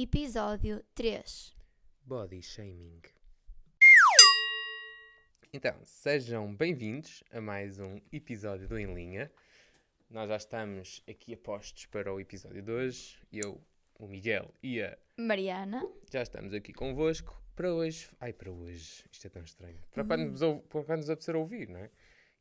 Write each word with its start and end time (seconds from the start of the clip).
Episódio 0.00 0.80
3. 0.94 1.52
Body 2.04 2.40
shaming. 2.40 3.02
Então, 5.52 5.74
sejam 5.84 6.54
bem-vindos 6.54 7.24
a 7.32 7.40
mais 7.40 7.80
um 7.80 8.00
episódio 8.12 8.68
do 8.68 8.78
Em 8.78 8.94
Linha. 8.94 9.28
Nós 10.08 10.28
já 10.28 10.36
estamos 10.36 11.02
aqui 11.10 11.34
apostos 11.34 11.86
para 11.86 12.14
o 12.14 12.20
episódio 12.20 12.62
de 12.62 12.70
hoje. 12.70 13.18
Eu, 13.32 13.60
o 13.98 14.06
Miguel 14.06 14.54
e 14.62 14.80
a 14.80 14.96
Mariana. 15.16 15.84
já 16.12 16.22
estamos 16.22 16.54
aqui 16.54 16.72
convosco 16.72 17.42
para 17.56 17.74
hoje. 17.74 18.08
Ai, 18.20 18.32
para 18.32 18.52
hoje, 18.52 19.04
isto 19.10 19.26
é 19.26 19.30
tão 19.30 19.42
estranho. 19.42 19.82
Para 19.90 20.04
quando 20.04 20.30
nos, 20.30 20.60
para 20.68 20.84
quando 20.84 20.98
nos 20.98 21.10
apetecer 21.10 21.34
ouvir, 21.34 21.68
não 21.68 21.80
é? 21.80 21.90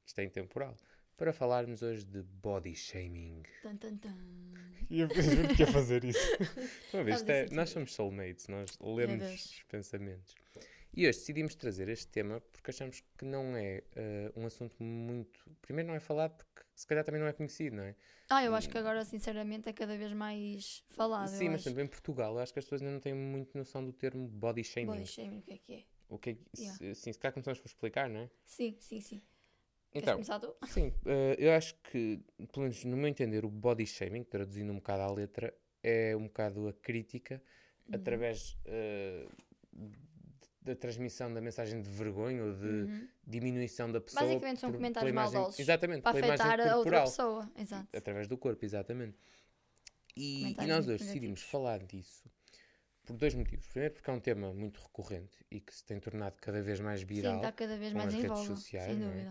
Isto 0.06 0.20
é 0.20 0.26
intemporal. 0.26 0.78
Para 1.18 1.34
falarmos 1.34 1.82
hoje 1.82 2.06
de 2.06 2.22
body 2.22 2.76
shaming. 2.76 3.42
Tan, 3.64 3.76
tan, 3.78 3.98
tan. 3.98 4.16
E 4.90 5.00
eu 5.00 5.10
juro 5.10 5.48
que 5.56 5.64
ia 5.64 5.68
fazer 5.68 6.04
isso. 6.06 6.20
Uma 6.94 7.04
vez, 7.04 7.28
é- 7.28 7.48
nós 7.52 7.72
somos 7.72 7.94
soulmates, 7.94 8.48
nós 8.48 8.70
lemos 8.80 9.24
os 9.34 9.64
pensamentos. 9.64 10.36
E 10.94 11.08
hoje 11.08 11.18
decidimos 11.20 11.56
trazer 11.56 11.90
este 11.90 12.08
tema 12.08 12.40
porque 12.52 12.70
achamos 12.72 13.04
que 13.18 13.26
não 13.26 13.56
é 13.58 13.84
eh, 13.96 14.32
um 14.36 14.46
assunto 14.46 14.76
muito. 14.82 15.40
Primeiro, 15.62 15.88
não 15.90 15.96
é 15.96 16.00
falado 16.00 16.36
porque 16.38 16.62
se 16.76 16.86
calhar 16.88 17.04
também 17.04 17.20
não 17.20 17.28
é 17.28 17.34
conhecido, 17.34 17.76
não 17.78 17.84
é? 17.84 17.96
Ah, 18.30 18.44
eu 18.44 18.54
acho 18.56 18.70
que 18.70 18.78
agora, 18.78 19.04
sinceramente, 19.04 19.68
é 19.68 19.74
cada 19.74 19.98
vez 19.98 20.14
mais 20.14 20.84
falado. 20.88 21.30
Sim, 21.30 21.50
mas 21.50 21.62
acho. 21.62 21.70
também 21.72 21.86
em 21.86 21.88
Portugal, 21.88 22.34
eu 22.34 22.40
acho 22.40 22.54
que 22.54 22.60
as 22.60 22.66
pessoas 22.66 22.82
ainda 22.82 22.94
não 22.94 23.00
têm 23.00 23.14
muito 23.14 23.58
noção 23.58 23.84
do 23.84 23.92
termo 23.92 24.28
body 24.28 24.64
shaming. 24.64 24.86
Body 24.88 25.06
shaming, 25.08 25.40
o 25.40 25.42
que 25.42 25.52
é 25.54 25.58
que 25.58 25.74
é? 25.74 25.84
O 26.10 26.18
que 26.18 26.30
é 26.30 26.34
que- 26.36 26.46
Yeah. 26.62 26.78
se, 26.78 26.96
sim, 26.96 27.12
se 27.14 27.20
calhar 27.20 27.34
começamos 27.34 27.60
por 27.60 27.68
explicar, 27.68 28.08
não 28.10 28.22
é? 28.22 28.30
Sim, 28.46 28.78
sim, 28.80 29.02
sim. 29.02 29.22
Então, 29.94 30.22
sim, 30.68 30.94
eh, 31.06 31.36
eu 31.40 31.52
acho 31.54 31.74
que, 31.84 32.20
pelo 32.52 32.64
menos 32.64 32.84
no 32.84 32.96
meu 32.98 33.08
entender, 33.08 33.44
o 33.46 33.50
body 33.50 33.86
shaming, 33.88 34.24
traduzindo 34.24 34.72
um 34.72 34.76
bocado 34.76 35.02
à 35.04 35.12
letra, 35.12 35.54
é 35.82 36.16
um 36.16 36.24
bocado 36.28 36.68
a 36.68 36.74
crítica 36.74 37.42
Uhum. 37.88 37.96
através 37.96 38.58
eh, 38.66 39.28
da 40.62 40.76
transmissão 40.76 41.34
da 41.34 41.40
mensagem 41.40 41.82
de 41.82 41.88
vergonha 41.90 42.44
ou 42.44 42.54
de 42.54 42.66
Uhum. 42.66 43.08
diminuição 43.26 43.90
da 43.92 44.02
pessoa. 44.02 44.24
Basicamente 44.26 44.60
são 44.60 44.70
por- 44.70 44.78
comentários 44.78 45.10
imagem- 45.12 45.34
maldosos 45.40 45.60
Exatamente, 45.60 46.02
Para 46.04 46.20
afetar 46.20 46.60
a 46.60 46.78
outra 46.78 47.02
pessoa. 47.04 47.50
Exato. 47.58 47.98
Através 47.98 48.28
do 48.28 48.38
corpo, 48.38 48.64
exatamente. 48.66 49.18
E, 50.16 50.52
e 50.62 50.68
nós 50.68 50.88
hoje 50.88 51.06
decidimos 51.06 51.42
falar 51.42 51.80
disso 51.86 52.30
por 53.06 53.16
dois 53.16 53.34
motivos. 53.34 53.66
Primeiro, 53.68 53.94
porque 53.94 54.10
é 54.10 54.14
um 54.14 54.20
tema 54.20 54.54
muito 54.54 54.82
recorrente 54.82 55.38
e 55.50 55.62
que 55.62 55.74
se 55.74 55.86
tem 55.86 56.00
tornado 56.00 56.36
cada 56.42 56.62
vez 56.62 56.80
mais 56.82 57.00
Sim, 57.00 57.06
viral. 57.06 57.36
está 57.38 57.52
cada 57.54 57.78
vez 57.78 57.94
mais 57.94 58.14
em 58.14 58.22
redes 58.22 58.40
sociais, 58.40 58.98
Sem 58.98 59.06
é? 59.08 59.24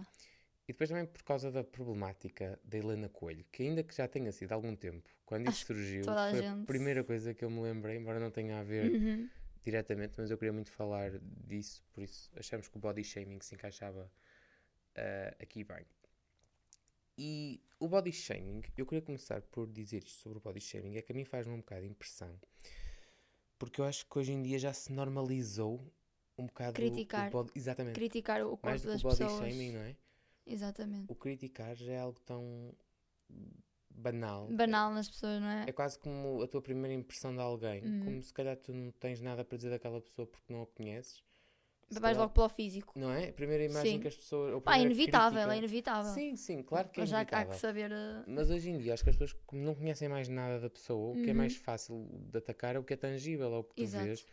E 0.69 0.73
depois 0.73 0.91
também 0.91 1.07
por 1.07 1.23
causa 1.23 1.51
da 1.51 1.63
problemática 1.63 2.59
da 2.65 2.77
Helena 2.77 3.09
Coelho, 3.09 3.45
que 3.53 3.63
ainda 3.63 3.85
que 3.85 3.95
já 3.95 4.09
tenha 4.09 4.33
sido 4.33 4.51
há 4.51 4.55
algum 4.57 4.75
tempo, 4.75 5.09
quando 5.25 5.47
Acho 5.47 5.59
isso 5.59 5.67
surgiu, 5.67 6.11
a 6.11 6.31
foi 6.31 6.41
a 6.41 6.43
gente- 6.43 6.67
primeira 6.67 7.05
coisa 7.05 7.33
que 7.33 7.45
eu 7.45 7.51
me 7.51 7.61
lembrei, 7.61 7.97
embora 7.97 8.19
não 8.19 8.31
tenha 8.33 8.59
a 8.59 8.65
ver 8.65 8.93
Uhum. 8.93 9.29
diretamente, 9.63 10.15
mas 10.19 10.29
eu 10.31 10.37
queria 10.37 10.53
muito 10.53 10.71
falar 10.73 11.13
disso, 11.21 11.85
por 11.93 12.03
isso 12.03 12.31
achamos 12.37 12.67
que 12.67 12.77
o 12.77 12.81
body 12.81 13.05
shaming 13.05 13.41
se 13.41 13.55
encaixava 13.55 14.11
ah, 14.97 15.37
aqui 15.41 15.63
bem. 15.63 15.85
E 17.19 17.63
o 17.79 17.89
body 17.89 18.13
shaming, 18.13 18.63
eu 18.77 18.85
queria 18.87 19.03
começar 19.03 19.41
por 19.43 19.67
dizer 19.69 19.99
isto 20.05 20.19
sobre 20.21 20.39
o 20.39 20.41
body 20.41 20.61
shaming, 20.61 20.97
é 20.97 21.03
que 21.03 21.13
a 21.13 21.15
mim 21.15 21.25
faz-me 21.25 21.53
um 21.55 21.59
bocado 21.59 21.83
de 21.83 21.89
impressão, 21.89 22.39
porque 23.59 23.81
eu 23.81 23.85
acho 23.85 24.05
que 24.07 24.19
hoje 24.19 24.33
em 24.33 24.43
dia 24.43 24.59
já 24.59 24.73
se 24.73 24.93
normalizou 24.93 25.81
um 26.37 26.47
bocado 26.47 26.73
o- 26.73 26.75
Criticar. 26.75 27.29
o 27.29 27.31
body, 27.31 27.53
exatamente, 27.55 27.95
Criticar 27.95 28.43
o 28.43 28.49
corpo 28.51 28.67
mais 28.67 28.83
do 28.83 28.89
que 28.89 28.93
das 28.95 29.01
o 29.01 29.09
body 29.09 29.19
pessoas. 29.19 29.53
shaming, 29.53 29.73
não 29.73 29.81
é? 29.81 29.97
Exatamente. 30.47 31.11
O 31.11 31.15
criticar 31.15 31.75
já 31.77 31.93
é 31.93 31.99
algo 31.99 32.21
tão 32.21 32.73
banal. 33.91 34.49
Banal 34.49 34.93
nas 34.93 35.09
pessoas, 35.09 35.41
não 35.41 35.49
é? 35.49 35.65
É 35.69 35.73
quase 35.73 35.99
como 35.99 36.43
a 36.43 36.47
tua 36.47 36.63
primeira 36.63 36.95
impressão 36.95 37.33
de 37.35 37.41
alguém. 37.41 37.83
Uhum. 37.85 38.05
Como 38.05 38.23
se 38.23 38.33
calhar 38.33 38.57
tu 38.57 38.73
não 38.73 38.91
tens 38.93 39.21
nada 39.21 39.45
para 39.45 39.57
dizer 39.57 39.71
daquela 39.71 40.01
pessoa 40.01 40.27
porque 40.27 40.53
não 40.53 40.63
a 40.63 40.67
conheces. 40.67 41.23
Se 41.89 42.01
Vais 42.01 42.17
logo 42.17 42.33
pelo 42.33 42.49
físico. 42.49 42.99
Não 42.99 43.13
é? 43.13 43.29
A 43.29 43.33
primeira 43.33 43.65
imagem 43.65 43.93
Sim. 43.95 44.01
que 44.01 44.09
as 44.09 44.17
pessoas. 44.17 44.53
ou 44.53 44.59
a 44.59 44.61
Pá, 44.61 44.77
é 44.77 44.81
inevitável, 44.83 45.31
crítica- 45.39 45.55
é 45.55 45.59
inevitável. 45.59 46.13
Sim, 46.15 46.35
sim, 46.35 46.63
claro 46.63 46.89
que 46.89 46.99
é 46.99 47.03
Mas 47.03 47.11
já 47.11 47.19
há 47.19 47.21
inevitável. 47.23 47.53
que 47.53 47.59
saber. 47.61 47.93
uh, 47.93 48.25
Mas 48.27 48.51
hoje 48.51 48.71
em 48.71 48.79
dia 48.79 48.93
acho 48.95 49.05
que 49.05 49.11
as 49.11 49.17
pessoas, 49.17 49.41
como 49.47 49.63
não 49.63 49.73
conhecem 49.73 50.09
mais 50.09 50.29
nada 50.29 50.59
da 50.59 50.69
pessoa, 50.69 51.13
o 51.13 51.15
que 51.23 51.29
é 51.29 51.33
Uhum. 51.33 51.39
mais 51.39 51.55
fácil 51.55 52.09
de 52.29 52.39
atacar 52.39 52.75
é 52.75 52.79
o 52.81 52.83
que 52.85 52.93
é 52.93 52.97
tangível, 52.97 53.53
ou 53.53 53.61
o 53.61 53.65
que 53.65 53.77
tu 53.77 53.83
Exato. 53.85 54.05
vês. 54.05 54.27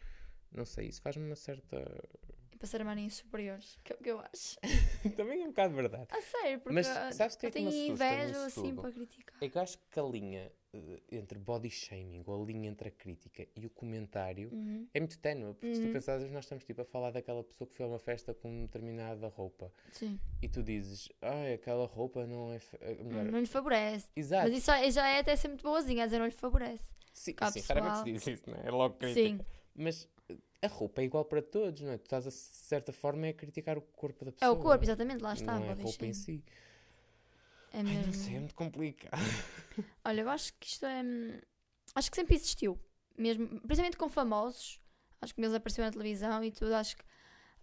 Não 0.51 0.66
sei, 0.66 0.88
isso 0.88 1.00
faz-me 1.01 1.25
uma 1.25 1.35
certa. 1.35 1.78
para 2.57 2.68
ser 2.68 3.12
superiores. 3.12 3.78
Que 3.84 3.94
é 3.94 3.95
o 3.95 4.00
que 4.00 4.09
eu 4.09 4.19
acho. 4.19 4.57
Também 5.18 5.41
é 5.41 5.44
um 5.46 5.47
bocado 5.50 5.74
verdade. 5.75 6.08
A 6.09 6.22
sério, 6.22 6.59
porque 6.59 6.74
Mas 6.74 6.88
sabes 7.16 7.36
que 7.36 7.46
é 7.46 7.50
eu 7.50 7.53
que 7.53 7.62
me 7.62 7.72
tenho 7.72 7.91
inveja 7.91 8.46
assim 8.46 8.75
para 8.75 8.91
criticar. 8.91 9.36
É 9.41 9.50
que 9.50 9.58
eu 9.58 9.62
acho 9.62 9.78
que 9.91 10.00
a 10.00 10.03
linha 10.03 10.52
eh, 10.74 11.00
entre 11.12 11.38
body 11.38 11.69
shaming, 11.69 12.24
ou 12.25 12.41
a 12.41 12.46
linha 12.46 12.69
entre 12.69 12.88
a 12.88 12.91
crítica 12.91 13.47
e 13.56 13.66
o 13.66 13.69
comentário, 13.69 14.50
Uhum. 14.52 14.88
é 14.94 15.00
muito 15.00 15.18
ténue. 15.19 15.53
Porque 15.53 15.75
se 15.75 15.81
tu 15.81 15.88
Uhum. 15.88 15.94
pensares, 15.94 16.31
nós 16.31 16.46
estamos 16.46 16.63
tipo 16.63 16.81
a 16.81 16.86
falar 16.86 17.12
daquela 17.12 17.44
pessoa 17.44 17.68
que 17.68 17.75
foi 17.75 17.86
a 17.86 17.90
uma 17.90 18.00
festa 18.00 18.34
com 18.34 18.63
determinada 18.66 19.28
roupa 19.28 19.72
Sim. 19.92 20.19
e 20.42 20.47
tu 20.47 20.63
dizes, 20.63 21.09
ai, 21.22 21.53
aquela 21.53 21.86
roupa 21.86 22.25
não 22.25 22.52
é. 22.52 22.59
eh, 22.81 22.96
melhor." 23.03 23.25
Não 23.25 23.40
lhe 23.40 23.46
favorece. 23.46 24.08
Exato. 24.16 24.47
Mas 24.50 24.58
isso 24.58 24.68
já, 24.68 24.90
já 24.90 25.08
é 25.08 25.19
até 25.19 25.36
ser 25.36 25.50
muito 25.50 25.63
boazinha, 25.63 26.03
a 26.03 26.06
dizer 26.08 26.18
não 26.19 26.25
lhe 26.25 26.31
favorece. 26.31 26.84
Sim, 27.13 27.36
sim, 27.52 27.59
raramente 27.68 27.97
se 28.00 28.03
diz 28.06 28.28
isso, 28.40 28.50
não 28.50 28.58
é? 28.58 28.68
É 28.68 28.72
logo 28.72 28.96
crítica. 28.96 29.28
Sim. 29.30 29.40
Mas 29.75 30.08
a 30.66 30.68
roupa 30.68 31.01
é 31.01 31.06
igual 31.06 31.25
para 31.25 31.41
todos, 31.41 31.81
não 31.81 31.91
é? 31.91 31.97
Tu 31.97 32.03
estás, 32.06 32.25
a, 32.25 32.29
de 32.29 32.35
certa 32.35 32.91
forma, 32.94 33.28
é 33.28 33.29
a 33.29 33.34
criticar 33.34 33.78
o 33.78 33.81
corpo 33.81 34.24
da 34.25 34.29
É 34.29 34.34
pessoa. 34.34 34.51
o 34.53 34.59
corpo, 34.62 34.84
exatamente, 34.84 35.22
lá 35.22 35.34
está. 35.34 35.59
Não 35.59 35.66
é 35.66 35.72
a 35.72 35.75
roupa 35.75 36.06
em 36.06 36.13
si. 36.13 36.44
É 37.72 37.78
Ai, 37.78 37.84
mesmo. 37.84 38.06
não 38.07 38.13
sei, 38.13 38.35
é 38.35 38.40
muito 38.40 38.56
complicado. 38.56 39.19
Olha, 40.06 40.22
eu 40.22 40.29
acho 40.29 40.53
que 40.59 40.68
isto 40.68 40.85
é. 40.85 41.01
hum, 41.03 41.40
Acho 41.96 42.09
que 42.09 42.16
sempre 42.18 42.35
existiu. 42.35 42.79
Mesmo, 43.18 43.47
principalmente 43.62 43.97
com 43.97 44.09
famosos. 44.09 44.79
Acho 45.22 45.34
que 45.34 45.41
eles 45.41 45.53
apareceram 45.53 45.88
na 45.88 45.91
televisão 45.91 46.44
e 46.44 46.51
tudo. 46.51 46.74
Acho 46.75 46.97
que 46.97 47.03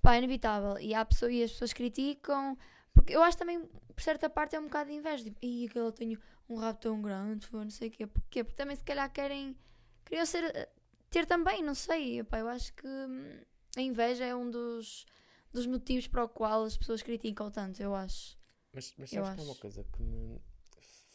pá, 0.02 0.14
é 0.14 0.18
inevitável. 0.18 0.78
E, 0.78 0.94
há 0.94 1.04
pessoa, 1.04 1.30
e 1.30 1.42
as 1.42 1.52
pessoas 1.52 1.72
criticam. 1.72 2.56
Porque 2.94 3.14
eu 3.14 3.22
acho 3.22 3.36
também, 3.38 3.60
por 3.94 4.02
certa 4.02 4.28
parte, 4.28 4.56
é 4.56 4.60
um 4.60 4.64
bocado 4.64 4.90
de 4.90 4.96
inveja. 4.96 5.24
Tipo, 5.24 5.38
e 5.42 5.66
aquele 5.66 5.92
tem 5.92 6.18
um 6.48 6.56
rabo 6.56 6.78
tão 6.78 7.00
grande, 7.00 7.46
não 7.52 7.70
sei 7.70 7.88
o 7.88 7.90
quê. 7.90 8.06
Porquê? 8.06 8.44
Porque 8.44 8.56
também, 8.56 8.76
se 8.76 8.84
calhar, 8.84 9.10
querem. 9.12 9.56
Queriam 10.04 10.26
ser. 10.26 10.68
Ter 11.10 11.26
também, 11.26 11.62
não 11.62 11.74
sei. 11.74 12.22
Pá, 12.24 12.38
eu 12.38 12.48
acho 12.48 12.72
que 12.74 12.86
hum, 12.86 13.40
a 13.76 13.80
inveja 13.80 14.24
é 14.24 14.34
um 14.34 14.50
dos, 14.50 15.04
dos 15.52 15.66
motivos 15.66 16.06
para 16.06 16.24
o 16.24 16.28
qual 16.28 16.64
as 16.64 16.76
pessoas 16.76 17.02
criticam 17.02 17.50
tanto, 17.50 17.82
eu 17.82 17.94
acho. 17.94 18.38
Mas, 18.72 18.94
mas 18.96 19.12
Eu 19.12 19.24
sabes 19.24 19.34
que 19.34 19.40
é 19.40 19.44
uma 19.44 19.52
acho. 19.52 19.60
coisa 19.60 19.84
que 19.84 20.02
me 20.02 20.40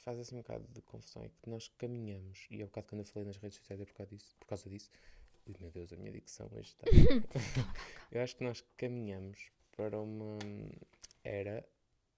faz 0.04 0.20
assim 0.20 0.36
um 0.36 0.40
bocado 0.40 0.68
de 0.68 0.82
confusão 0.82 1.24
é 1.24 1.30
que 1.30 1.50
nós 1.50 1.68
caminhamos, 1.78 2.46
e 2.52 2.62
é 2.62 2.64
um 2.64 2.68
bocado 2.68 2.88
quando 2.88 3.00
eu 3.00 3.06
falei 3.06 3.26
nas 3.26 3.38
redes 3.38 3.58
sociais 3.58 3.82
é 3.82 3.86
por 3.86 3.94
causa 3.94 4.16
disso. 4.16 4.36
Por 4.40 4.46
causa 4.48 4.70
disso. 4.70 4.92
Ui 5.48 5.56
meu 5.60 5.72
Deus, 5.72 5.94
a 5.94 5.96
minha 5.96 6.12
dicção 6.12 6.50
hoje 6.54 6.70
está. 6.70 6.86
eu 8.12 8.22
acho 8.22 8.36
que 8.36 8.44
nós 8.44 8.64
caminhamos 8.78 9.50
para 9.76 10.00
uma 10.00 10.38
era 11.24 11.68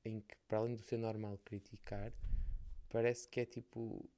em 0.03 0.21
que, 0.21 0.35
para 0.47 0.59
além 0.59 0.75
do 0.75 0.81
ser 0.81 0.97
normal 0.97 1.37
criticar, 1.45 2.11
parece 2.89 3.27
que 3.27 3.39
é 3.39 3.45
tipo. 3.45 4.09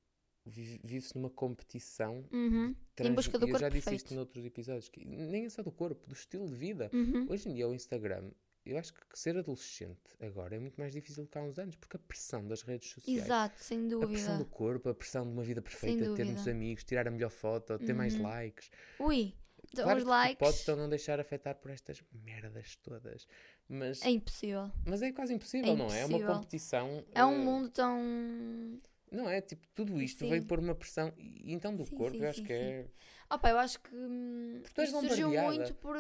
Vive- 0.50 0.80
Vive-se 0.84 1.16
numa 1.16 1.30
competição. 1.30 2.26
Uhum. 2.32 2.76
Em 3.00 3.14
busca 3.14 3.38
do 3.40 3.46
e 3.46 3.50
eu 3.50 3.54
corpo 3.54 3.60
já 3.62 3.70
disse 3.70 3.86
perfeito. 3.86 4.06
isto 4.06 4.16
noutros 4.16 4.46
episódios, 4.46 4.90
que 4.90 5.06
nem 5.06 5.46
é 5.46 5.50
só 5.50 5.62
do 5.64 5.72
corpo, 5.72 6.06
do 6.08 6.14
estilo 6.14 6.48
de 6.48 6.56
vida. 6.56 6.90
Uhum. 6.94 7.28
Hoje 7.30 7.48
em 7.50 7.54
dia, 7.54 7.68
o 7.68 7.74
Instagram, 7.74 8.32
eu 8.66 8.78
acho 8.78 8.94
que 8.94 9.00
ser 9.18 9.38
adolescente 9.38 10.00
agora 10.20 10.56
é 10.56 10.60
muito 10.60 10.76
mais 10.76 10.92
difícil 10.94 11.24
do 11.24 11.30
que 11.30 11.38
há 11.38 11.42
uns 11.42 11.58
anos, 11.58 11.76
porque 11.78 11.96
a 11.96 12.00
pressão 12.00 12.46
das 12.46 12.62
redes 12.62 12.90
sociais, 12.92 13.24
Exato, 13.24 13.64
sem 13.64 13.80
a 13.88 14.00
pressão 14.08 14.34
do 14.34 14.40
dúvida. 14.40 14.46
corpo, 14.46 14.90
a 14.90 14.94
pressão 14.94 15.26
de 15.26 15.32
uma 15.32 15.44
vida 15.44 15.62
perfeita, 15.62 16.04
ter 16.04 16.08
muitos 16.26 16.44
dúvida. 16.44 16.52
amigos, 16.52 16.84
tirar 16.84 17.08
a 17.08 17.12
melhor 17.12 17.32
foto, 17.32 17.78
ter 17.80 17.94
mais 17.94 18.16
Uhum. 18.16 18.24
likes. 18.24 18.70
Ui, 19.00 19.34
Claro 19.76 20.00
os 20.00 20.06
likes 20.06 20.38
podes 20.40 20.62
então 20.64 20.76
não 20.76 20.90
deixar 20.90 21.20
afetar 21.20 21.54
por 21.56 21.70
estas 21.70 22.02
merdas 22.26 22.76
todas, 22.78 23.28
mas 23.68 24.02
é 24.02 24.10
impossível. 24.10 24.72
mas 24.86 25.02
é 25.04 25.12
quase 25.12 25.34
impossível, 25.34 25.76
não 25.76 25.86
é? 25.88 26.00
É 26.02 26.06
uma 26.06 26.18
impossível. 26.18 26.34
competição. 26.36 27.06
É 27.14 27.24
um 27.24 27.36
eh, 27.36 27.38
mundo 27.46 27.70
tão. 27.70 28.82
Não 29.12 29.30
é? 29.30 29.42
Tipo, 29.42 29.66
tudo 29.74 30.02
isto 30.02 30.28
veio 30.28 30.42
Sim. 30.42 30.48
pôr 30.48 30.60
uma 30.60 30.76
pressão. 30.76 31.12
E 31.18 31.54
então 31.54 31.76
do 31.76 31.86
Sim, 31.86 31.96
corpo, 31.96 32.18
sim, 32.18 32.24
eu 32.24 32.30
acho 32.30 32.44
que 32.44 32.54
é. 32.54 32.86
Opa, 33.30 33.50
eu 33.50 33.58
acho 33.60 33.80
que 33.80 33.96
hum, 33.96 34.62
surgiu 35.02 35.30
muito 35.30 35.74
por, 35.76 35.96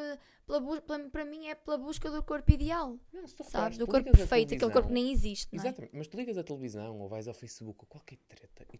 pela 0.45 0.81
pela- 0.81 1.09
para 1.09 1.25
mim 1.25 1.47
é 1.47 1.55
pela 1.55 1.77
busca 1.77 2.09
do 2.09 2.23
corpo 2.23 2.51
ideal, 2.51 2.97
Não, 3.13 3.27
se 3.27 3.35
tu 3.35 3.43
sabes? 3.43 3.77
Do 3.77 3.85
corpo 3.85 4.11
perfeito, 4.11 4.55
aquele 4.55 4.71
corpo 4.71 4.91
nem 4.91 5.11
existe, 5.11 5.55
não 5.55 5.63
é? 5.63 5.67
Exatamente, 5.67 5.95
mas 5.95 6.07
tu 6.07 6.17
ligas 6.17 6.37
a 6.37 6.43
televisão 6.43 6.99
ou 6.99 7.07
vais 7.07 7.27
ao 7.27 7.33
Facebook 7.33 7.79
ou 7.81 7.87
qualquer 7.87 8.17
treta 8.27 8.65
e 8.73 8.79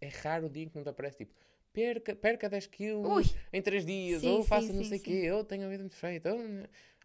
é 0.00 0.08
raro 0.08 0.46
o 0.46 0.50
dia 0.50 0.66
que 0.68 0.76
não 0.76 0.82
te 0.84 0.88
aparece 0.88 1.18
tipo 1.18 1.34
perca, 1.72 2.14
perca 2.16 2.48
10 2.48 2.66
quilos 2.66 3.06
Ui. 3.12 3.24
em 3.52 3.62
3 3.62 3.84
dias, 3.84 4.24
ou 4.24 4.44
faça 4.44 4.72
não 4.72 4.84
sei 4.84 4.98
o 4.98 5.02
quê, 5.02 5.30
ou 5.32 5.44
tenha 5.44 5.66
a 5.66 5.68
vida 5.68 5.82
muito 5.82 5.96
feita. 5.96 6.32
Ou... 6.32 6.40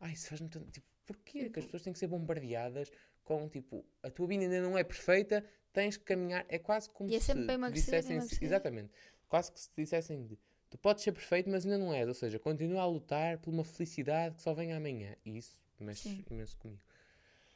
Ai, 0.01 0.13
isso 0.13 0.27
faz-me 0.29 0.49
tanto. 0.49 0.69
Tipo, 0.71 0.85
porquê 1.05 1.49
que 1.49 1.59
as 1.59 1.65
pessoas 1.65 1.83
têm 1.83 1.93
que 1.93 1.99
ser 1.99 2.07
bombardeadas 2.07 2.91
com 3.25 3.49
tipo 3.49 3.83
a 4.01 4.09
tua 4.09 4.27
vida 4.27 4.43
ainda 4.43 4.61
não 4.61 4.77
é 4.77 4.83
perfeita, 4.83 5.43
tens 5.73 5.97
que 5.97 6.05
caminhar. 6.05 6.45
É 6.47 6.57
quase 6.57 6.89
como 6.89 7.09
E 7.09 7.15
é 7.15 7.19
se 7.19 7.33
dissessem. 7.71 8.17
Exatamente, 8.41 8.91
quase 9.27 9.51
que 9.51 9.59
se 9.59 9.69
dissessem 9.75 10.25
de. 10.25 10.39
Tu 10.69 10.77
podes 10.77 11.03
ser 11.03 11.11
perfeito, 11.11 11.49
mas 11.49 11.65
ainda 11.65 11.77
não 11.77 11.93
és. 11.93 12.07
Ou 12.07 12.13
seja, 12.13 12.39
continua 12.39 12.81
a 12.81 12.87
lutar 12.87 13.37
por 13.39 13.51
uma 13.53 13.63
felicidade 13.63 14.35
que 14.35 14.41
só 14.41 14.53
vem 14.53 14.73
amanhã. 14.73 15.15
E 15.25 15.37
isso 15.37 15.61
mexe 15.79 16.03
Sim. 16.09 16.25
imenso 16.29 16.57
comigo. 16.57 16.81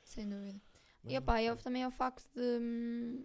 Sem 0.04 0.28
dúvida. 0.28 0.60
Mas 1.04 1.14
E 1.14 1.16
não 1.16 1.22
opa, 1.24 1.38
sei. 1.38 1.50
eu 1.50 1.56
também 1.58 1.84
é 1.84 1.88
o 1.88 1.92
facto 1.92 2.28
de 2.36 2.42
hum, 2.60 3.24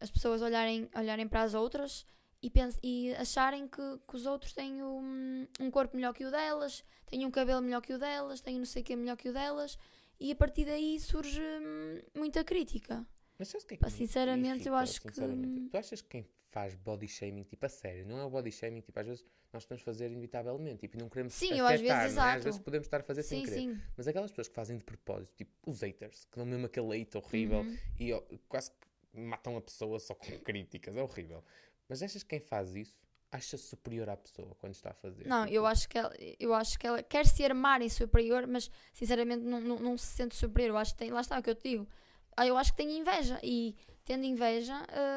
as 0.00 0.10
pessoas 0.10 0.42
olharem, 0.42 0.88
olharem 0.94 1.28
para 1.28 1.42
as 1.42 1.54
outras 1.54 2.06
e, 2.42 2.48
pens- 2.50 2.78
e 2.82 3.14
acharem 3.14 3.68
que, 3.68 3.82
que 4.08 4.16
os 4.16 4.26
outros 4.26 4.52
têm 4.52 4.82
um, 4.82 5.46
um 5.60 5.70
corpo 5.70 5.96
melhor 5.96 6.12
que 6.14 6.24
o 6.24 6.30
delas, 6.30 6.84
têm 7.06 7.26
um 7.26 7.30
cabelo 7.30 7.60
melhor 7.62 7.80
que 7.82 7.92
o 7.92 7.98
delas, 7.98 8.40
têm 8.40 8.58
não 8.58 8.64
sei 8.64 8.82
o 8.82 8.84
que 8.84 8.96
melhor 8.96 9.16
que 9.16 9.28
o 9.28 9.32
delas, 9.32 9.78
e 10.20 10.30
a 10.30 10.36
partir 10.36 10.64
daí 10.66 11.00
surge 11.00 11.40
hum, 11.40 12.00
muita 12.14 12.44
crítica. 12.44 13.06
Mas 13.38 13.48
sabes 13.48 13.64
o 13.64 13.66
que 13.68 13.74
é 13.74 13.76
que 13.78 13.80
Pá, 13.82 13.88
me 13.90 13.96
sinceramente, 13.96 14.48
eu 14.68 14.74
irrita, 14.74 14.76
acho 14.76 15.00
que- 15.00 15.08
sinceramente? 15.08 15.70
Tu 15.70 15.76
achas 15.78 16.02
que 16.02 16.08
quem 16.08 16.26
faz 16.50 16.74
body 16.74 17.08
shaming, 17.08 17.44
tipo, 17.44 17.64
a 17.64 17.68
sério, 17.70 18.04
não 18.06 18.18
é 18.18 18.24
o 18.24 18.28
body 18.28 18.52
shaming, 18.52 18.80
tipo, 18.82 19.00
às 19.00 19.06
vezes 19.06 19.24
nós 19.52 19.64
podemos 19.64 19.82
fazer 19.82 20.10
inevitavelmente, 20.10 20.80
tipo, 20.80 20.96
e 20.96 21.00
não 21.00 21.08
queremos 21.08 21.32
Sim, 21.32 21.56
eu 21.58 21.66
às 21.66 21.74
afetar, 21.80 22.02
vezes, 22.02 22.18
é? 22.18 22.20
Às 22.32 22.44
vezes 22.44 22.60
podemos 22.60 22.86
estar 22.86 23.00
a 23.00 23.02
fazer 23.02 23.22
sem 23.22 23.38
Sim, 23.38 23.44
querer. 23.44 23.56
sim. 23.60 23.80
Mas 23.96 24.06
aquelas 24.08 24.30
pessoas 24.30 24.48
que 24.48 24.54
fazem 24.54 24.76
de 24.76 24.84
propósito, 24.84 25.36
tipo, 25.36 25.52
os 25.66 25.80
haters, 25.80 26.24
que 26.26 26.36
dão 26.36 26.44
mesmo 26.44 26.66
aquele 26.66 27.00
hate 27.00 27.16
horrível 27.16 27.60
Uhum. 27.60 27.78
e 27.98 28.12
ó, 28.12 28.20
quase 28.48 28.70
que 28.72 29.18
matam 29.18 29.56
a 29.56 29.60
pessoa 29.62 29.98
só 29.98 30.14
com 30.14 30.26
críticas, 30.44 30.94
é 30.94 31.02
horrível. 31.02 31.42
Mas 31.88 32.02
achas 32.02 32.22
que 32.22 32.28
quem 32.28 32.40
faz 32.40 32.74
isso 32.74 33.00
acha-se 33.32 33.64
superior 33.64 34.08
à 34.08 34.16
pessoa 34.16 34.54
quando 34.58 34.74
está 34.74 34.90
a 34.90 34.94
fazer? 34.94 35.26
Não, 35.26 35.44
Tipo, 35.44 35.54
eu 35.56 35.66
acho 35.66 35.88
que 35.88 35.98
ela, 35.98 36.12
eu 36.38 36.54
acho 36.54 36.78
que 36.78 36.86
ela 36.86 37.02
quer 37.02 37.26
se 37.26 37.44
armar 37.44 37.80
em 37.82 37.88
superior, 37.88 38.46
mas 38.46 38.70
sinceramente 38.92 39.44
não, 39.44 39.60
não, 39.60 39.78
não 39.78 39.98
se 39.98 40.06
sente 40.06 40.34
superior. 40.34 40.70
Eu 40.70 40.78
acho 40.78 40.92
que 40.92 40.98
tem, 40.98 41.10
lá 41.10 41.20
está 41.20 41.38
o 41.38 41.42
que 41.42 41.50
eu 41.50 41.54
te 41.54 41.70
digo. 41.70 41.88
Ah, 42.36 42.46
Eu 42.46 42.56
acho 42.56 42.72
que 42.72 42.76
tem 42.78 42.98
inveja 42.98 43.38
e 43.42 43.76
tendo 44.04 44.24
inveja 44.24 44.74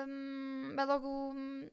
hum, 0.08 0.74
vai 0.76 0.86
logo 0.86 1.08
hum, 1.08 1.70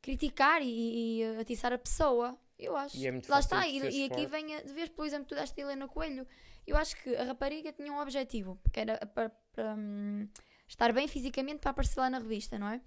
criticar 0.00 0.62
e, 0.62 1.20
e 1.20 1.24
atiçar 1.38 1.72
a 1.72 1.78
pessoa. 1.78 2.38
Eu 2.58 2.76
acho. 2.76 2.96
E 2.96 3.06
é 3.06 3.10
muito 3.12 3.28
lá 3.28 3.40
está, 3.40 3.66
e, 3.66 3.78
e 3.78 4.04
aqui 4.06 4.26
vem, 4.26 4.54
a, 4.54 4.62
de 4.62 4.72
vez, 4.72 4.88
por 4.88 5.04
exemplo, 5.06 5.26
tu 5.26 5.34
deste 5.34 5.60
a 5.60 5.64
Helena 5.64 5.88
Coelho. 5.88 6.26
Eu 6.66 6.76
acho 6.76 6.96
que 7.02 7.14
a 7.14 7.24
rapariga 7.24 7.72
tinha 7.72 7.92
um 7.92 8.00
objetivo, 8.00 8.58
que 8.72 8.80
era 8.80 8.98
para, 9.06 9.30
para, 9.52 9.74
hum, 9.74 10.28
estar 10.66 10.92
bem 10.92 11.06
fisicamente 11.06 11.60
para 11.60 11.70
aparecer 11.70 12.00
lá 12.00 12.10
na 12.10 12.18
revista, 12.18 12.58
não 12.58 12.68
é? 12.68 12.80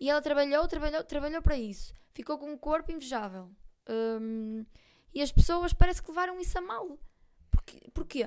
E 0.00 0.08
ela 0.08 0.22
trabalhou, 0.22 0.66
trabalhou, 0.66 1.04
trabalhou 1.04 1.42
para 1.42 1.58
isso. 1.58 1.92
Ficou 2.14 2.38
com 2.38 2.50
um 2.50 2.56
corpo 2.56 2.90
invejável. 2.90 3.50
Hum, 3.88 4.64
e 5.14 5.20
as 5.20 5.30
pessoas 5.30 5.72
parece 5.72 6.02
que 6.02 6.08
levaram 6.08 6.40
isso 6.40 6.56
a 6.58 6.60
mal. 6.62 6.98
Porquê? 7.50 7.80
Porquê? 7.92 8.26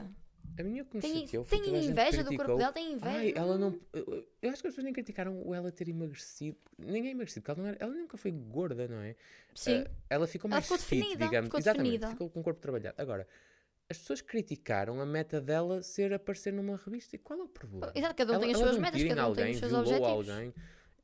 A 0.55 0.61
minha 0.61 0.85
que 0.85 0.99
Tem, 0.99 1.21
chateou 1.25 1.43
foi 1.43 1.59
tem 1.59 1.85
inveja 1.85 2.23
do 2.23 2.35
corpo 2.35 2.57
dela, 2.57 2.71
tem 2.71 2.91
inveja. 2.91 3.17
Ai, 3.17 3.33
ela 3.35 3.57
não. 3.57 3.79
Eu, 3.91 4.23
eu 4.39 4.51
acho 4.51 4.61
que 4.61 4.67
as 4.67 4.73
pessoas 4.73 4.83
nem 4.83 4.93
criticaram 4.93 5.41
o 5.43 5.51
ela 5.55 5.71
ter 5.71 5.89
emagrecido. 5.89 6.55
Ninguém 6.77 7.09
emagrecido, 7.11 7.41
porque 7.41 7.59
ela, 7.59 7.61
não 7.67 7.67
era- 7.75 7.83
ela 7.83 7.91
nunca 7.93 8.17
foi 8.17 8.29
gorda, 8.29 8.87
não 8.87 8.97
é? 8.99 9.15
Sim. 9.55 9.83
Ah, 9.87 9.91
ela 10.11 10.27
ficou 10.27 10.47
Ela 10.47 10.57
mais 10.57 10.65
ficou 10.65 10.77
fit, 10.77 10.99
definida, 11.01 11.25
digamos. 11.25 11.47
ficou 11.47 11.59
Exatamente, 11.59 11.89
definida. 11.93 12.09
ficou 12.11 12.29
com 12.29 12.39
o 12.39 12.43
corpo 12.43 12.59
trabalhado. 12.61 13.01
Agora, 13.01 13.27
as 13.89 13.97
pessoas 13.97 14.21
criticaram 14.21 15.01
a 15.01 15.05
meta 15.07 15.41
dela 15.41 15.81
ser 15.81 16.13
aparecer 16.13 16.53
numa 16.53 16.77
revista. 16.77 17.15
E 17.15 17.19
qual 17.19 17.39
é 17.39 17.43
o 17.43 17.47
problema? 17.47 17.91
Exato, 17.95 18.13
cada 18.13 18.31
um 18.33 18.35
Ela- 18.35 18.43
tem 18.43 18.51
as 18.53 18.59
suas 18.59 18.77
metas, 18.77 19.03
cada 19.03 19.27
um 19.29 19.33
tem 19.33 19.51
os 19.53 19.57
seus 19.57 19.73
objetivos. 19.73 20.29
alguém. 20.29 20.53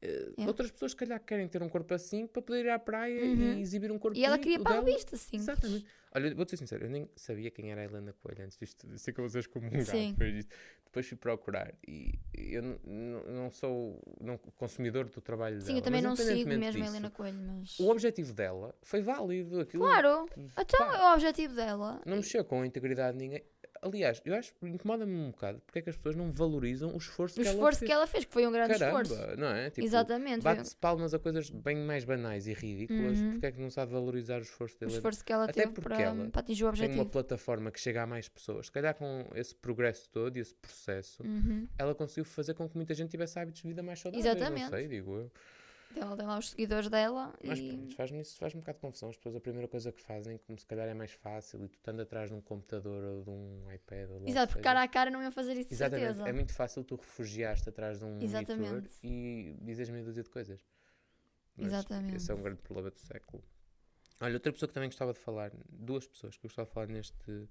É. 0.01 0.31
Outras 0.47 0.71
pessoas, 0.71 0.91
se 0.91 0.97
calhar, 0.97 1.19
querem 1.19 1.47
ter 1.47 1.61
um 1.61 1.67
corpo 1.69 1.93
assim 1.93 2.25
para 2.25 2.41
poder 2.41 2.65
ir 2.65 2.69
à 2.69 2.79
praia 2.79 3.21
Uhum. 3.21 3.57
e 3.57 3.61
exibir 3.61 3.91
um 3.91 3.99
corpo 3.99 4.17
E 4.17 4.23
ela 4.23 4.37
queria 4.39 4.59
para 4.59 4.77
a 4.77 4.79
revista, 4.81 5.17
sim. 5.17 5.35
Exatamente. 5.37 5.85
Olha, 6.15 6.33
vou-te 6.33 6.51
ser 6.51 6.57
sincero, 6.57 6.85
eu 6.85 6.89
nem 6.89 7.07
sabia 7.15 7.51
quem 7.51 7.71
era 7.71 7.81
a 7.81 7.83
Helena 7.83 8.13
Coelho 8.13 8.43
antes 8.45 8.57
disto. 8.57 8.87
Sei 8.97 9.13
que 9.13 9.21
vocês 9.21 9.45
como 9.45 9.67
um 9.67 9.71
gato 9.71 9.85
Sim. 9.91 10.11
depois 10.11 10.33
disto. 10.33 10.55
Depois 10.85 11.05
fui 11.07 11.17
procurar 11.17 11.71
e 11.87 12.17
eu 12.35 12.63
não 13.27 13.51
sou 13.51 14.01
não, 14.19 14.37
consumidor 14.57 15.07
do 15.07 15.21
trabalho 15.21 15.59
Sim, 15.61 15.67
dela. 15.67 15.77
eu 15.79 15.81
também 15.83 16.01
não 16.01 16.15
sigo 16.15 16.49
mesmo 16.49 16.65
a 16.65 16.71
disso, 16.71 16.83
Helena 16.95 17.11
Coelho, 17.11 17.37
mas. 17.39 17.79
O 17.79 17.89
objetivo 17.91 18.33
dela 18.33 18.73
foi 18.81 19.01
válido. 19.01 19.59
Aquilo 19.59 19.83
Claro! 19.83 20.25
Então 20.57 20.79
pá, 20.79 20.97
é 20.97 21.09
o 21.11 21.13
objetivo 21.13 21.53
dela. 21.53 22.01
não 22.07 22.15
mexeu 22.15 22.43
com 22.43 22.61
a 22.61 22.65
integridade 22.65 23.17
de 23.17 23.23
ninguém. 23.25 23.43
Aliás, 23.81 24.21
eu 24.25 24.33
acho 24.35 24.53
que 24.55 24.67
incomoda-me 24.67 25.15
um 25.15 25.31
bocado 25.31 25.61
porque 25.65 25.79
é 25.79 25.81
que 25.81 25.89
as 25.89 25.95
pessoas 25.95 26.15
não 26.15 26.31
valorizam 26.31 26.93
o 26.93 26.97
esforço 26.97 27.39
O 27.39 27.43
que 27.43 27.47
ela 27.47 27.55
esforço 27.57 27.79
fez. 27.79 27.87
que 27.89 27.93
ela 27.93 28.07
fez, 28.07 28.25
que 28.25 28.33
foi 28.33 28.45
um 28.47 28.51
grande 28.51 28.77
Caramba, 28.77 29.01
esforço. 29.01 29.37
não 29.37 29.47
é? 29.49 29.69
Tipo, 29.69 29.85
Exatamente. 29.87 30.41
Bate-se 30.43 30.75
palmas 30.75 31.13
a 31.13 31.19
coisas 31.19 31.49
bem 31.49 31.77
mais 31.77 32.03
banais 32.03 32.47
e 32.47 32.53
ridículas, 32.53 33.17
Uhum. 33.19 33.31
porque 33.31 33.45
é 33.45 33.51
que 33.51 33.59
não 33.61 33.69
sabe 33.69 33.91
valorizar 33.91 34.39
o 34.39 34.41
esforço 34.41 34.75
o 34.75 34.79
dela? 34.79 34.91
esforço 34.91 35.23
que 35.23 35.31
ela 35.33 35.43
Até 35.45 35.53
teve 35.61 35.73
porque 35.73 35.87
para, 35.89 36.01
ela 36.01 36.29
para 36.29 36.39
atingir 36.41 36.63
o 36.65 36.71
Tem 36.71 36.79
uma 36.81 36.85
objetivo. 36.87 37.09
plataforma 37.09 37.71
que 37.71 37.79
chega 37.79 38.03
a 38.03 38.07
mais 38.07 38.27
pessoas. 38.27 38.65
Se 38.67 38.71
calhar 38.71 38.93
com 38.95 39.25
esse 39.35 39.55
progresso 39.55 40.09
todo 40.09 40.37
e 40.37 40.39
esse 40.39 40.53
processo, 40.55 41.23
Uhum. 41.23 41.67
ela 41.77 41.95
conseguiu 41.95 42.25
fazer 42.25 42.53
com 42.53 42.67
que 42.67 42.75
muita 42.75 42.93
gente 42.93 43.09
tivesse 43.09 43.39
hábitos 43.39 43.61
de 43.61 43.67
vida 43.67 43.81
mais 43.83 43.99
saudáveis. 43.99 44.25
Não 44.25 44.31
Exatamente. 44.33 44.69
sei, 44.69 44.87
digo 44.87 45.15
eu. 45.17 45.31
Ela 45.95 46.15
tem 46.15 46.25
lá 46.25 46.37
os 46.37 46.49
seguidores 46.51 46.87
dela 46.89 47.33
Mas 47.43 47.59
e. 47.59 47.67
pronto, 47.67 47.95
faz-me 47.95 48.21
isso 48.21 48.37
faz-me 48.37 48.59
um 48.59 48.61
bocado 48.61 48.77
de 48.77 48.81
confusão. 48.81 49.09
As 49.09 49.17
pessoas, 49.17 49.35
a 49.35 49.39
primeira 49.39 49.67
coisa 49.67 49.91
que 49.91 49.99
fazem, 50.01 50.37
como 50.37 50.57
se 50.59 50.65
calhar 50.65 50.87
é 50.87 50.93
mais 50.93 51.11
fácil, 51.11 51.63
e 51.63 51.67
tu 51.67 51.75
estando 51.75 52.01
atrás 52.01 52.29
de 52.29 52.35
um 52.35 52.41
computador 52.41 53.03
ou 53.03 53.23
de 53.23 53.29
um 53.29 53.71
iPad. 53.73 54.09
Ou 54.11 54.19
lá 54.19 54.29
Exato, 54.29 54.53
porque 54.53 54.63
cara 54.63 54.83
a 54.83 54.87
cara 54.87 55.09
não 55.09 55.21
iam 55.21 55.31
fazer 55.31 55.53
isso 55.57 55.73
Exatamente. 55.73 56.05
certeza. 56.05 56.29
É 56.29 56.33
muito 56.33 56.53
fácil 56.53 56.83
tu 56.83 56.95
refugiar-te 56.95 57.69
atrás 57.69 57.99
de 57.99 58.05
um 58.05 58.09
monitor 58.09 58.29
Exatamente. 58.39 58.89
e 59.03 59.55
dizes 59.61 59.89
meia 59.89 60.03
dúzia 60.03 60.23
de 60.23 60.29
coisas. 60.29 60.63
Mas 61.57 61.67
Exatamente. 61.73 62.15
Esse 62.17 62.31
é 62.31 62.35
um 62.35 62.41
grande 62.41 62.61
problema 62.61 62.91
do 62.91 62.97
século. 62.99 63.43
Olha, 64.21 64.33
outra 64.33 64.51
pessoa 64.53 64.67
que 64.67 64.73
também 64.73 64.89
gostava 64.89 65.13
de 65.13 65.19
falar, 65.19 65.51
duas 65.69 66.05
pessoas 66.07 66.37
que 66.37 66.45
eu 66.45 66.49
gostava 66.49 66.67
de 66.67 66.73
falar 66.73 66.87
neste 66.87 67.49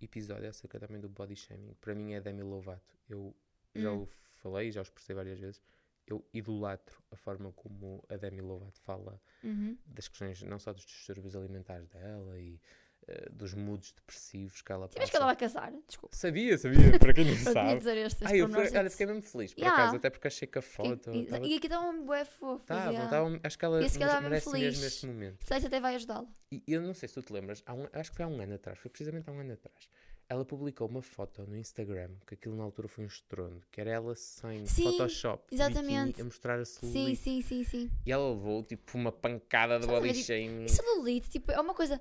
episódio 0.00 0.48
acerca 0.48 0.78
também 0.78 1.00
do 1.00 1.08
body 1.08 1.34
shaming, 1.36 1.74
para 1.80 1.94
mim 1.94 2.12
é 2.12 2.20
Demi 2.20 2.42
Lovato. 2.42 2.94
Eu 3.08 3.34
já 3.74 3.90
Hum. 3.92 4.02
o 4.02 4.08
falei, 4.36 4.70
já 4.70 4.80
o 4.80 4.82
expressei 4.82 5.14
várias 5.14 5.38
vezes. 5.38 5.62
Eu 6.06 6.24
idolatro 6.34 7.02
a 7.10 7.16
forma 7.16 7.50
como 7.52 8.04
a 8.10 8.16
Demi 8.16 8.40
Lovato 8.42 8.78
fala 8.82 9.20
Uhum. 9.42 9.76
das 9.86 10.06
questões, 10.08 10.42
não 10.42 10.58
só 10.58 10.72
dos 10.72 10.84
distúrbios 10.84 11.34
alimentares 11.34 11.88
dela 11.88 12.38
e 12.38 12.60
eh, 13.06 13.28
dos 13.30 13.52
moods 13.52 13.92
depressivos 13.92 14.62
que 14.62 14.72
ela 14.72 14.88
Sabias 14.88 15.10
que 15.10 15.16
ela 15.16 15.26
passa. 15.34 15.58
vai 15.58 15.70
casar? 15.70 15.72
Desculpa. 15.86 16.16
Sabia, 16.16 16.56
sabia, 16.56 16.98
para 16.98 17.12
quem 17.12 17.24
não 17.26 17.34
sabe. 17.54 17.78
dizer 17.78 17.96
estes 17.98 18.26
Ai, 18.26 18.40
eu 18.40 18.48
fui- 18.48 18.78
olha, 18.78 18.88
fiquei 18.90 19.04
mesmo 19.06 19.22
feliz, 19.22 19.52
por 19.52 19.60
Yeah. 19.60 19.82
acaso, 19.82 19.96
até 19.96 20.08
porque 20.10 20.26
achei 20.28 20.48
que 20.48 20.58
a 20.58 20.62
foto. 20.62 21.10
E, 21.14 21.26
tava- 21.26 21.46
e 21.46 21.54
aqui 21.56 21.66
está 21.66 21.80
um 21.80 22.04
bué 22.06 22.24
fofo. 22.24 22.64
Yeah. 22.70 23.08
tava- 23.10 23.40
acho 23.42 23.58
que 23.58 23.64
ela 23.64 23.84
Esse 23.84 23.98
que 23.98 24.04
estava 24.04 24.20
merece 24.22 24.46
mesmo 24.46 24.58
mesmo 24.58 24.78
feliz. 24.80 24.92
este 24.94 25.06
momento. 25.06 25.44
Se 25.44 25.52
até 25.54 25.80
vai 25.80 25.94
ajudá-la. 25.96 26.26
E 26.50 26.62
eu 26.66 26.80
não 26.80 26.94
sei 26.94 27.08
se 27.08 27.14
tu 27.14 27.22
te 27.22 27.32
lembras, 27.32 27.62
um- 27.68 27.88
acho 27.92 28.10
que 28.10 28.16
foi 28.16 28.24
há 28.24 28.28
um 28.28 28.40
ano 28.40 28.54
atrás, 28.54 28.78
foi 28.78 28.90
precisamente 28.90 29.28
há 29.28 29.32
um 29.32 29.38
ano 29.40 29.52
atrás. 29.52 29.88
Ela 30.28 30.44
publicou 30.44 30.88
uma 30.88 31.02
foto 31.02 31.42
no 31.46 31.56
Instagram, 31.56 32.10
que 32.26 32.34
aquilo 32.34 32.56
na 32.56 32.64
altura 32.64 32.88
foi 32.88 33.04
um 33.04 33.06
estrondo, 33.06 33.60
que 33.70 33.80
era 33.80 33.90
ela 33.90 34.14
sem 34.16 34.64
Sim, 34.66 34.84
Photoshop, 34.84 35.44
exatamente. 35.54 36.20
a 36.20 36.24
mostrar 36.24 36.58
a 36.58 36.64
Sim, 36.64 36.90
celulite. 36.92 37.16
sim, 37.22 37.42
sim, 37.42 37.64
sim. 37.64 37.90
E 38.06 38.10
ela 38.12 38.30
levou 38.30 38.62
tipo 38.62 38.96
uma 38.96 39.12
pancada 39.12 39.78
de 39.78 39.84
a 39.84 39.88
body 39.88 40.12
tipo, 40.14 40.68
celulite, 40.68 41.28
tipo, 41.28 41.52
é 41.52 41.60
uma 41.60 41.74
coisa 41.74 42.00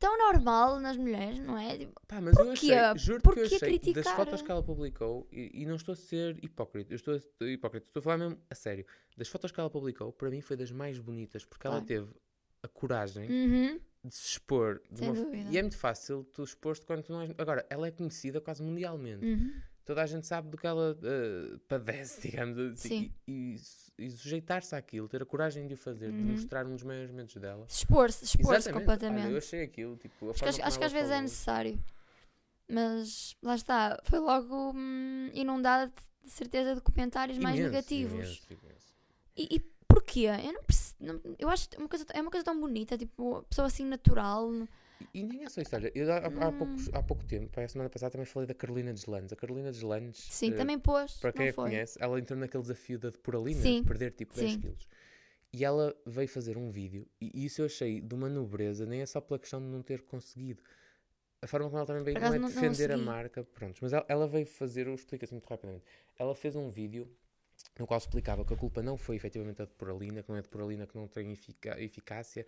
tão 0.00 0.18
normal 0.18 0.80
nas 0.80 0.96
mulheres, 0.96 1.38
não 1.38 1.56
é? 1.56 1.78
Tipo, 1.78 2.00
Pá, 2.08 2.20
mas 2.20 2.36
eu 2.36 2.50
achei, 2.50 2.70
juro 2.96 3.20
que 3.22 3.28
eu 3.40 3.44
achei 3.44 3.58
das 3.58 3.80
criticar? 3.80 4.16
fotos 4.16 4.42
que 4.42 4.50
ela 4.50 4.62
publicou, 4.62 5.28
e, 5.30 5.62
e 5.62 5.66
não 5.66 5.76
estou 5.76 5.92
a 5.92 5.96
ser 5.96 6.42
hipócrita, 6.42 6.92
eu 6.92 6.96
estou 6.96 7.14
a 7.14 7.44
hipócrita, 7.44 7.86
estou 7.86 8.00
a 8.00 8.02
falar 8.02 8.18
mesmo 8.18 8.38
a 8.50 8.54
sério. 8.54 8.84
Das 9.16 9.28
fotos 9.28 9.52
que 9.52 9.60
ela 9.60 9.70
publicou, 9.70 10.10
para 10.12 10.28
mim 10.30 10.40
foi 10.40 10.56
das 10.56 10.72
mais 10.72 10.98
bonitas, 10.98 11.44
porque 11.44 11.66
ela 11.66 11.76
Claro. 11.76 11.86
teve 11.86 12.08
a 12.62 12.68
coragem 12.68 13.28
Uhum. 13.30 13.80
De 14.04 14.14
se 14.14 14.26
expor. 14.32 14.80
de 14.90 15.02
uma. 15.02 15.14
E 15.50 15.58
é 15.58 15.62
muito 15.62 15.76
fácil 15.76 16.24
tu 16.32 16.42
expor-te 16.42 16.84
quando 16.86 17.02
tu 17.02 17.12
não 17.12 17.20
és... 17.22 17.30
Agora, 17.38 17.66
ela 17.68 17.86
é 17.86 17.90
conhecida 17.90 18.40
quase 18.40 18.62
mundialmente. 18.62 19.24
Uhum. 19.24 19.52
Toda 19.84 20.02
a 20.02 20.06
gente 20.06 20.26
sabe 20.26 20.48
do 20.48 20.56
que 20.56 20.66
ela 20.66 20.96
eh, 21.02 21.56
padece, 21.68 22.20
digamos 22.30 22.56
assim. 22.58 22.88
Sim. 22.88 23.12
E, 23.26 23.56
e 23.56 23.80
e 24.06 24.10
sujeitar-se 24.10 24.74
àquilo, 24.74 25.06
ter 25.08 25.20
a 25.22 25.26
coragem 25.26 25.66
de 25.66 25.74
o 25.74 25.76
fazer, 25.76 26.10
de 26.10 26.16
Uhum. 26.16 26.32
mostrar 26.32 26.66
um 26.66 26.72
dos 26.74 26.82
maiores 26.82 27.10
momentos 27.10 27.36
dela. 27.36 27.66
Se 27.68 27.78
expor-se, 27.80 28.24
expor-se 28.24 28.72
completamente. 28.72 29.24
Olha, 29.26 29.32
eu 29.32 29.36
achei 29.38 29.62
aquilo, 29.62 29.94
tipo, 29.98 30.28
a 30.28 30.30
Acho 30.30 30.62
acho, 30.62 30.78
que 30.78 30.84
às 30.84 30.92
vezes 30.92 31.10
é 31.10 31.20
necessário. 31.20 31.78
Mas 32.68 33.36
lá 33.42 33.54
está, 33.56 34.00
foi 34.04 34.18
logo 34.20 34.72
hum, 34.74 35.30
inundada 35.34 35.88
de- 35.94 36.10
de 36.24 36.30
certeza 36.30 36.74
de 36.74 36.80
comentários 36.80 37.36
mais 37.38 37.56
Imenso, 37.58 37.72
negativos. 37.72 38.12
imenso, 38.14 38.46
imenso. 38.52 38.94
E, 39.36 39.56
e 39.56 39.60
porquê? 39.88 40.20
Eu 40.28 40.52
não 40.52 40.62
perce- 40.62 40.89
não- 41.00 41.20
eu 41.38 41.48
acho 41.48 41.68
que 41.68 41.76
uma 41.76 41.88
coisa, 41.88 42.04
é 42.12 42.20
uma 42.20 42.30
coisa 42.30 42.44
tão 42.44 42.58
bonita, 42.60 42.96
tipo, 42.98 43.22
uma 43.22 43.42
pessoa 43.44 43.66
assim 43.66 43.84
natural. 43.84 44.50
E, 45.14 45.22
nem 45.22 45.44
é 45.44 45.48
só 45.48 45.60
isso, 45.62 45.74
olha, 45.74 45.90
eu 45.94 46.12
há, 46.12 46.16
há, 46.18 46.28
Hum. 46.28 46.52
poucos- 46.52 46.90
há 46.92 47.02
pouco 47.02 47.24
tempo, 47.24 47.58
a 47.58 47.66
semana 47.68 47.88
passada, 47.88 48.12
também 48.12 48.26
falei 48.26 48.46
da 48.46 48.54
Carolina 48.54 48.92
Deslandes. 48.92 49.32
A 49.32 49.36
Carolina 49.36 49.70
Deslandes, 49.72 50.20
Sim, 50.30 50.52
eh, 50.52 50.56
também 50.56 50.78
pôs. 50.78 51.16
para 51.16 51.32
quem 51.32 51.46
não 51.46 51.50
a 51.50 51.54
foi? 51.54 51.70
conhece, 51.70 51.98
ela 52.00 52.18
entrou 52.18 52.38
naquele 52.38 52.62
desafio 52.62 52.98
da 52.98 53.08
depuralina, 53.10 53.60
Sim, 53.62 53.80
de 53.80 53.86
perder 53.86 54.12
tipo 54.12 54.34
10 54.34 54.52
sim. 54.52 54.60
quilos. 54.60 54.88
E 55.52 55.64
ela 55.64 55.96
veio 56.06 56.28
fazer 56.28 56.56
um 56.56 56.70
vídeo, 56.70 57.08
e 57.20 57.44
isso 57.44 57.62
eu 57.62 57.66
achei 57.66 58.00
de 58.00 58.14
uma 58.14 58.28
nobreza, 58.28 58.86
nem 58.86 59.00
é 59.00 59.06
só 59.06 59.20
pela 59.20 59.38
questão 59.38 59.60
de 59.60 59.66
não 59.66 59.82
ter 59.82 60.02
conseguido. 60.02 60.62
A 61.42 61.46
forma 61.46 61.66
como 61.66 61.78
ela 61.78 61.86
também 61.86 62.04
veio 62.04 62.18
não 62.20 62.26
é 62.34 62.38
não- 62.38 62.48
não 62.48 62.48
defender 62.48 62.92
a 62.92 62.96
segui. 62.96 63.04
marca, 63.06 63.42
pronto, 63.42 63.78
mas 63.80 63.92
ela, 63.92 64.04
ela 64.06 64.28
veio 64.28 64.46
fazer, 64.46 64.86
eu 64.86 64.94
explico 64.94 65.24
assim 65.24 65.34
muito 65.34 65.48
rapidamente. 65.48 65.84
Ela 66.18 66.34
fez 66.34 66.54
um 66.54 66.68
vídeo 66.70 67.10
no 67.80 67.86
qual 67.86 67.96
explicava 67.98 68.44
que 68.44 68.52
a 68.52 68.56
culpa 68.56 68.82
não 68.82 68.96
foi 68.96 69.16
efetivamente 69.16 69.62
a 69.62 69.64
depuralina, 69.64 70.22
que 70.22 70.28
não 70.28 70.36
é 70.36 70.40
a 70.40 70.42
depuralina 70.42 70.86
que 70.86 70.94
não 70.96 71.08
tem 71.08 71.32
efica- 71.32 71.80
eficácia. 71.80 72.46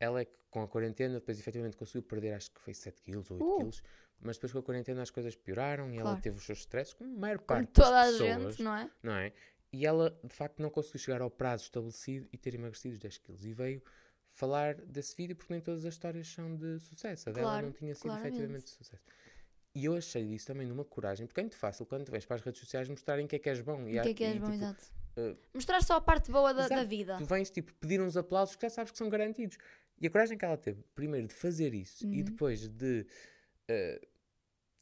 Ela 0.00 0.22
é 0.22 0.24
que 0.24 0.36
com 0.50 0.62
a 0.62 0.68
quarentena 0.68 1.14
depois 1.14 1.38
efetivamente 1.38 1.76
conseguiu 1.76 2.02
perder, 2.02 2.32
acho 2.34 2.50
que 2.50 2.60
foi 2.60 2.74
7 2.74 3.00
quilos 3.00 3.30
ou 3.30 3.36
8 3.38 3.46
Uh. 3.54 3.58
quilos, 3.58 3.82
mas 4.20 4.36
depois 4.36 4.52
com 4.52 4.58
a 4.58 4.62
quarentena 4.62 5.00
as 5.02 5.10
coisas 5.10 5.36
pioraram 5.36 5.88
e 5.92 5.94
ela 5.94 6.02
Claro. 6.10 6.20
teve 6.20 6.36
os 6.36 6.44
seus 6.44 6.58
stresses, 6.58 6.92
como 6.92 7.14
a 7.14 7.18
maior 7.20 7.38
parte 7.38 7.70
toda 7.72 7.90
das 7.90 8.08
a 8.08 8.10
pessoas 8.18 8.42
gente, 8.56 8.62
não 8.64 8.76
é? 8.76 8.90
não 9.02 9.12
é? 9.12 9.32
E 9.72 9.86
ela, 9.86 10.10
de 10.24 10.34
facto, 10.34 10.60
não 10.60 10.70
conseguiu 10.70 10.98
chegar 11.00 11.22
ao 11.22 11.30
prazo 11.30 11.64
estabelecido 11.64 12.28
e 12.32 12.36
ter 12.36 12.54
emagrecido 12.54 12.94
os 12.94 13.00
10 13.00 13.18
quilos. 13.18 13.44
E 13.44 13.52
veio 13.52 13.82
falar 14.32 14.74
desse 14.74 15.14
vídeo 15.16 15.36
porque 15.36 15.52
nem 15.52 15.60
todas 15.62 15.84
as 15.84 15.94
histórias 15.94 16.26
são 16.28 16.56
de 16.56 16.80
sucesso. 16.80 17.28
A 17.28 17.32
dela 17.32 17.46
Claro, 17.50 17.66
não 17.66 17.72
tinha 17.72 17.94
sido 17.94 18.02
claramente. 18.06 18.28
efetivamente 18.34 18.64
de 18.64 18.70
sucesso. 18.70 19.02
E 19.74 19.84
eu 19.86 19.96
achei 19.96 20.24
disso 20.26 20.46
também 20.46 20.66
numa 20.66 20.84
coragem, 20.84 21.26
porque 21.26 21.40
é 21.40 21.42
muito 21.42 21.56
fácil 21.56 21.84
quando 21.84 22.04
tu 22.04 22.12
vens 22.12 22.24
para 22.24 22.36
as 22.36 22.42
redes 22.42 22.60
sociais 22.60 22.88
mostrarem 22.88 23.26
que 23.26 23.34
é 23.36 23.38
que 23.38 23.48
és 23.48 23.60
bom. 23.60 23.82
O 23.84 23.88
E, 23.88 23.98
há- 23.98 24.02
que 24.02 24.08
é 24.10 24.14
que 24.14 24.24
és 24.24 24.36
e, 24.36 24.38
bom, 24.38 24.50
tipo, 24.52 24.64
exato. 24.64 24.84
uh, 25.18 25.36
Mostrar 25.52 25.82
só 25.82 25.94
a 25.96 26.00
parte 26.00 26.30
boa 26.30 26.54
da, 26.54 26.68
da 26.68 26.84
vida. 26.84 27.16
tu 27.18 27.24
vens 27.24 27.50
tipo 27.50 27.72
pedir 27.74 28.00
uns 28.00 28.16
aplausos 28.16 28.54
que 28.54 28.62
já 28.62 28.70
sabes 28.70 28.92
que 28.92 28.98
são 28.98 29.08
garantidos. 29.08 29.58
E 30.00 30.06
a 30.06 30.10
coragem 30.10 30.36
que 30.38 30.44
ela 30.44 30.56
teve, 30.56 30.82
primeiro 30.94 31.26
de 31.26 31.34
fazer 31.34 31.74
isso 31.74 32.04
e 32.06 32.18
Uhum. 32.18 32.24
depois 32.24 32.68
de. 32.68 33.06
uh, 33.70 34.06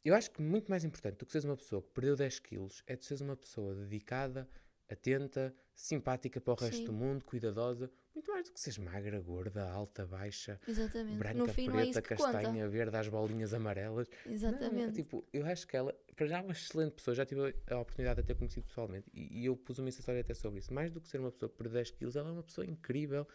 eu 0.05 0.13
acho 0.13 0.29
que 0.31 0.41
muito 0.41 0.69
mais 0.69 0.83
importante 0.83 1.15
do 1.17 1.25
que 1.25 1.31
seres 1.31 1.45
uma 1.45 1.55
pessoa 1.55 1.81
que 1.81 1.89
perdeu 1.89 2.15
10 2.15 2.37
quilos 2.39 2.83
é 2.85 2.95
tu 2.95 3.05
seres 3.05 3.21
uma 3.21 3.35
pessoa 3.37 3.73
dedicada, 3.73 4.47
atenta, 4.93 5.53
simpática 5.75 6.39
para 6.41 6.53
o 6.53 6.55
resto 6.55 6.77
Sim. 6.77 6.85
do 6.85 6.93
mundo, 6.93 7.23
cuidadosa. 7.25 7.91
Muito 8.15 8.31
mais 8.31 8.47
do 8.47 8.53
que 8.53 8.59
seres 8.59 8.77
magra, 8.77 9.19
gorda, 9.19 9.67
alta, 9.71 10.05
baixa, 10.05 10.59
Exatamente. 10.67 11.17
branca, 11.17 11.37
não 11.37 11.45
é 11.45 11.53
preta, 11.53 11.83
isso 11.83 12.01
que 12.03 12.15
conta. 12.15 12.31
castanha, 12.33 12.69
verde, 12.69 12.95
às 12.95 13.07
bolinhas 13.07 13.53
amarelas. 13.55 14.07
Não, 14.25 14.31
Exatamente. 14.31 14.91
tipo, 14.93 15.25
eu 15.33 15.43
acho 15.47 15.67
que 15.67 15.75
ela, 15.75 15.91
para 16.15 16.27
já, 16.27 16.37
é 16.37 16.41
uma 16.41 16.51
excelente 16.51 16.91
pessoa. 16.93 17.15
Já 17.15 17.25
tive 17.25 17.41
a 17.67 17.79
oportunidade 17.79 18.17
de 18.17 18.21
a 18.21 18.23
ter 18.23 18.35
conhecido 18.35 18.65
pessoalmente. 18.67 19.09
E, 19.13 19.41
e 19.41 19.45
eu 19.45 19.55
pus 19.57 19.79
uma 19.79 19.89
história 19.89 20.21
até 20.21 20.33
sobre 20.35 20.59
isso. 20.59 20.71
Mais 20.71 20.91
do 20.91 21.01
que 21.01 21.07
ser 21.07 21.19
uma 21.19 21.31
pessoa 21.31 21.49
perdeu 21.49 21.73
10 21.73 21.89
quilos, 21.91 22.15
ela 22.15 22.29
é 22.29 22.31
uma 22.31 22.43
pessoa 22.43 22.67
incrível. 22.67 23.27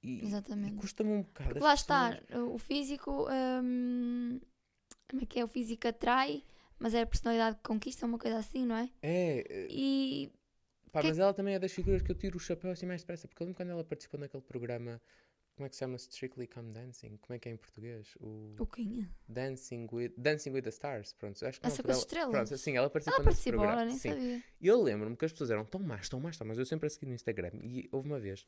E, 0.00 0.24
Exatamente. 0.24 0.76
custa-me 0.76 1.10
um 1.10 1.22
bocado. 1.22 1.48
Porque 1.54 1.58
as 1.58 1.64
lá 1.64 1.72
pessoas- 1.76 2.20
está, 2.22 2.38
o 2.44 2.58
físico. 2.58 3.26
hum, 3.62 4.40
como 5.10 5.22
é 5.22 5.26
que 5.26 5.40
é? 5.40 5.44
O 5.44 5.48
físico 5.48 5.88
atrai, 5.88 6.44
mas 6.78 6.94
é 6.94 7.02
a 7.02 7.06
personalidade 7.06 7.56
que 7.56 7.62
conquista, 7.64 8.06
uma 8.06 8.18
coisa 8.18 8.38
assim, 8.38 8.64
não 8.64 8.76
é? 8.76 8.88
É, 9.02 9.44
eh, 9.48 9.66
E. 9.68 10.32
pá, 10.92 11.00
Que- 11.00 11.08
mas 11.08 11.18
ela 11.18 11.34
também 11.34 11.54
é 11.54 11.58
das 11.58 11.72
figuras 11.72 12.02
que 12.02 12.10
eu 12.12 12.14
tiro 12.14 12.36
o 12.36 12.40
chapéu 12.40 12.70
assim 12.70 12.86
mais 12.86 13.00
depressa. 13.00 13.26
Porque 13.26 13.42
eu 13.42 13.46
lembro 13.46 13.56
quando 13.56 13.70
ela 13.70 13.82
participou 13.84 14.20
naquele 14.20 14.42
programa. 14.42 15.00
Como 15.54 15.66
é 15.66 15.68
que 15.68 15.76
se 15.76 15.80
chama? 15.80 15.96
Strictly 15.96 16.46
Come 16.46 16.72
Dancing? 16.72 17.18
Como 17.18 17.36
é 17.36 17.38
que 17.38 17.46
é 17.46 17.52
em 17.52 17.58
português? 17.58 18.16
O 18.20 18.54
O 18.58 18.66
quem? 18.66 19.06
Dancing 19.28 19.86
with, 19.92 20.14
Dancing 20.16 20.50
with 20.50 20.62
the 20.62 20.70
Stars. 20.70 21.12
Pronto, 21.12 21.44
acho 21.46 21.60
que 21.60 21.66
Essa 21.66 21.82
com 21.82 21.90
as 21.90 21.96
ela- 21.98 22.02
estrelas? 22.06 22.30
Pronto, 22.32 22.54
assim, 22.54 22.76
ela 22.76 22.88
participou 22.88 23.20
Ela 23.20 23.30
nesse 23.30 23.50
programa. 23.50 23.72
ela 23.74 23.84
nem 23.84 23.98
Sim. 23.98 24.08
sabia. 24.12 24.42
E 24.60 24.66
eu 24.66 24.82
lembro-me 24.82 25.14
que 25.14 25.24
as 25.26 25.32
pessoas 25.32 25.50
eram 25.50 25.64
tão 25.66 25.78
más, 25.82 26.08
tão 26.08 26.18
más, 26.20 26.38
tão 26.38 26.46
más. 26.46 26.58
Eu 26.58 26.64
sempre 26.64 26.86
a 26.86 26.90
segui 26.90 27.04
no 27.04 27.12
Instagram. 27.12 27.50
E 27.62 27.86
houve 27.92 28.08
uma 28.08 28.18
vez 28.18 28.46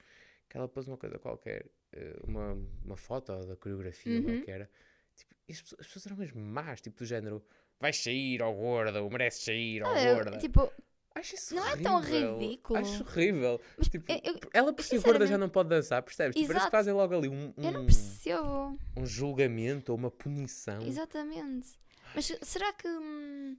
que 0.48 0.56
ela 0.56 0.66
pôs 0.66 0.88
uma 0.88 0.96
coisa 0.96 1.18
qualquer, 1.18 1.66
eh, 1.92 2.16
uma, 2.26 2.54
uma 2.82 2.96
foto 2.96 3.36
da 3.46 3.54
coreografia, 3.56 4.20
ou 4.20 4.26
Uhum. 4.26 4.38
o 4.38 4.42
que 4.42 4.50
era. 4.50 4.70
Tipo, 5.14 5.34
e 5.46 5.52
as, 5.52 5.60
pessoas, 5.60 5.80
as 5.80 5.86
pessoas 5.86 6.06
eram 6.06 6.16
mesmo 6.16 6.40
más, 6.40 6.80
tipo 6.80 6.96
do 6.96 7.04
género: 7.04 7.44
vais 7.78 7.98
sair, 8.02 8.40
ó 8.40 8.50
gorda, 8.50 9.02
ou 9.02 9.10
mereces 9.10 9.44
sair, 9.44 9.82
ó 9.82 9.88
Ah, 9.94 10.14
gorda. 10.14 10.38
tipo, 10.38 10.72
Acho 11.14 11.34
isso 11.36 11.54
não 11.54 11.66
é 11.66 11.76
tão 11.76 11.96
horrível. 11.96 12.38
ridículo. 12.38 12.78
Acho 12.80 13.02
horrível. 13.04 13.60
mas 13.78 13.88
Tipo, 13.88 14.10
eu, 14.10 14.20
eu, 14.24 14.40
ela 14.52 14.72
por 14.72 14.82
ser 14.84 15.00
gorda 15.00 15.26
já 15.26 15.38
não 15.38 15.48
pode 15.48 15.68
dançar, 15.68 16.02
percebes? 16.02 16.34
Tipo, 16.34 16.48
parece 16.48 16.64
que 16.64 16.66
Exato. 16.66 16.76
fazem 16.76 16.92
logo 16.92 17.14
ali 17.14 17.28
um, 17.28 17.54
eu 17.56 17.70
não 17.72 17.82
um, 17.82 17.86
percebo. 17.86 18.78
um 18.96 19.06
julgamento 19.06 19.92
ou 19.92 19.98
uma 19.98 20.10
punição. 20.10 20.82
Exatamente. 20.82 21.68
Mas 22.14 22.26
será 22.42 22.72
que, 22.72 22.88
hum, 22.88 23.56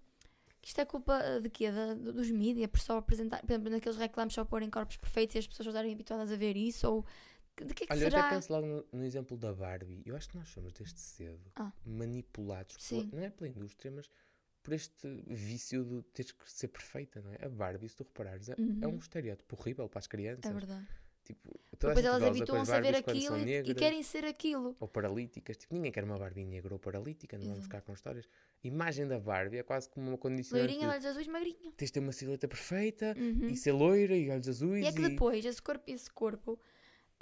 que 0.61 0.67
isto 0.67 0.81
é 0.81 0.85
culpa 0.85 1.39
de 1.41 1.49
quê? 1.49 1.71
Da- 1.71 1.93
dos 1.93 2.29
mídias? 2.29 2.69
Por 2.69 2.79
só 2.81 2.97
apresentar, 2.97 3.39
por 3.41 3.51
exemplo, 3.51 3.69
naqueles 3.69 3.97
reclames 3.97 4.33
só 4.33 4.43
porem 4.43 4.69
corpos 4.69 4.97
perfeitos 4.97 5.35
e 5.35 5.39
as 5.39 5.47
pessoas 5.47 5.67
estarem 5.67 5.93
habituadas 5.93 6.31
a 6.31 6.35
ver 6.35 6.57
isso? 6.57 6.85
Ou 6.89 7.05
de 7.57 7.73
que 7.73 7.85
é 7.85 7.87
que 7.87 7.93
Olha, 7.93 7.99
eu 8.03 8.11
será? 8.11 8.25
até 8.25 8.35
penso 8.35 8.51
logo 8.51 8.67
no, 8.67 8.85
no 8.91 9.05
exemplo 9.05 9.37
da 9.37 9.53
Barbie. 9.53 10.03
Eu 10.05 10.17
acho 10.17 10.27
que 10.27 10.37
nós 10.37 10.49
somos 10.49 10.73
desde 10.73 10.99
cedo 10.99 11.39
Ah. 11.55 11.71
manipulados, 11.85 12.75
pela- 12.89 13.03
não 13.13 13.23
é 13.23 13.29
pela 13.29 13.47
indústria, 13.49 13.89
mas 13.91 14.09
por 14.65 14.73
este 14.73 15.07
vício 15.27 15.83
de 15.85 16.01
teres 16.11 16.31
que 16.31 16.51
ser 16.51 16.67
perfeita, 16.69 17.21
não 17.21 17.31
é? 17.33 17.45
A 17.45 17.49
Barbie, 17.49 17.87
se 17.87 17.95
tu 17.95 18.03
reparares, 18.03 18.49
é, 18.49 18.53
é 18.81 18.87
um 18.87 18.91
Uhum. 18.91 18.97
estereótipo 18.97 19.55
horrível 19.55 19.87
para 19.87 19.99
as 19.99 20.07
crianças. 20.07 20.45
É 20.49 20.53
verdade. 20.53 20.87
Tipo, 21.23 21.59
Depois 21.71 22.05
elas 22.05 22.21
habituam-se 22.21 22.71
a 22.71 22.79
ver 22.79 22.95
aquilo 22.95 23.37
e, 23.37 23.41
e 23.41 23.45
negras 23.45 23.77
querem 23.77 24.03
ser 24.03 24.25
aquilo. 24.25 24.75
Ou 24.79 24.87
paralíticas. 24.87 25.57
Tipo, 25.57 25.73
ninguém 25.73 25.91
quer 25.91 26.03
uma 26.03 26.17
Barbie 26.17 26.45
negra 26.45 26.73
ou 26.73 26.79
paralítica, 26.79 27.35
não 27.37 27.47
vamos 27.47 27.63
ficar 27.63 27.81
com 27.81 27.93
histórias. 27.93 28.27
A 28.63 28.67
imagem 28.67 29.07
da 29.07 29.19
Barbie 29.19 29.57
é 29.57 29.63
quase 29.63 29.89
como 29.89 30.07
uma 30.09 30.17
condicionante. 30.19 30.67
Loirinha, 30.71 30.91
olhos 30.91 31.05
azuis, 31.05 31.27
magrinha. 31.27 31.71
Tens 31.77 31.87
de 31.87 31.93
ter 31.93 31.99
uma 31.99 32.11
silhueta 32.11 32.47
perfeita 32.47 33.15
Uhum. 33.17 33.47
e 33.49 33.55
ser 33.57 33.71
loira 33.71 34.15
e 34.15 34.29
olhos 34.29 34.47
azuis. 34.49 34.83
E 34.83 34.87
é 34.87 34.91
que 34.91 35.01
depois 35.01 35.43
esse 35.45 35.61
corpo, 35.61 35.83
esse 35.87 36.09
corpo 36.11 36.59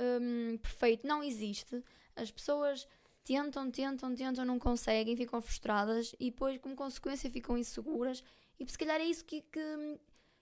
hum, 0.02 0.58
perfeito 0.58 1.08
não 1.08 1.24
existe. 1.24 1.82
As 2.16 2.30
pessoas 2.30 2.86
tentam, 3.24 3.72
tentam, 3.72 4.14
tentam, 4.14 4.46
não 4.46 4.60
conseguem, 4.60 5.16
ficam 5.16 5.42
frustradas 5.42 6.14
e 6.20 6.30
depois, 6.32 6.60
como 6.60 6.76
consequência, 6.76 7.30
ficam 7.30 7.58
inseguras. 7.58 8.24
E 8.60 8.70
se 8.70 8.78
calhar 8.78 9.00
é 9.00 9.06
isso 9.06 9.24
que, 9.26 9.42
que, 9.42 10.00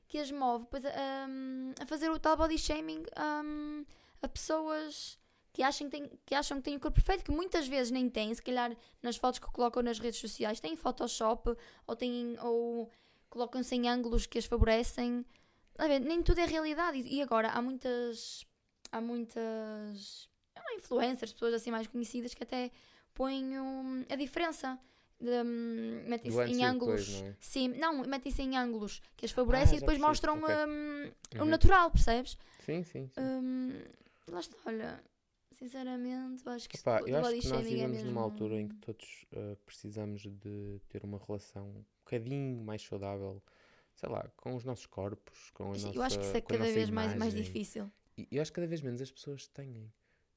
que 0.08 0.18
as 0.18 0.32
move 0.32 0.66
pois, 0.70 0.84
a, 0.86 1.28
hum, 1.30 1.74
a 1.80 1.86
fazer 1.86 2.10
o 2.10 2.20
tal 2.20 2.36
body 2.36 2.58
shaming 2.58 3.04
hum, 3.44 3.86
a 4.22 4.28
pessoas 4.28 5.18
que 5.54 5.64
acham 5.64 5.90
que, 5.90 5.98
têm, 5.98 6.20
que 6.26 6.36
acham 6.36 6.58
que 6.58 6.64
têm 6.64 6.76
o 6.78 6.80
corpo 6.80 6.96
perfeito, 6.96 7.26
que 7.26 7.32
muitas 7.32 7.68
vezes 7.68 7.92
nem 7.92 8.10
têm, 8.10 8.34
se 8.34 8.42
calhar 8.42 8.76
nas 9.02 9.18
fotos 9.18 9.40
que 9.40 9.48
colocam 9.48 9.84
nas 9.84 10.00
redes 10.00 10.20
sociais, 10.20 10.60
têm 10.60 10.76
Photoshop 10.76 11.56
ou, 11.86 11.96
têm, 11.96 12.38
ou 12.40 12.90
colocam-se 13.30 13.76
em 13.76 13.90
ângulos 13.90 14.26
que 14.26 14.38
as 14.38 14.46
favorecem. 14.46 15.26
Ver, 15.78 16.00
nem 16.00 16.22
tudo 16.22 16.40
é 16.40 16.46
realidade. 16.46 17.00
E 17.00 17.22
agora 17.22 17.50
há 17.50 17.62
muitas. 17.62 18.46
Há 18.92 19.02
muitas. 19.02 20.30
Há 20.72 20.76
influencers, 20.76 21.34
pessoas 21.34 21.54
assim 21.54 21.72
mais 21.72 21.88
conhecidas 21.88 22.34
que 22.34 22.44
até 22.44 22.72
põem 23.14 23.60
um, 23.60 24.06
a 24.10 24.16
diferença. 24.16 24.80
hum, 25.22 26.04
metem-se 26.08 26.40
em 26.42 26.64
e 26.64 26.70
depois, 26.74 27.08
ângulos. 27.08 27.08
não 27.10 27.28
é? 27.28 27.36
Sim, 27.40 27.68
não, 27.70 27.98
metem-se 28.04 28.42
em 28.42 28.58
ângulos 28.58 29.02
que 29.16 29.26
as 29.26 29.32
favorecem 29.32 29.74
Ah, 29.74 29.78
e 29.78 29.80
depois 29.80 29.98
percebi, 29.98 30.08
mostram 30.08 30.38
ok. 30.40 30.56
hum, 30.68 31.12
o 31.40 31.46
Uhum. 31.46 31.46
natural, 31.46 31.92
percebes? 31.92 32.38
Sim, 32.66 32.84
sim. 32.84 33.08
sim. 33.08 33.22
Hum, 33.24 33.84
lá 34.30 34.40
está, 34.40 34.58
olha. 34.66 35.04
Sinceramente, 35.54 36.44
eu 36.46 36.52
acho 36.54 36.68
que 36.68 36.78
Epá, 36.78 37.02
eu 37.06 37.18
acho 37.18 37.36
que 37.40 37.48
nós 37.48 37.66
é 37.66 37.70
vivemos 37.70 38.04
numa 38.04 38.22
altura 38.22 38.60
em 38.60 38.68
que 38.68 38.76
todos 38.78 39.26
uh, 39.34 39.56
precisamos 39.66 40.22
de 40.22 40.80
ter 40.90 41.04
uma 41.04 41.20
relação 41.20 41.68
um 41.68 41.84
bocadinho 42.04 42.64
mais 42.64 42.82
saudável, 42.82 43.44
sei 43.96 44.10
lá, 44.10 44.28
com 44.38 44.56
os 44.56 44.64
nossos 44.64 44.86
corpos, 44.88 45.52
com 45.52 45.74
a 45.74 45.78
Sim, 45.78 45.82
nossa 45.88 45.98
eu 45.98 46.04
acho 46.04 46.18
que 46.18 46.26
isso 46.26 46.38
é 46.38 46.42
cada 46.42 46.64
vez 46.72 46.90
mais, 46.90 47.14
mais 47.16 47.34
difícil. 47.34 47.92
E 48.18 48.28
eu 48.32 48.42
acho 48.42 48.52
que 48.52 48.56
cada 48.56 48.68
vez 48.68 48.82
menos 48.82 49.02
as 49.02 49.12
pessoas 49.12 49.48
têm. 49.48 49.92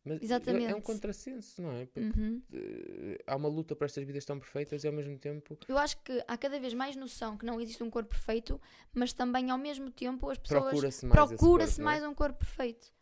Mas 0.05 0.17
é- 0.19 0.21
é 0.21 0.21
um 0.21 0.25
Exatamente. 0.25 0.83
contrassenso, 0.83 1.63
não 1.63 1.73
é? 1.73 1.87
Porque 1.87 2.21
Uhum. 2.21 2.43
uh, 2.53 3.23
há 3.27 3.37
uma 3.37 3.49
luta 3.49 3.75
para 3.75 3.87
estas 3.87 4.05
vidas 4.05 4.25
tão 4.25 4.39
perfeitas 4.39 4.85
e 4.85 4.87
ao 4.87 4.93
mesmo 4.93 5.19
tempo 5.19 5.59
Eu 5.67 5.79
acho 5.79 5.97
que 6.03 6.23
há 6.29 6.37
cada 6.37 6.61
vez 6.61 6.75
mais 6.75 6.95
noção 6.95 7.39
que 7.39 7.47
não 7.47 7.61
existe 7.61 7.83
um 7.83 7.89
corpo 7.91 8.11
perfeito, 8.11 8.61
mas 8.93 9.13
também 9.15 9.51
ao 9.51 9.57
mesmo 9.59 9.91
tempo 9.91 10.29
as 10.29 10.37
pessoas 10.39 10.65
procura-se 10.65 11.07
mais 11.07 11.23
esse 11.31 11.37
procura-se 11.39 11.71
corpo, 11.77 11.81
é? 11.81 11.85
mais 11.85 12.05
um 12.05 12.15
corpo 12.15 12.39
perfeito. 12.39 12.93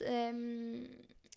É, 0.00 0.32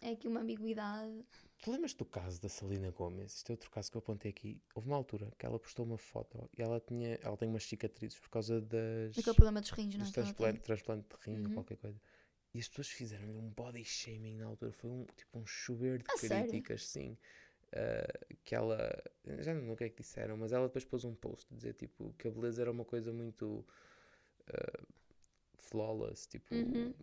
é 0.02 0.12
aqui 0.12 0.28
uma 0.28 0.42
ambiguidade. 0.42 1.24
Tu 1.62 1.72
lembras 1.72 1.94
do 1.94 2.04
caso 2.04 2.42
da 2.42 2.50
Selena 2.50 2.92
Gomez? 2.92 3.36
Isto 3.36 3.52
é 3.52 3.54
outro 3.54 3.72
caso 3.72 3.90
que 3.90 3.96
eu 3.96 4.00
apontei 4.00 4.32
aqui. 4.32 4.60
Houve 4.76 4.88
uma 4.90 4.98
altura 4.98 5.32
que 5.38 5.46
ela 5.46 5.58
postou 5.58 5.86
uma 5.86 5.98
foto 5.98 6.50
e 6.58 6.62
ela 6.62 6.78
tinha, 6.82 7.18
ela 7.22 7.38
tem 7.38 7.48
umas 7.48 7.64
cicatrizes 7.64 8.20
por 8.20 8.30
causa 8.30 8.60
das 8.60 9.16
Daquele 9.16 9.36
problema 9.36 9.62
dos 9.62 9.70
rins, 9.70 9.96
não 9.96 10.06
é? 10.06 10.12
transplante, 10.12 10.60
transplante 10.60 11.08
de 11.08 11.16
rim 11.26 11.40
ou 11.40 11.48
Uhum. 11.48 11.54
qualquer 11.54 11.78
coisa. 11.78 12.02
E 12.54 12.60
as 12.60 12.68
pessoas 12.68 12.88
fizeram-lhe 12.90 13.32
um 13.38 13.50
body 13.50 13.84
shaming 13.84 14.36
na 14.38 14.46
altura. 14.46 14.72
Foi 14.72 14.90
um 14.90 15.06
tipo 15.18 15.40
um 15.40 15.46
chover 15.46 15.98
de 16.04 16.06
A 16.12 16.18
sério? 16.18 16.48
críticas, 16.50 16.88
sim. 16.88 17.18
Ah, 17.72 18.36
que 18.44 18.54
ela. 18.54 18.78
Já 19.40 19.54
não 19.54 19.62
sei 19.62 19.72
o 19.72 19.76
que 19.76 19.84
é 19.86 19.90
que 19.90 20.02
disseram, 20.02 20.38
mas 20.38 20.52
ela 20.52 20.68
depois 20.68 20.86
pôs 20.86 21.04
um 21.04 21.16
post 21.16 21.52
a 21.52 21.56
dizer 21.56 21.74
tipo, 21.74 22.14
que 22.18 22.28
a 22.28 22.32
beleza 22.32 22.62
era 22.62 22.72
uma 22.72 22.86
coisa 22.86 23.12
muito. 23.12 23.66
ah, 24.50 24.84
flawless. 25.58 26.28
Tipo. 26.28 26.54
Uhum. 26.54 26.94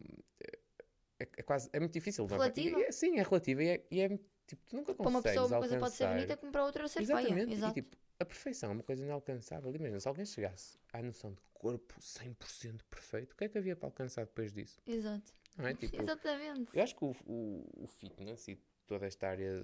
É, 1.18 1.28
é 1.38 1.42
quase. 1.42 1.68
É 1.72 1.80
muito 1.80 1.92
difícil? 1.92 2.24
Relativa. 2.26 2.80
É- 2.82 2.92
sim, 2.92 3.18
é 3.18 3.22
relativa 3.22 3.62
e 3.64 3.68
é, 3.68 3.86
e 3.90 4.00
é 4.00 4.08
tipo, 4.46 4.62
tu 4.68 4.76
nunca 4.76 4.94
Para 4.94 5.08
uma 5.08 5.20
consegues 5.20 5.40
pessoa 5.40 5.46
uma 5.48 5.58
coisa 5.58 5.78
pode 5.78 5.94
ser 5.94 6.04
alcançar- 6.04 6.16
bonita, 6.16 6.36
como 6.36 6.52
para 6.52 6.64
outra 6.64 6.88
ser 6.88 7.00
Exatamente. 7.02 7.44
feia. 7.46 7.54
Exato. 7.56 7.78
E 7.78 7.82
tipo, 7.82 7.96
a 8.20 8.24
perfeição 8.24 8.70
é 8.70 8.72
uma 8.74 8.82
coisa 8.84 9.04
inalcançável. 9.04 9.74
Imagina, 9.74 9.98
se 9.98 10.06
alguém 10.08 10.24
chegasse 10.24 10.78
à 10.92 11.02
noção 11.02 11.32
de 11.34 11.40
corpo 11.52 11.94
100% 12.00 12.84
perfeito, 12.88 13.32
o 13.32 13.36
que 13.36 13.44
é 13.44 13.48
que 13.48 13.58
havia 13.58 13.74
para 13.76 13.88
alcançar 13.88 14.24
depois 14.24 14.52
disso? 14.52 14.80
Exato. 14.86 15.34
Não 15.56 15.66
é? 15.66 15.74
Tipo, 15.74 16.00
Exatamente. 16.02 16.76
eu 16.76 16.82
acho 16.82 16.94
que 16.96 17.04
o, 17.04 17.14
o, 17.26 17.84
o 17.84 17.86
fitness 17.86 18.48
e 18.48 18.58
toda 18.86 19.06
esta 19.06 19.28
área 19.28 19.62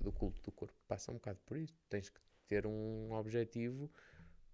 do 0.00 0.12
culto 0.12 0.40
do 0.42 0.52
corpo 0.52 0.74
passa 0.86 1.10
um 1.10 1.14
bocado 1.14 1.38
por 1.46 1.56
isso. 1.56 1.74
Tens 1.88 2.08
que 2.10 2.20
ter 2.46 2.66
um 2.66 3.12
objetivo 3.12 3.90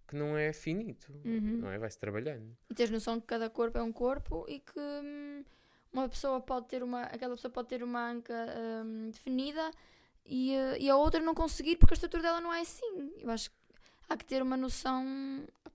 que 0.08 0.16
não 0.16 0.36
é 0.36 0.52
finito, 0.52 1.12
Uhum. 1.24 1.58
não 1.58 1.70
é? 1.70 1.78
Vai-se 1.78 1.98
trabalhando. 1.98 2.56
E 2.70 2.74
tens 2.74 2.90
noção 2.90 3.20
que 3.20 3.26
cada 3.26 3.48
corpo 3.48 3.78
é 3.78 3.82
um 3.82 3.92
corpo 3.92 4.44
e 4.48 4.60
que 4.60 4.78
hum, 4.78 5.44
uma 5.92 6.08
pessoa 6.08 6.40
pode 6.40 6.68
ter 6.68 6.82
uma. 6.82 7.02
aquela 7.04 7.34
pessoa 7.34 7.50
pode 7.52 7.68
ter 7.68 7.82
uma 7.82 8.10
anca 8.10 8.34
hum, 8.84 9.10
definida 9.10 9.70
e, 10.24 10.54
eh, 10.54 10.78
e 10.80 10.90
a 10.90 10.96
outra 10.96 11.20
não 11.20 11.34
conseguir 11.34 11.76
porque 11.76 11.94
a 11.94 11.96
estrutura 11.96 12.22
dela 12.22 12.40
não 12.40 12.52
é 12.52 12.60
assim. 12.60 13.12
Eu 13.18 13.30
acho 13.30 13.50
que 13.50 13.56
há 14.08 14.16
que 14.16 14.24
ter 14.24 14.42
uma 14.42 14.56
noção. 14.56 15.04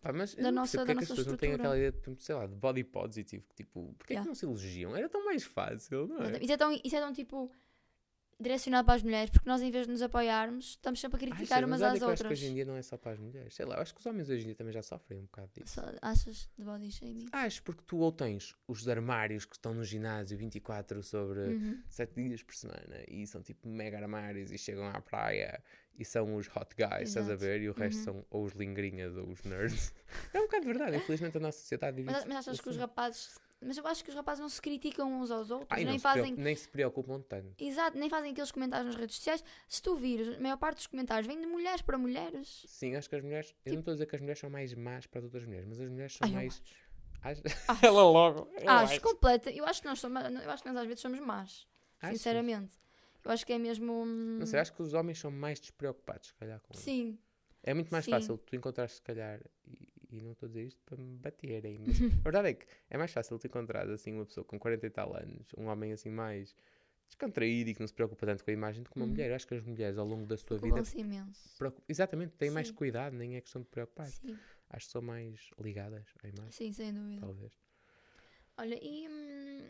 Pá, 0.07 0.13
mas 0.13 0.35
Da 0.35 0.51
nossa- 0.51 0.77
percebo 0.77 0.85
porque 0.85 0.91
é 0.91 0.95
da 0.95 0.99
que 0.99 1.03
as 1.03 1.09
nossa 1.09 1.15
pessoas 1.15 1.27
não 1.27 1.37
têm 1.37 1.49
estrutura. 1.51 1.75
aquela 1.75 1.77
ideia, 1.77 2.15
de, 2.15 2.21
sei 2.23 2.35
lá, 2.35 2.45
de 2.47 2.55
body 2.55 2.83
positive. 2.85 3.43
que, 3.49 3.55
Tipo, 3.55 3.93
porque 3.97 4.13
é 4.13 4.15
Yeah. 4.15 4.23
que 4.23 4.27
não 4.29 4.35
se 4.35 4.45
elogiam? 4.45 4.95
Era 4.95 5.09
tão 5.09 5.25
mais 5.25 5.43
fácil, 5.43 6.07
não 6.07 6.21
é? 6.23 6.39
Isso 6.41 6.53
é 6.53 6.57
tão, 6.57 6.71
isso 6.71 6.95
é 6.95 6.99
tão 7.01 7.11
tipo. 7.11 7.51
Direcionado 8.39 8.85
para 8.85 8.95
as 8.95 9.03
mulheres 9.03 9.29
porque 9.31 9.49
nós, 9.49 9.61
em 9.61 9.71
vez 9.71 9.85
de 9.87 9.91
nos 9.91 10.01
apoiarmos, 10.01 10.65
estamos 10.71 10.99
sempre 10.99 11.17
a 11.17 11.19
criticar 11.19 11.63
umas 11.65 11.81
às 11.81 11.97
que 11.97 12.03
eu 12.03 12.09
acho 12.09 12.17
que 12.17 12.23
outras. 12.23 12.39
hoje 12.39 12.47
em 12.51 12.53
dia 12.53 12.65
não 12.65 12.75
é 12.75 12.81
só 12.81 12.97
para 12.97 13.13
as 13.13 13.19
mulheres. 13.19 13.55
Sei 13.55 13.65
lá, 13.65 13.75
eu 13.75 13.81
acho 13.81 13.93
que 13.93 13.99
os 13.99 14.05
homens 14.05 14.29
hoje 14.29 14.43
em 14.43 14.45
dia 14.45 14.55
também 14.55 14.73
já 14.73 14.81
sofrem 14.83 15.19
um 15.19 15.23
bocado 15.23 15.49
disso. 15.55 15.73
Só- 15.73 15.91
achas 16.01 16.49
de 16.57 16.63
body 16.63 16.91
shaming? 16.91 17.25
Acho, 17.31 17.63
porque 17.63 17.81
tu 17.85 17.97
ou 17.97 18.11
tens 18.11 18.55
os 18.67 18.87
armários 18.87 19.45
que 19.45 19.55
estão 19.55 19.73
no 19.73 19.83
ginásio 19.83 20.37
24 20.37 21.01
sobre 21.01 21.39
Uhum. 21.39 21.81
7 21.89 22.13
dias 22.15 22.43
por 22.43 22.55
semana 22.55 23.03
e 23.07 23.25
são 23.25 23.41
tipo 23.41 23.67
mega 23.67 23.97
armários 23.97 24.51
e 24.51 24.57
chegam 24.57 24.87
à 24.87 25.01
praia 25.01 25.61
e 25.97 26.05
são 26.05 26.35
os 26.35 26.47
hot 26.55 26.75
guys, 26.75 27.09
estás 27.09 27.27
a 27.27 27.33
Exato. 27.33 27.39
ver? 27.39 27.61
E 27.61 27.69
o 27.69 27.73
resto 27.73 27.97
Uhum. 27.97 28.03
são 28.03 28.25
ou 28.29 28.45
os 28.45 28.53
lingrinhas 28.53 29.17
ou 29.17 29.27
os 29.29 29.41
nerds. 29.43 29.91
é 30.31 30.39
um 30.39 30.43
bocado 30.43 30.65
verdade, 30.65 30.97
infelizmente 30.97 31.37
a 31.37 31.39
nossa 31.39 31.57
sociedade 31.59 31.97
vive 31.97 32.11
Mas, 32.11 32.23
mas 32.25 32.37
achas 32.47 32.61
que 32.61 32.69
os 32.69 32.75
assim. 32.75 32.81
rapazes 32.81 33.35
Mas 33.59 33.75
eu 33.77 33.87
acho 33.87 34.03
que 34.03 34.09
os 34.11 34.15
rapazes 34.15 34.39
não 34.39 34.49
se 34.49 34.61
criticam 34.61 35.11
uns 35.19 35.31
aos 35.31 35.49
outros, 35.49 35.69
Ai, 35.71 35.83
nem 35.83 35.97
fazem. 35.97 36.33
nem 36.35 36.55
se 36.55 36.67
preocupam 36.69 37.19
tanto. 37.21 37.55
Exato, 37.63 37.97
nem 37.97 38.07
fazem 38.09 38.31
aqueles 38.31 38.51
comentários 38.51 38.87
nas 38.87 38.95
redes 38.95 39.15
sociais. 39.15 39.43
Se 39.67 39.81
tu 39.81 39.95
vires, 39.95 40.27
a 40.37 40.39
maior 40.39 40.57
parte 40.57 40.77
dos 40.77 40.87
comentários 40.87 41.25
vem 41.27 41.39
de 41.39 41.47
mulheres 41.47 41.81
para 41.81 41.97
mulheres. 41.97 42.63
Sim, 42.67 42.95
acho 42.95 43.09
que 43.09 43.15
as 43.15 43.23
mulheres. 43.23 43.55
Eu 43.65 43.73
não 43.73 43.79
estou 43.79 43.91
a 43.93 43.95
dizer 43.95 44.05
que 44.05 44.15
as 44.15 44.21
mulheres 44.21 44.39
são 44.39 44.49
mais 44.49 44.73
más 44.75 45.07
para 45.07 45.19
as 45.19 45.23
outras 45.25 45.43
mulheres, 45.45 45.67
mas 45.67 45.79
as 45.79 45.89
mulheres 45.89 46.13
são 46.13 46.27
Ai, 46.27 46.33
mais. 46.33 46.61
Acho- 47.23 47.41
Acho. 47.41 47.41
Ela 47.85 48.03
logo. 48.03 48.47
eu 48.61 48.69
acho, 48.69 48.93
acho. 48.93 49.01
completa. 49.01 49.49
Eu 49.49 49.65
acho 49.65 49.81
que 49.81 49.87
nós 49.87 49.99
somos, 49.99 50.21
eu 50.23 50.51
acho 50.51 50.61
que 50.61 50.69
nós 50.69 50.77
às 50.77 50.85
vezes 50.85 51.01
somos 51.01 51.19
más. 51.19 51.67
Achas? 51.99 52.17
Sinceramente. 52.17 52.77
Eu 53.25 53.31
acho 53.31 53.43
que 53.43 53.53
é 53.53 53.57
mesmo. 53.57 53.91
hum, 54.03 54.37
Não 54.39 54.45
sei, 54.45 54.59
acho 54.59 54.71
que 54.71 54.83
os 54.83 54.93
homens 54.93 55.17
são 55.19 55.31
mais 55.31 55.59
despreocupados, 55.59 56.27
se 56.27 56.35
calhar, 56.35 56.61
com. 56.61 56.75
Sim. 56.75 57.17
É 57.63 57.73
muito 57.73 57.89
mais 57.89 58.05
Sim. 58.05 58.11
fácil 58.11 58.37
tu 58.37 58.55
encontrares, 58.55 58.93
se 58.93 59.01
calhar, 59.01 59.41
e, 59.65 59.89
e 60.09 60.21
não 60.21 60.31
estou 60.31 60.47
a 60.47 60.49
dizer 60.49 60.63
isto 60.65 60.81
para 60.85 60.97
me 60.97 61.17
baterem, 61.17 61.77
mas 61.79 61.99
a 61.99 62.03
verdade 62.23 62.49
é 62.49 62.53
que 62.53 62.65
é 62.89 62.97
mais 62.97 63.11
fácil 63.11 63.37
tu 63.39 63.47
encontrares 63.47 63.91
assim 63.91 64.13
uma 64.13 64.25
pessoa 64.25 64.43
com 64.45 64.57
40 64.59 64.85
e 64.85 64.89
tal 64.89 65.15
anos, 65.15 65.47
um 65.57 65.65
homem 65.67 65.91
assim 65.93 66.09
mais 66.09 66.55
descontraído 67.07 67.69
e 67.69 67.73
que 67.73 67.79
não 67.79 67.87
se 67.87 67.93
preocupa 67.93 68.25
tanto 68.25 68.43
com 68.43 68.49
a 68.49 68.53
imagem 68.53 68.83
do 68.83 68.89
que 68.89 68.95
uma 68.97 69.05
Uhum. 69.05 69.11
mulher. 69.11 69.31
Acho 69.33 69.47
que 69.47 69.55
as 69.55 69.63
mulheres 69.63 69.97
ao 69.97 70.05
longo 70.05 70.25
da 70.25 70.37
sua 70.37 70.57
vida 70.57 70.83
imenso. 70.95 71.57
preocup- 71.57 71.83
exatamente 71.87 72.33
têm 72.35 72.49
mais 72.51 72.67
Sim. 72.67 72.73
cuidado, 72.75 73.15
nem 73.15 73.35
é 73.37 73.41
questão 73.41 73.61
de 73.61 73.67
preocupar. 73.69 74.07
Sim, 74.09 74.37
Acho 74.69 74.85
que 74.87 74.91
são 74.91 75.01
mais 75.01 75.49
ligadas 75.59 76.05
à 76.21 76.27
imagem, 76.27 76.51
sim, 76.51 76.73
sem 76.73 76.93
dúvida. 76.93 77.21
talvez. 77.21 77.53
Olha, 78.57 78.77
e 78.83 79.07
hum, 79.07 79.69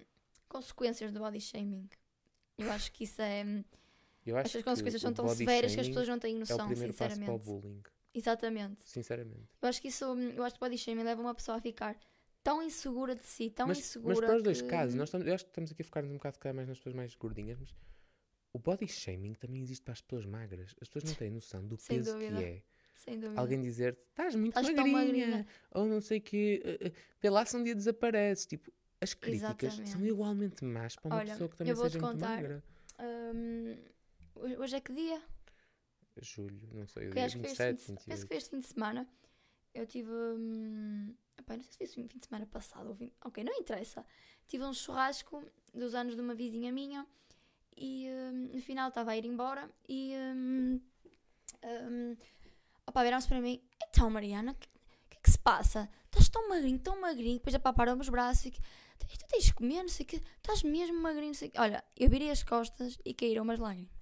consequências 0.49 1.11
do 1.11 1.19
body 1.19 1.39
shaming? 1.41 1.87
Eu 2.57 2.71
acho 2.71 2.91
que 2.91 3.03
isso 3.03 3.21
é. 3.21 3.43
hum, 3.45 3.63
Eu 4.25 4.35
acho 4.37 4.47
Estas 4.47 4.63
que 4.63 4.69
consequências 4.69 5.01
são 5.01 5.13
tão 5.13 5.27
severas 5.27 5.75
que 5.75 5.81
as 5.81 5.87
pessoas 5.87 6.07
não 6.07 6.17
têm 6.17 6.33
é 6.33 6.35
o 6.35 6.39
noção, 6.39 6.67
primeiro 6.67 6.93
passo 6.93 7.19
para 7.19 7.31
o 7.33 7.37
sinceramente. 7.37 7.45
bullying, 7.45 7.83
Exatamente. 8.17 8.77
sinceramente. 8.89 9.47
Eu 9.61 9.69
acho 9.69 9.81
que 9.81 9.87
isso, 9.89 10.03
eu 10.05 10.43
acho 10.43 10.55
que 10.55 10.59
body 10.59 10.77
shaming 10.77 11.03
leva 11.03 11.21
uma 11.21 11.33
pessoa 11.35 11.57
a 11.57 11.61
ficar 11.61 11.97
tão 12.43 12.61
insegura 12.63 13.15
de 13.15 13.23
si, 13.25 13.49
tão 13.49 13.67
mas, 13.67 13.79
insegura. 13.79 14.15
mas 14.15 14.25
para 14.25 14.35
os 14.37 14.43
dois 14.43 14.61
que- 14.61 14.67
casos, 14.69 14.95
nós 14.95 15.09
estamos, 15.09 15.27
eu 15.27 15.33
acho 15.33 15.43
que 15.45 15.51
estamos 15.51 15.71
aqui 15.71 15.81
a 15.81 15.85
focar 15.85 16.03
um 16.05 16.13
bocado 16.13 16.39
calhar, 16.39 16.55
mais 16.55 16.67
nas 16.67 16.77
pessoas 16.77 16.95
mais 16.95 17.13
gordinhas, 17.15 17.57
mas 17.59 17.73
o 18.53 18.59
body 18.59 18.87
shaming 18.87 19.33
também 19.33 19.61
existe 19.61 19.83
para 19.83 19.93
as 19.93 20.01
pessoas 20.01 20.25
magras. 20.25 20.73
As 20.81 20.87
pessoas 20.87 21.03
não 21.03 21.13
têm 21.15 21.29
noção 21.31 21.65
do 21.67 21.75
Sem 21.77 21.97
peso 21.97 22.13
dúvida. 22.13 22.37
que 22.37 22.43
é. 22.43 22.63
Sem 22.95 23.19
dúvida. 23.19 23.39
Alguém 23.39 23.61
dizer 23.61 23.97
estás 24.09 24.33
muito 24.35 24.53
tão 24.53 24.63
magrinha, 24.63 24.91
magrinha. 24.91 25.47
ou 25.71 25.85
não 25.85 26.01
sei 26.01 26.17
o 26.17 26.21
que, 26.21 26.61
lá 27.23 27.45
se 27.45 27.55
um 27.55 27.63
dia 27.63 27.75
desapareces. 27.75 28.45
Tipo, 28.47 28.71
as 28.99 29.13
críticas 29.13 29.73
são 29.75 29.83
Exatamente. 29.83 30.09
igualmente 30.11 30.65
más 30.65 30.95
para 30.95 31.09
uma 31.09 31.17
Olha, 31.19 31.31
pessoa 31.33 31.49
que 31.49 31.55
também 31.57 31.75
seja 31.75 31.99
muito 31.99 32.19
magra. 32.19 32.63
Hum, 32.99 33.77
hoje 34.57 34.75
é 34.75 34.81
que 34.81 34.91
dia? 34.93 35.21
Julho, 36.21 36.69
não 36.73 36.87
sei, 36.87 37.07
o 37.07 37.11
dia 37.11 37.25
acho 37.25 37.35
que 37.37 37.41
foi 37.41 37.51
este 37.51 37.63
fim 37.63 37.71
27, 37.71 37.79
de, 37.79 37.85
penso 37.87 38.03
que 38.03 38.09
28. 38.09 38.27
foi 38.27 38.37
este 38.37 38.49
fim 38.49 38.59
de 38.59 38.67
semana. 38.67 39.07
Eu 39.73 39.85
tive. 39.85 40.11
hum, 40.11 41.13
epá, 41.37 41.55
não 41.55 41.63
sei 41.63 41.71
se 41.71 41.77
foi 41.77 41.85
este 41.85 41.95
fim 42.01 42.19
de 42.19 42.25
semana 42.25 42.45
passado 42.45 42.89
ou 42.89 42.95
fim. 42.95 43.11
Ok, 43.23 43.43
não 43.43 43.53
interessa. 43.53 44.05
Tive 44.47 44.63
um 44.63 44.73
churrasco 44.73 45.43
dos 45.73 45.93
anos 45.93 46.15
de 46.15 46.21
uma 46.21 46.33
vizinha 46.33 46.71
minha 46.71 47.05
e 47.75 48.07
hum, 48.09 48.49
no 48.53 48.61
final 48.61 48.89
estava 48.89 49.11
a 49.11 49.17
ir 49.17 49.25
embora 49.25 49.69
e. 49.87 50.13
Hum, 50.15 50.81
hum, 51.63 52.17
opá, 52.87 53.03
viraram-se 53.03 53.27
para 53.27 53.41
mim: 53.41 53.61
então, 53.87 54.09
Mariana, 54.09 54.53
o 54.53 54.55
que, 54.55 54.67
que 55.09 55.17
é 55.17 55.21
que 55.21 55.31
se 55.31 55.39
passa? 55.39 55.89
Estás 56.05 56.29
tão 56.29 56.49
magrinho, 56.49 56.79
tão 56.79 56.99
magrinho. 56.99 57.39
Depois 57.39 57.57
parou 57.75 57.97
os 57.97 58.09
braços 58.09 58.45
e 58.45 58.51
que. 58.51 58.61
Tu 58.99 59.25
tens 59.27 59.45
de 59.45 59.53
comer, 59.53 59.83
não 59.83 59.89
sei 59.89 60.05
o 60.05 60.09
que. 60.09 60.21
Estás 60.37 60.63
mesmo 60.63 60.99
magrinho, 60.99 61.27
não 61.27 61.33
sei 61.33 61.49
o 61.49 61.51
que. 61.51 61.59
Olha, 61.59 61.83
eu 61.95 62.09
virei 62.09 62.31
as 62.31 62.43
costas 62.43 62.97
e 63.05 63.13
caíram 63.13 63.43
umas 63.43 63.59
lágrimas. 63.59 63.96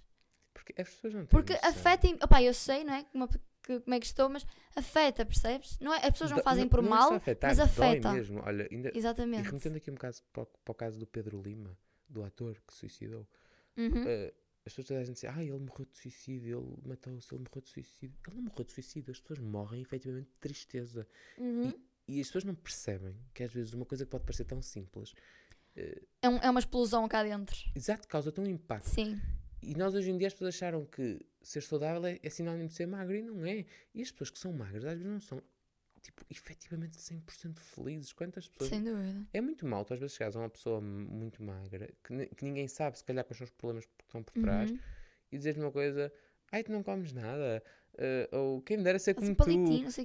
Porque 0.56 0.74
as 0.82 0.90
pessoas 0.90 1.14
não 1.14 1.20
têm 1.22 1.28
Porque 1.30 1.54
noção. 1.54 1.70
afeta. 1.70 2.08
Opá, 2.26 2.42
eu 2.42 2.54
sei, 2.54 2.84
não 2.86 2.94
é? 2.94 3.04
Como, 3.12 3.28
que- 3.28 3.80
como 3.82 3.94
é 3.94 4.00
que 4.00 4.06
estou, 4.06 4.30
mas 4.30 4.46
afeta, 4.76 5.26
percebes? 5.26 5.78
Não 5.80 5.94
é, 5.94 5.98
as 5.98 6.12
pessoas 6.12 6.32
não 6.32 6.40
fazem 6.42 6.68
por 6.68 6.82
não 6.82 6.88
é 6.88 6.90
mal, 6.98 7.10
só 7.10 7.16
afetar, 7.16 7.50
mas 7.52 7.60
afeta. 7.60 8.10
Dói 8.10 8.18
mesmo. 8.18 8.42
Olha, 8.44 8.68
ainda, 8.72 8.92
E 8.94 8.98
Exatamente. 8.98 9.46
remetendo 9.46 9.76
aqui 9.78 9.92
um 9.92 9.96
caso 9.96 10.24
para, 10.32 10.44
o- 10.44 10.46
para 10.46 10.72
o 10.72 10.76
caso 10.76 10.98
do 10.98 11.06
Pedro 11.06 11.42
Lima, 11.42 11.78
do 12.08 12.24
ator 12.24 12.56
que 12.66 12.74
se 12.74 12.80
suicidou. 12.80 13.28
Uhum. 13.78 14.04
eh, 14.08 14.34
as 14.66 14.72
pessoas 14.74 14.88
toda 14.88 15.00
a 15.02 15.04
gente 15.04 15.16
diz, 15.16 15.26
ah, 15.26 15.44
ele 15.44 15.52
morreu 15.60 15.86
de 15.86 15.98
suicídio, 15.98 16.58
ele 16.80 16.88
matou-se, 16.90 17.36
ele 17.36 17.44
morreu 17.44 17.62
de 17.62 17.70
suicídio. 17.70 18.18
Ele 18.28 18.36
não 18.38 18.44
morreu 18.44 18.64
de 18.66 18.72
suicídio, 18.72 19.12
as 19.12 19.20
pessoas 19.20 19.40
morrem 19.40 19.82
efetivamente 19.82 20.28
de 20.30 20.38
tristeza. 20.40 21.06
Uhum. 21.38 21.74
E 22.08 22.22
as 22.22 22.28
pessoas 22.28 22.44
não 22.46 22.56
percebem 22.56 23.16
que 23.34 23.44
às 23.44 23.52
vezes 23.54 23.74
uma 23.74 23.86
coisa 23.86 24.06
que 24.06 24.12
pode 24.12 24.24
parecer 24.24 24.46
tão 24.46 24.62
simples, 24.62 25.14
É, 26.22 26.30
um- 26.30 26.38
é 26.38 26.50
uma 26.50 26.60
explosão 26.60 27.06
cá 27.08 27.22
dentro. 27.24 27.58
exato, 27.76 28.08
causa 28.08 28.32
tão 28.32 28.46
impacto. 28.48 28.88
Sim. 28.90 29.20
E 29.66 29.76
nós 29.76 29.94
hoje 29.96 30.12
em 30.12 30.18
dia 30.18 30.28
as 30.28 30.34
pessoas 30.34 30.56
acharam 30.56 30.86
que 30.86 31.20
ser 31.42 31.62
saudável 31.62 32.06
é, 32.06 32.20
é 32.22 32.30
sinónimo 32.30 32.68
de 32.68 32.74
ser 32.74 32.86
magro 32.88 33.16
e 33.16 33.22
não 33.22 33.46
é. 33.46 33.66
E 33.94 34.02
as 34.02 34.12
pessoas 34.12 34.30
que 34.32 34.40
são 34.40 34.54
magras 34.54 34.84
às 34.86 34.92
vezes 34.98 35.06
não 35.06 35.20
são, 35.20 35.42
tipo, 36.02 36.24
efetivamente 36.30 36.98
100% 36.98 37.58
felizes. 37.60 38.14
Quantas 38.14 38.48
pessoas 38.48 38.70
Sem 38.70 38.84
dúvida. 38.84 39.26
É 39.34 39.42
muito 39.42 39.66
mal, 39.66 39.84
tu 39.84 39.94
às 39.94 40.00
vezes 40.00 40.16
chegas 40.16 40.36
a 40.36 40.40
uma 40.40 40.50
pessoa 40.50 40.80
muito 40.82 41.42
magra, 41.44 41.90
que, 42.04 42.28
que 42.36 42.44
ninguém 42.46 42.68
sabe, 42.68 42.98
se 42.98 43.04
calhar, 43.04 43.24
quais 43.26 43.38
são 43.38 43.46
os 43.46 43.52
problemas 43.52 43.86
que 43.86 43.92
estão 44.04 44.22
por 44.24 44.34
trás, 44.42 44.70
Uhum. 44.72 44.80
e 45.32 45.38
dizer-lhe 45.38 45.60
uma 45.62 45.72
coisa, 45.72 46.12
ai, 46.52 46.64
tu 46.64 46.72
não 46.72 46.84
comes 46.84 47.12
nada, 47.12 47.64
eh, 47.98 48.30
ou 48.32 48.62
quem 48.62 48.78
me 48.78 48.84
dera 48.84 49.00
ser 49.00 49.14
como 49.14 49.36
tu, 49.36 49.46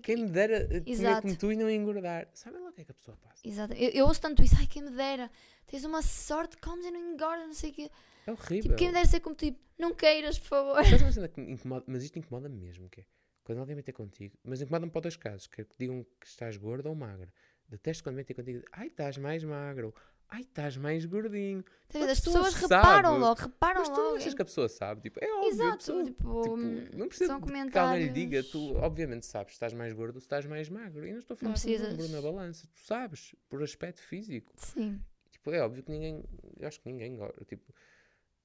quem 0.02 0.16
me 0.16 0.28
dera 0.28 0.68
eh, 0.70 0.80
comer 0.80 1.22
como 1.22 1.36
tu 1.36 1.52
e 1.52 1.56
não 1.56 1.68
engordar. 1.68 2.28
Sabem 2.32 2.60
lá 2.60 2.70
o 2.70 2.72
que 2.72 2.82
é 2.82 2.84
que 2.84 2.90
a 2.90 2.94
pessoa 2.94 3.16
passa? 3.16 3.46
Exato. 3.46 3.74
Eu, 3.74 3.90
eu 3.90 4.06
ouço 4.06 4.20
tanto 4.20 4.42
isso. 4.42 4.54
Ai, 4.58 4.66
quem 4.66 4.82
me 4.82 4.90
dera. 4.90 5.30
Tens 5.66 5.84
uma 5.84 6.02
sorte, 6.02 6.56
comes 6.58 6.84
e 6.84 6.90
não 6.90 7.12
engordas, 7.12 7.46
não 7.46 7.54
sei 7.54 7.70
o 7.70 7.72
quê. 7.72 7.90
É 8.26 8.32
horrível. 8.32 8.62
Tipo, 8.62 8.76
quem 8.76 8.88
me 8.88 8.94
dera 8.94 9.06
ser 9.06 9.20
como 9.20 9.34
tu. 9.34 9.44
Tipo, 9.46 9.58
não 9.78 9.94
queiras, 9.94 10.38
por 10.38 10.48
favor. 10.48 10.76
Incomoda, 11.38 11.84
mas 11.86 12.04
isto 12.04 12.18
incomoda 12.18 12.48
mesmo, 12.48 12.88
que 12.90 13.00
é, 13.00 13.04
quando 13.42 13.58
alguém 13.58 13.74
vem 13.74 13.82
ter 13.82 13.92
contigo, 13.92 14.36
mas 14.44 14.60
incomoda-me 14.60 14.92
para 14.92 15.00
dois 15.02 15.16
casos, 15.16 15.46
que 15.46 15.62
é 15.62 15.64
que 15.64 15.74
digam 15.78 16.04
que 16.20 16.26
estás 16.26 16.56
gorda 16.56 16.88
ou 16.88 16.94
magra. 16.94 17.32
Detesto 17.68 18.02
quando 18.02 18.16
vem 18.16 18.24
ter 18.24 18.34
contigo, 18.34 18.62
ai, 18.72 18.88
estás 18.88 19.16
mais 19.16 19.44
magro, 19.44 19.94
ai, 20.30 20.42
estás 20.42 20.76
mais 20.76 21.04
gordinho. 21.04 21.62
Tá 21.88 21.98
As 22.04 22.20
pessoa 22.20 22.44
pessoas 22.44 22.54
reparam 22.54 23.10
sabe. 23.10 23.20
logo, 23.20 23.40
reparam 23.40 23.80
Mas 23.80 23.88
tu 23.88 23.96
não 23.96 24.04
logo. 24.04 24.16
achas 24.16 24.34
que 24.34 24.42
a 24.42 24.44
pessoa 24.44 24.68
sabe? 24.68 25.00
Tipo, 25.02 25.18
é 25.22 25.32
óbvio. 25.34 25.50
Exato, 25.50 25.76
pessoa- 25.78 26.04
tipo, 26.04 26.42
Tipo, 26.42 26.54
hum, 26.56 26.88
não 26.94 27.08
precisa 27.08 27.26
são 27.32 27.40
de 27.40 27.46
que 27.46 27.50
alguém 27.52 27.64
lhe 27.64 27.70
comentários. 27.72 28.14
diga, 28.14 28.42
tu 28.44 28.76
obviamente 28.76 29.26
sabes 29.26 29.52
se 29.52 29.56
estás 29.56 29.72
mais 29.74 29.92
gordo 29.92 30.14
ou 30.16 30.20
se 30.20 30.26
estás 30.26 30.46
mais 30.46 30.68
magro. 30.68 31.06
E 31.06 31.10
não 31.12 31.18
estou 31.18 31.34
a 31.34 31.36
falar 31.36 31.54
de 31.54 31.74
um 31.76 31.78
número 31.90 32.08
na 32.08 32.20
balança, 32.22 32.66
tu 32.72 32.80
sabes, 32.80 33.34
por 33.48 33.62
aspecto 33.62 34.00
físico. 34.02 34.52
Sim. 34.56 35.00
Tipo, 35.30 35.50
é 35.52 35.60
óbvio 35.62 35.82
que 35.82 35.90
ninguém, 35.90 36.24
eu 36.58 36.68
acho 36.68 36.80
que 36.80 36.88
ninguém 36.90 37.16
gosta. 37.16 37.44
Tipo, 37.44 37.74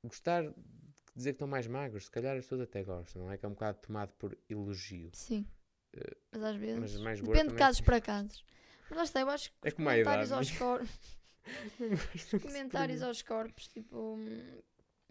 gostar 0.04 0.43
de 0.43 0.54
dizer 1.15 1.32
que 1.32 1.36
estão 1.36 1.48
mais 1.48 1.67
magros, 1.67 2.06
se 2.06 2.12
calhar 2.12 2.36
as 2.36 2.43
pessoas 2.45 2.62
até 2.62 2.84
gostam, 2.84 3.24
não 3.24 3.32
é? 3.32 3.38
Que 3.38 3.45
é 3.45 3.50
um 3.50 3.54
bocado 3.54 3.78
tomado 3.80 4.12
por 4.17 4.36
elogio. 4.50 5.10
Sim. 5.13 5.45
Eh, 5.93 6.15
Mas 6.32 6.43
às 6.43 6.56
vezes. 6.56 6.80
Mas 6.80 6.98
mais 7.02 7.19
Depende 7.21 7.38
de 7.38 7.43
também- 7.50 7.58
casos 7.60 7.82
para 7.82 8.02
casos. 8.02 8.43
Mas 8.89 8.98
lá 8.98 9.04
está, 9.04 9.21
eu 9.21 9.30
acho 9.30 9.50
que 9.52 9.56
É 9.63 9.67
os 9.69 9.74
comentários 9.76 10.28
idade, 10.30 10.50
aos 10.50 10.58
corpos. 10.58 10.89
Comentários 12.41 13.01
aos 13.01 13.21
corpos, 13.21 13.67
tipo, 13.67 14.17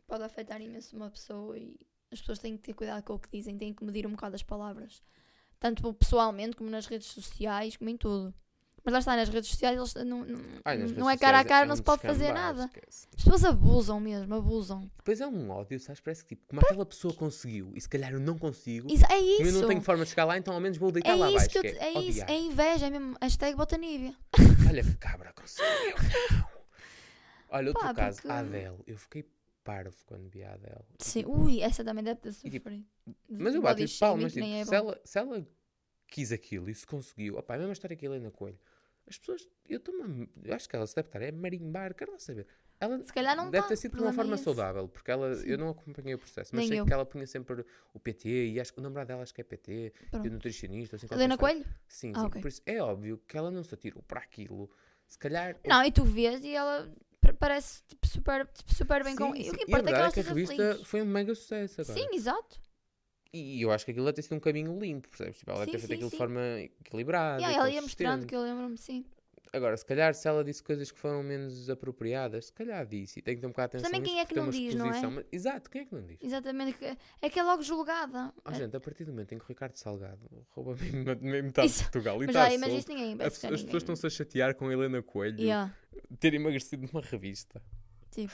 pode 0.06 0.22
afetar 0.24 0.60
imenso 0.60 0.96
uma 0.96 1.10
pessoa 1.10 1.56
e 1.58 1.76
as 2.10 2.20
pessoas 2.20 2.38
têm 2.38 2.56
que 2.56 2.62
ter 2.62 2.74
cuidado 2.74 3.02
com 3.04 3.14
o 3.14 3.18
que 3.18 3.28
dizem, 3.30 3.56
têm 3.58 3.72
que 3.74 3.84
medir 3.84 4.06
um 4.06 4.10
bocado 4.12 4.34
as 4.36 4.42
palavras. 4.42 5.02
Tanto 5.58 5.92
pessoalmente 5.94 6.56
como 6.56 6.70
nas 6.70 6.86
redes 6.86 7.08
sociais, 7.08 7.76
como 7.76 7.90
em 7.90 7.96
tudo. 7.96 8.34
Mas 8.86 8.92
lá 8.92 8.98
está, 8.98 9.16
nas 9.16 9.30
redes 9.30 9.48
sociais 9.48 9.78
eles 9.78 9.94
não, 10.06 10.26
não, 10.26 10.40
Ai, 10.62 10.76
não 10.76 11.08
é 11.08 11.16
cara 11.16 11.38
a 11.38 11.40
sociais 11.40 11.46
cara, 11.48 11.64
é 11.64 11.68
não 11.68 11.74
se 11.76 11.82
pode 11.82 12.02
fazer 12.02 12.34
nada. 12.34 12.66
esquece. 12.66 13.08
As 13.16 13.24
pessoas 13.24 13.42
abusam 13.46 13.98
mesmo, 13.98 14.34
abusam. 14.34 14.90
Depois 14.98 15.22
é 15.22 15.26
um 15.26 15.48
ódio, 15.48 15.80
sabes? 15.80 16.02
Parece 16.02 16.22
que 16.22 16.34
tipo, 16.36 16.46
como 16.48 16.60
aquela 16.60 16.84
pessoa 16.84 17.14
conseguiu 17.14 17.72
e 17.74 17.80
se 17.80 17.88
calhar 17.88 18.12
eu 18.12 18.20
não 18.20 18.36
consigo, 18.36 18.86
Isso, 18.92 19.04
é 19.06 19.08
como 19.08 19.20
eu 19.22 19.46
isso. 19.48 19.60
não 19.62 19.68
tenho 19.68 19.80
forma 19.80 20.04
de 20.04 20.10
chegar 20.10 20.26
lá, 20.26 20.36
então 20.36 20.52
ao 20.52 20.60
menos 20.60 20.76
vou 20.76 20.92
deitar 20.92 21.12
É 21.12 21.14
lá 21.14 21.30
isso 21.30 21.58
abaixo. 21.58 21.58
é, 21.66 21.94
é 21.94 21.98
isso, 22.02 22.24
é 22.24 22.36
inveja, 22.38 22.86
é 22.88 22.90
mesmo. 22.90 23.16
Hashtag 23.22 23.56
botanívia. 23.56 24.14
Olha 24.74 24.82
que 24.82 24.96
cabra 24.96 25.32
conseguiu, 25.32 25.96
não. 26.32 26.48
Olha, 27.48 27.68
outro 27.68 27.82
Pá, 27.82 27.94
caso, 27.94 28.16
porque- 28.16 28.32
a 28.32 28.38
Adele. 28.40 28.78
Eu 28.86 28.98
fiquei 28.98 29.28
parvo 29.62 29.94
quando 30.06 30.28
vi 30.28 30.42
a 30.42 30.54
Adele. 30.54 30.84
Sim, 30.98 31.24
ui, 31.26 31.60
essa 31.60 31.84
também 31.84 32.02
deve 32.02 32.20
ter 32.20 32.32
tipo, 32.32 32.68
sofrido. 32.68 32.86
Mas 33.28 33.54
eu 33.54 33.62
Body 33.62 33.82
bati 33.82 33.88
shaming, 33.88 33.98
palmas, 34.00 34.32
tipo, 34.32 34.44
nem 34.44 34.60
é 34.60 34.64
se, 34.64 34.70
bom. 34.70 34.76
ela, 34.76 35.00
se 35.04 35.18
ela 35.18 35.48
quis 36.08 36.32
aquilo 36.32 36.68
e 36.68 36.74
se 36.74 36.86
conseguiu, 36.86 37.36
opá, 37.38 37.54
é 37.54 37.56
a 37.56 37.58
mesma 37.60 37.72
história 37.72 37.96
que 37.96 38.04
a 38.06 38.10
Helena 38.10 38.30
Coelho. 38.30 38.58
As 39.06 39.18
pessoas, 39.18 39.48
eu, 39.68 39.78
tô 39.80 39.92
eu 40.42 40.54
acho 40.54 40.68
que 40.68 40.74
ela 40.76 40.86
se 40.86 40.94
deve 40.96 41.08
estar, 41.08 41.22
é 41.22 41.30
marimbar, 41.30 41.94
quero 41.94 42.12
lá 42.12 42.18
saber. 42.18 42.46
Ela 42.80 43.02
Se 43.02 43.12
calhar 43.12 43.36
não 43.36 43.50
deve 43.50 43.62
tá, 43.62 43.68
ter 43.68 43.76
sido 43.76 43.96
de 43.96 44.02
uma 44.02 44.10
é 44.10 44.12
forma 44.12 44.36
saudável, 44.36 44.88
porque 44.88 45.10
ela, 45.10 45.34
Sim. 45.36 45.48
eu 45.48 45.56
não 45.58 45.68
acompanhei 45.70 46.14
o 46.14 46.18
processo, 46.18 46.54
mas 46.54 46.62
Nem 46.62 46.68
sei 46.68 46.80
eu. 46.80 46.84
que 46.86 46.92
ela 46.92 47.06
punha 47.06 47.26
sempre 47.26 47.64
o 47.92 48.00
PT 48.00 48.48
e 48.48 48.60
acho 48.60 48.72
que 48.72 48.78
o 48.80 48.82
namorado 48.82 49.08
dela 49.08 49.22
acho 49.22 49.32
que 49.32 49.40
é 49.40 49.44
PT, 49.44 49.72
e 49.72 50.08
Pronto. 50.10 50.28
o 50.28 50.30
nutricionista, 50.30 50.96
assim, 50.96 51.06
Helena. 51.10 51.38
Coelho? 51.38 51.64
Sim, 51.88 52.12
Ah, 52.14 52.20
sim. 52.20 52.26
ok. 52.26 52.40
Por 52.42 52.48
isso 52.48 52.62
é 52.66 52.82
óbvio 52.82 53.22
que 53.26 53.36
ela 53.36 53.50
não 53.50 53.62
se 53.62 53.74
atirou 53.74 54.02
para 54.02 54.20
aquilo. 54.20 54.68
Se 55.08 55.18
calhar. 55.18 55.56
Não, 55.66 55.84
e 55.84 55.92
tu 55.92 56.04
vês 56.04 56.44
e 56.44 56.50
ela 56.54 56.92
pa- 57.20 57.32
parece 57.34 57.82
tipo, 57.86 58.06
super, 58.06 58.46
tipo, 58.48 58.74
super 58.74 59.04
bem 59.04 59.14
com. 59.16 59.32
Sim, 59.34 59.40
E 59.40 59.44
sim. 59.44 59.50
o 59.50 59.52
que 59.54 59.60
E 59.60 59.64
a 59.64 59.66
importa 59.68 59.90
é 59.90 59.92
que 59.92 59.98
ela 59.98 60.08
é 60.08 60.12
que 60.12 60.20
a 60.20 60.22
revista 60.22 60.54
feliz. 60.56 60.86
foi 60.88 61.02
um 61.02 61.06
mega 61.06 61.34
sucesso 61.34 61.80
agora. 61.80 61.98
Sim, 61.98 62.08
exato. 62.14 62.60
E 63.32 63.60
eu 63.62 63.72
acho 63.72 63.84
que 63.84 63.90
aquilo 63.90 64.06
deve 64.06 64.16
ter 64.16 64.22
sido 64.22 64.36
um 64.36 64.40
caminho 64.40 64.78
limpo, 64.78 65.08
percebes? 65.08 65.38
Tipo, 65.38 65.50
ela 65.50 65.60
deve 65.66 65.72
Sim, 65.72 65.78
ter 65.78 65.88
feito 65.88 65.88
sim, 65.88 65.94
aquilo 65.94 66.10
de 66.10 66.12
sim. 66.12 66.18
forma 66.18 66.60
equilibrada. 66.60 67.40
E 67.42 67.44
aí 67.44 67.54
ela 67.54 67.70
ia 67.70 67.82
mostrando 67.82 68.26
que 68.26 68.34
eu 68.34 68.42
lembro-me, 68.42 68.78
sim. 68.78 69.04
Agora, 69.54 69.76
se 69.76 69.84
calhar 69.86 70.12
se 70.14 70.26
ela 70.26 70.42
disse 70.42 70.62
coisas 70.62 70.90
que 70.90 70.98
foram 70.98 71.22
menos 71.22 71.70
apropriadas, 71.70 72.46
se 72.46 72.52
calhar 72.52 72.84
disse. 72.86 73.20
E 73.20 73.22
tem 73.22 73.34
que 73.36 73.40
ter 73.40 73.46
um 73.46 73.50
bocado 73.50 73.70
de 73.70 73.76
atenção 73.76 73.90
Também 73.92 74.02
quem 74.10 74.20
é 74.20 74.24
que 74.24 74.34
não 74.34 74.42
uma 74.44 74.52
diz, 74.52 74.74
não 74.74 74.92
é? 74.92 75.06
Mas- 75.06 75.24
exato, 75.30 75.70
quem 75.70 75.82
é 75.82 75.84
que 75.84 75.94
não 75.94 76.02
diz? 76.04 76.18
Exatamente. 76.20 76.78
É 77.22 77.30
que 77.30 77.38
é 77.38 77.42
logo 77.42 77.62
julgada. 77.62 78.32
Oh, 78.44 78.52
gente, 78.52 78.76
a 78.76 78.80
partir 78.80 79.04
do 79.04 79.12
momento 79.12 79.32
em 79.32 79.38
que 79.38 79.44
o 79.44 79.48
Ricardo 79.48 79.76
Salgado 79.76 80.28
rouba 80.50 80.74
metade 81.22 81.68
de 81.72 81.82
Portugal 81.84 82.22
e 82.22 82.26
está 82.26 82.50
já, 82.50 82.58
mas 82.58 82.60
solto, 82.68 82.78
isso 82.80 82.88
ninguém 82.88 83.14
as, 83.14 83.20
as 83.20 83.32
pessoas 83.34 83.60
ninguém. 83.62 83.76
estão-se 83.76 84.06
a 84.06 84.10
chatear 84.10 84.54
com 84.56 84.68
a 84.68 84.72
Helena 84.72 85.02
Coelho 85.02 85.40
Yeah. 85.40 85.72
ter 86.18 86.34
emagrecido 86.34 86.86
numa 86.86 87.00
revista. 87.00 87.62
Tipo, 88.10 88.32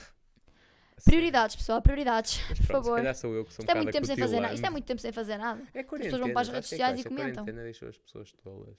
A 0.96 1.00
sério. 1.00 1.04
Prioridades, 1.04 1.56
pessoal, 1.56 1.82
prioridades. 1.82 2.40
Mas 2.48 2.58
Por 2.58 2.66
pronto, 2.66 2.82
se 2.82 2.88
favor. 2.88 2.96
calhar 2.96 3.14
sou 3.14 3.34
eu 3.34 3.44
que 3.44 3.52
sou 3.52 3.62
um 3.62 3.66
Isto 3.66 3.70
é 3.70 3.74
muito 3.82 3.92
tempo 3.92 4.06
sem 4.06 4.16
fazer 4.16 4.40
nada. 4.40 4.54
Isto 4.54 4.66
é 4.66 4.70
muito 4.70 4.84
tempo 4.86 5.00
sem 5.00 5.12
fazer 5.12 5.36
nada. 5.38 5.62
É 5.74 5.82
pessoas 5.82 6.20
vão 6.20 6.32
para 6.32 6.40
as 6.40 6.48
redes 6.48 6.66
é 6.66 6.68
sociais 6.70 6.98
e? 6.98 7.00
A 7.00 7.04
comentam. 7.04 7.44
quarentena 7.44 7.62
deixou 7.64 7.88
as 7.88 7.98
pessoas 7.98 8.32
tolas. 8.32 8.78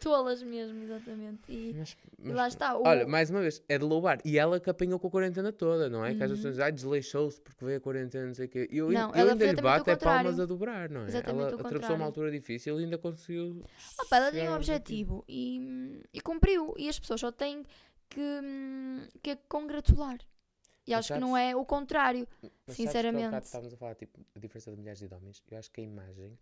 Tolas 0.00 0.42
mesmo, 0.42 0.82
exatamente. 0.82 1.40
E 1.48 1.74
Mas, 1.76 1.96
e 2.18 2.28
mas- 2.28 2.36
lá 2.36 2.48
está. 2.48 2.76
O... 2.78 2.86
Olha, 2.86 3.06
mais 3.06 3.30
uma 3.30 3.40
vez, 3.40 3.62
é 3.68 3.76
de 3.78 3.84
louvar. 3.84 4.18
E 4.24 4.38
ela 4.38 4.60
que 4.60 4.70
apanhou 4.70 4.98
com 4.98 5.08
a 5.08 5.10
quarentena 5.10 5.52
toda, 5.52 5.88
não 5.90 6.04
é? 6.04 6.14
Que 6.14 6.22
às 6.22 6.30
Uhum. 6.30 6.36
vezes 6.36 6.58
ai, 6.60 6.70
desleixou-se 6.72 7.40
porque 7.40 7.64
veio 7.64 7.78
a 7.78 7.80
quarentena, 7.80 8.26
não 8.26 8.34
sei 8.34 8.46
o 8.46 8.48
quê. 8.48 8.68
E 8.70 8.78
eu, 8.78 8.90
Não, 8.90 9.12
eu 9.14 9.30
ainda 9.30 9.52
lhe 9.52 9.60
bato 9.60 9.90
é 9.90 9.96
palmas 9.96 10.38
a 10.38 10.46
dobrar, 10.46 10.88
não 10.88 11.02
é? 11.02 11.08
Exatamente 11.08 11.52
ela 11.52 11.60
atravessou 11.60 11.96
uma 11.96 12.04
altura 12.04 12.30
difícil 12.30 12.80
e 12.80 12.84
ainda 12.84 12.96
conseguiu. 12.98 13.64
Opa, 14.00 14.16
ela 14.16 14.30
tinha 14.30 14.50
um 14.50 14.54
objetivo 14.56 15.24
e, 15.28 16.00
e 16.14 16.20
cumpriu. 16.20 16.74
E 16.78 16.88
as 16.88 16.98
pessoas 16.98 17.20
só 17.20 17.32
têm 17.32 17.64
que, 18.08 18.20
hum, 18.20 19.06
que 19.22 19.30
a 19.32 19.36
congratular. 19.48 20.18
E 20.86 20.94
acho 20.94 21.12
que 21.12 21.20
não 21.20 21.32
sabes- 21.32 21.52
é 21.52 21.56
o 21.56 21.64
contrário. 21.66 22.26
Mas 22.40 22.50
sabes 22.50 22.64
que 22.66 22.72
Sinceramente. 22.82 23.36
estávamos 23.44 23.74
a 23.74 23.76
falar, 23.76 23.94
tipo, 23.94 24.18
a 24.34 24.38
diferença 24.38 24.70
de 24.70 24.76
mulheres 24.78 25.02
e 25.02 25.06
de 25.08 25.14
homens. 25.14 25.42
Eu 25.50 25.58
acho 25.58 25.70
que 25.70 25.82
a 25.82 25.84
imagem, 25.84 26.38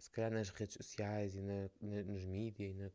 se 0.00 0.10
calhar 0.10 0.30
nas 0.30 0.48
redes 0.50 0.74
sociais 0.74 1.34
e 1.34 1.40
na, 1.40 1.70
na- 1.80 2.02
nos 2.04 2.24
mídias 2.24 2.74
e 2.76 2.78
na, 2.78 2.90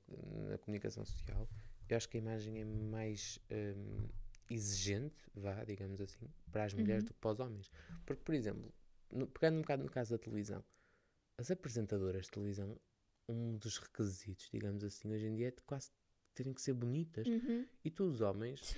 na 0.50 0.58
comunicação 0.58 1.06
social, 1.06 1.48
eu 1.88 1.98
acho 1.98 2.10
que 2.10 2.18
a 2.18 2.20
imagem 2.22 2.60
é 2.62 2.66
mais 2.66 3.40
hum, 3.52 4.08
exigente, 4.50 5.16
vá, 5.34 5.64
digamos 5.64 6.02
assim, 6.02 6.28
para 6.52 6.64
as 6.66 6.74
mulheres 6.74 7.04
Uhum. 7.04 7.08
do 7.10 7.14
que 7.14 7.20
para 7.20 7.32
os 7.32 7.40
homens. 7.40 7.72
Porque, 8.06 8.24
por 8.24 8.34
exemplo, 8.36 8.74
no, 9.12 9.28
pegando 9.28 9.58
um 9.58 9.62
bocado 9.62 9.84
no 9.84 9.90
caso 9.90 10.12
da 10.12 10.18
televisão, 10.18 10.64
as 11.38 11.52
apresentadoras 11.52 12.26
de 12.26 12.32
televisão, 12.32 12.80
um 13.28 13.58
dos 13.58 13.78
requisitos, 13.78 14.50
digamos 14.52 14.84
assim, 14.84 15.12
hoje 15.12 15.28
em 15.28 15.36
dia 15.36 15.48
é 15.50 15.52
de 15.52 15.62
quase 15.64 15.90
terem 16.34 16.54
que 16.54 16.62
ser 16.62 16.74
bonitas. 16.74 17.28
Uhum, 17.28 17.66
E 17.84 17.90
tu, 17.92 18.06
os 18.06 18.22
homens. 18.22 18.76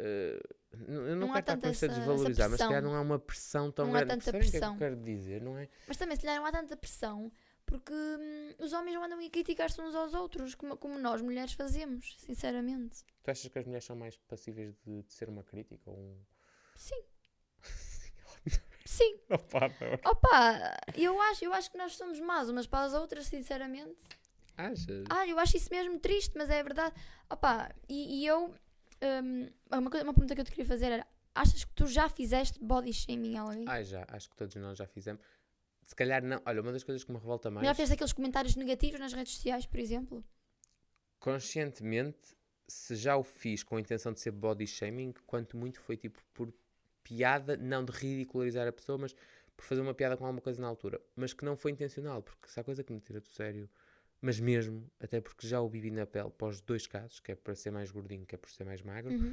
Uh, 0.00 0.76
n- 0.76 0.94
eu 1.10 1.16
não, 1.16 1.26
Não 1.26 1.26
quero 1.26 1.38
há 1.38 1.40
estar 1.40 1.54
com 1.56 1.60
tanta 1.62 1.70
isto 1.70 1.84
a 1.84 1.88
desvalorizar, 1.88 2.50
mas 2.50 2.60
se 2.60 2.66
calhar 2.66 2.82
pressão. 2.82 2.92
não 2.92 2.98
há 2.98 3.00
uma 3.02 3.18
pressão 3.18 3.72
tão 3.72 3.86
Não 3.86 3.94
há 3.94 3.98
grande. 4.04 4.24
tanta 4.24 4.32
Percebem 4.32 4.48
o 4.48 4.50
que 4.50 4.56
é 4.56 4.60
que 4.60 4.66
pressão. 4.66 4.74
eu 4.74 4.78
quero 4.78 4.96
dizer, 4.96 5.42
não 5.42 5.58
é? 5.58 5.68
Mas 5.88 5.96
também, 5.96 6.16
se 6.16 6.22
calhar, 6.22 6.36
não 6.38 6.46
há 6.46 6.52
tanta 6.52 6.76
pressão 6.76 7.32
porque 7.68 7.92
hum, 7.92 8.54
os 8.64 8.72
homens 8.72 8.94
não 8.94 9.04
andam 9.04 9.18
a 9.24 9.30
criticar-se 9.30 9.80
uns 9.80 9.94
aos 9.94 10.14
outros, 10.14 10.54
como, 10.54 10.76
como 10.76 10.98
nós, 10.98 11.20
mulheres, 11.22 11.52
fazemos, 11.52 12.16
sinceramente. 12.18 13.04
Tu 13.22 13.30
achas 13.30 13.48
que 13.52 13.58
as 13.58 13.64
mulheres 13.66 13.84
são 13.84 13.94
mais 13.94 14.16
passíveis 14.16 14.74
de, 14.84 15.02
de 15.02 15.12
ser 15.12 15.28
uma 15.28 15.42
crítica 15.44 15.90
ou 15.90 15.96
um. 15.98 16.16
Sim. 16.74 17.02
Sim. 18.84 19.18
Opa. 19.30 19.70
Opa, 20.04 20.76
eu 20.96 21.20
acho, 21.22 21.44
eu 21.44 21.52
acho 21.52 21.70
que 21.70 21.76
nós 21.78 21.94
somos 21.96 22.18
más 22.20 22.48
umas 22.48 22.66
para 22.66 22.84
as 22.86 22.94
outras, 22.94 23.26
sinceramente. 23.26 23.94
Achas? 24.56 25.04
Ah, 25.10 25.26
eu 25.26 25.38
acho 25.38 25.56
isso 25.56 25.68
mesmo 25.70 25.98
triste, 26.00 26.32
mas 26.36 26.48
é 26.50 26.62
verdade. 26.62 26.94
Opa, 27.30 27.70
e, 27.88 28.20
e 28.22 28.26
eu. 28.26 28.46
hum, 29.22 29.48
uma, 29.70 29.90
coisa- 29.90 30.04
uma 30.04 30.14
pergunta 30.14 30.34
que 30.34 30.40
eu 30.40 30.44
te 30.44 30.50
queria 30.50 30.64
fazer 30.66 30.86
era: 30.92 31.06
achas 31.34 31.64
que 31.64 31.72
tu 31.74 31.86
já 31.86 32.08
fizeste 32.08 32.58
body 32.58 32.92
shaming 32.92 33.36
a 33.36 33.42
alguém? 33.42 33.64
Ai, 33.68 33.84
já, 33.84 34.04
acho 34.08 34.28
que 34.30 34.36
todos 34.36 34.54
nós 34.56 34.78
já 34.78 34.86
fizemos. 34.86 35.22
Se 35.88 35.96
calhar 35.96 36.22
não. 36.22 36.38
Olha, 36.44 36.60
uma 36.60 36.70
das 36.70 36.84
coisas 36.84 37.02
que 37.02 37.10
me 37.10 37.16
revolta 37.18 37.50
mais. 37.50 37.66
Já 37.66 37.72
fizeste 37.72 37.94
aqueles 37.94 38.12
comentários 38.12 38.54
negativos 38.56 39.00
nas 39.00 39.14
redes 39.14 39.32
sociais, 39.36 39.64
por 39.64 39.80
exemplo? 39.80 40.22
conscientemente, 41.18 42.36
se 42.68 42.94
já 42.94 43.16
o 43.16 43.22
fiz 43.24 43.62
com 43.62 43.76
a 43.76 43.80
intenção 43.80 44.12
de 44.12 44.20
ser 44.20 44.30
body 44.30 44.66
shaming, 44.66 45.14
quanto 45.26 45.56
muito 45.56 45.80
foi 45.80 45.96
tipo 45.96 46.22
por 46.34 46.52
piada, 47.02 47.56
não 47.56 47.82
de 47.84 47.90
ridicularizar 47.90 48.68
a 48.68 48.72
pessoa, 48.72 48.98
mas 48.98 49.14
por 49.56 49.64
fazer 49.64 49.80
uma 49.80 49.94
piada 49.94 50.16
com 50.16 50.24
alguma 50.26 50.42
coisa 50.42 50.60
na 50.60 50.68
altura, 50.68 51.00
mas 51.16 51.32
que 51.32 51.44
não 51.44 51.56
foi 51.56 51.72
intencional, 51.72 52.22
porque 52.22 52.48
se 52.48 52.60
há 52.60 52.62
coisa 52.62 52.84
que 52.84 52.92
me 52.92 53.00
tira 53.00 53.18
do 53.20 53.26
sério, 53.26 53.68
mas 54.20 54.38
mesmo, 54.38 54.88
até 55.00 55.20
porque 55.22 55.46
já 55.48 55.60
o 55.60 55.68
vivi 55.68 55.90
na 55.90 56.06
pele 56.06 56.30
para 56.30 56.48
os 56.48 56.60
dois 56.60 56.86
casos, 56.86 57.18
que 57.18 57.32
é 57.32 57.34
para 57.34 57.54
ser 57.54 57.70
mais 57.70 57.90
gordinho, 57.90 58.24
que 58.26 58.34
é 58.34 58.38
por 58.38 58.50
ser 58.50 58.64
mais 58.64 58.82
magro, 58.82 59.10
Uhum. 59.12 59.32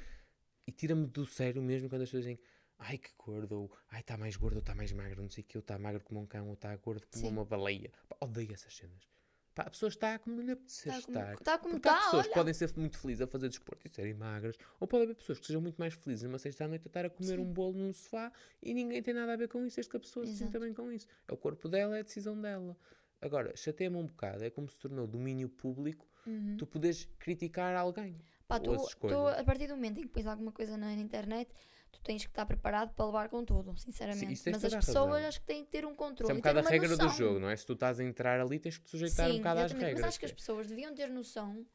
e 0.66 0.72
tira-me 0.72 1.06
do 1.06 1.26
sério 1.26 1.62
mesmo 1.62 1.88
quando 1.90 2.02
as 2.04 2.08
pessoas 2.10 2.24
dizem 2.24 2.40
ai 2.80 2.98
que 2.98 3.10
gordo, 3.18 3.62
ou 3.62 3.72
ai 3.90 4.02
está 4.02 4.18
mais 4.18 4.36
gordo 4.36 4.56
ou 4.56 4.60
está 4.60 4.76
mais 4.76 4.92
magro, 4.92 5.22
não 5.22 5.30
sei 5.30 5.44
o 5.44 5.48
que, 5.48 5.58
ou 5.58 5.62
está 5.62 5.78
magro 5.80 6.04
como 6.04 6.20
um 6.22 6.26
cão, 6.26 6.48
ou 6.48 6.54
está 6.54 6.76
gordo 6.78 7.06
como 7.08 7.26
Sim. 7.26 7.32
uma 7.32 7.46
baleia. 7.46 7.92
Pá, 8.10 8.18
odeio 8.22 8.54
essas 8.54 8.76
cenas. 8.76 9.08
Pá, 9.54 9.64
a 9.64 9.70
pessoa 9.70 9.88
está 9.88 10.20
como 10.20 10.42
lhe 10.42 10.52
apetecer 10.52 10.92
Está 10.94 11.06
como, 11.06 11.18
estar. 11.18 11.38
tá 11.40 11.58
como 11.58 11.74
Porque 11.76 11.88
há 11.88 11.94
tá, 11.94 11.98
pessoas 12.00 12.14
olha. 12.26 12.28
que 12.28 12.34
podem 12.34 12.54
ser 12.54 12.74
muito 12.76 12.98
felizes 13.00 13.22
a 13.22 13.28
fazer 13.28 13.48
desporto 13.48 13.88
e 13.88 13.90
serem 13.90 14.14
magras, 14.14 14.58
ou 14.82 14.86
pode 14.88 15.04
haver 15.06 15.16
pessoas 15.16 15.40
que 15.40 15.46
sejam 15.48 15.62
muito 15.62 15.78
mais 15.78 15.94
felizes 15.94 16.24
numa 16.24 16.38
sexta 16.38 16.66
à 16.66 16.68
noite 16.68 16.84
a 16.86 16.90
estar 16.90 17.06
a 17.06 17.10
comer 17.10 17.38
Sim. 17.38 17.42
um 17.42 17.54
bolo 17.54 17.78
no 17.78 17.94
sofá 17.94 18.34
e 18.62 18.74
ninguém 18.74 19.02
tem 19.02 19.14
nada 19.14 19.32
a 19.32 19.38
ver 19.38 19.48
com 19.48 19.66
isso, 19.66 19.78
desde 19.78 19.90
que 19.90 19.96
a 19.96 20.00
pessoa 20.02 20.26
se 20.26 20.34
sinta 20.34 20.58
Exato. 20.58 20.60
bem 20.66 20.74
com 20.74 20.92
isso. 20.92 21.08
É 21.28 21.34
o 21.34 21.38
corpo 21.38 21.70
dela, 21.70 21.96
é 21.96 22.02
a 22.02 22.04
decisão 22.04 22.40
dela. 22.40 22.78
Agora, 23.22 23.56
chateia-me 23.56 23.96
um 23.96 24.06
bocado, 24.06 24.44
é 24.44 24.50
como 24.50 24.70
se 24.70 24.78
tornou 24.80 25.08
domínio 25.08 25.48
público 25.50 26.06
Uhum. 26.28 26.58
tu 26.58 26.66
podes 26.66 27.06
criticar 27.20 27.76
alguém. 27.76 28.20
Pá, 28.48 28.60
tu, 28.60 28.76
tu, 29.00 29.28
a 29.28 29.44
partir 29.44 29.68
do 29.68 29.76
momento 29.76 30.00
em 30.00 30.04
que 30.04 30.08
pões 30.10 30.26
alguma 30.28 30.52
coisa 30.52 30.76
na, 30.76 30.88
na 30.88 30.94
internet, 31.02 31.50
tu 31.96 32.02
tens 32.02 32.24
que 32.24 32.30
estar 32.32 32.46
preparado 32.46 32.94
para 32.94 33.06
levar 33.06 33.30
com 33.30 33.44
tudo, 33.44 33.76
sinceramente. 33.78 34.42
tens 34.44 34.54
Mas 34.54 34.66
as 34.66 34.74
a 34.74 34.76
razão. 34.78 34.94
pessoas 35.08 35.26
acho 35.26 35.40
que 35.42 35.46
têm 35.48 35.66
que 35.66 35.72
ter 35.72 35.86
um 35.86 35.96
controle. 35.96 36.24
Isso 36.24 36.32
é 36.32 36.34
um 36.34 36.38
bocado 36.38 36.60
a 36.60 36.70
regra 36.70 36.96
do 36.96 37.04
noção. 37.04 37.18
jogo, 37.18 37.40
não 37.40 37.50
é? 37.50 37.56
Se 37.58 37.66
tu 37.66 37.74
estás 37.74 38.00
a 38.00 38.04
entrar 38.04 38.40
ali, 38.40 38.60
tens 38.60 38.78
que 38.78 38.84
te 38.84 38.90
sujeitar 38.92 39.28
um 39.28 39.34
Sim, 39.34 39.38
bocado 39.40 39.60
às 39.62 39.72
regras. 39.72 39.94
Mas 40.02 40.04
acho 40.10 40.20
que 40.20 40.26
as 40.26 40.32
pessoas 40.32 40.68
deviam 40.68 40.94
ter 40.94 41.10
noção 41.10 41.66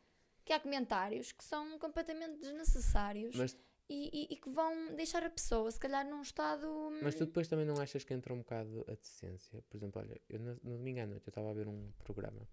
que 0.45 0.53
há 0.53 0.61
comentários 0.61 1.33
que 1.33 1.45
são 1.45 1.79
completamente 1.79 2.39
desnecessários 2.41 3.37
Mas, 3.37 3.57
e, 3.89 4.11
e- 4.31 4.35
e 4.35 4.37
que 4.37 4.49
vão 4.51 4.95
deixar 4.95 5.23
a 5.25 5.31
pessoa, 5.31 5.71
se 5.71 5.79
calhar, 5.79 6.05
num 6.09 6.23
estado. 6.23 6.67
mas 7.03 7.15
tu 7.15 7.27
depois 7.27 7.47
também 7.49 7.67
não 7.67 7.81
achas 7.81 8.05
que 8.05 8.15
entra 8.15 8.33
um 8.33 8.39
bocado 8.39 8.85
a 8.89 8.95
decência? 8.95 9.63
Por 9.69 9.77
exemplo, 9.77 10.01
olha, 10.01 10.21
eu 10.29 10.39
no, 10.41 10.55
no 10.63 10.77
domingo 10.79 11.01
à 11.01 11.07
noite 11.07 11.27
eu 11.27 11.31
estava 11.31 11.51
a 11.51 11.55
ver 11.55 11.67
um 11.69 11.91
programa 12.05 12.47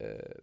ah, 0.00 0.42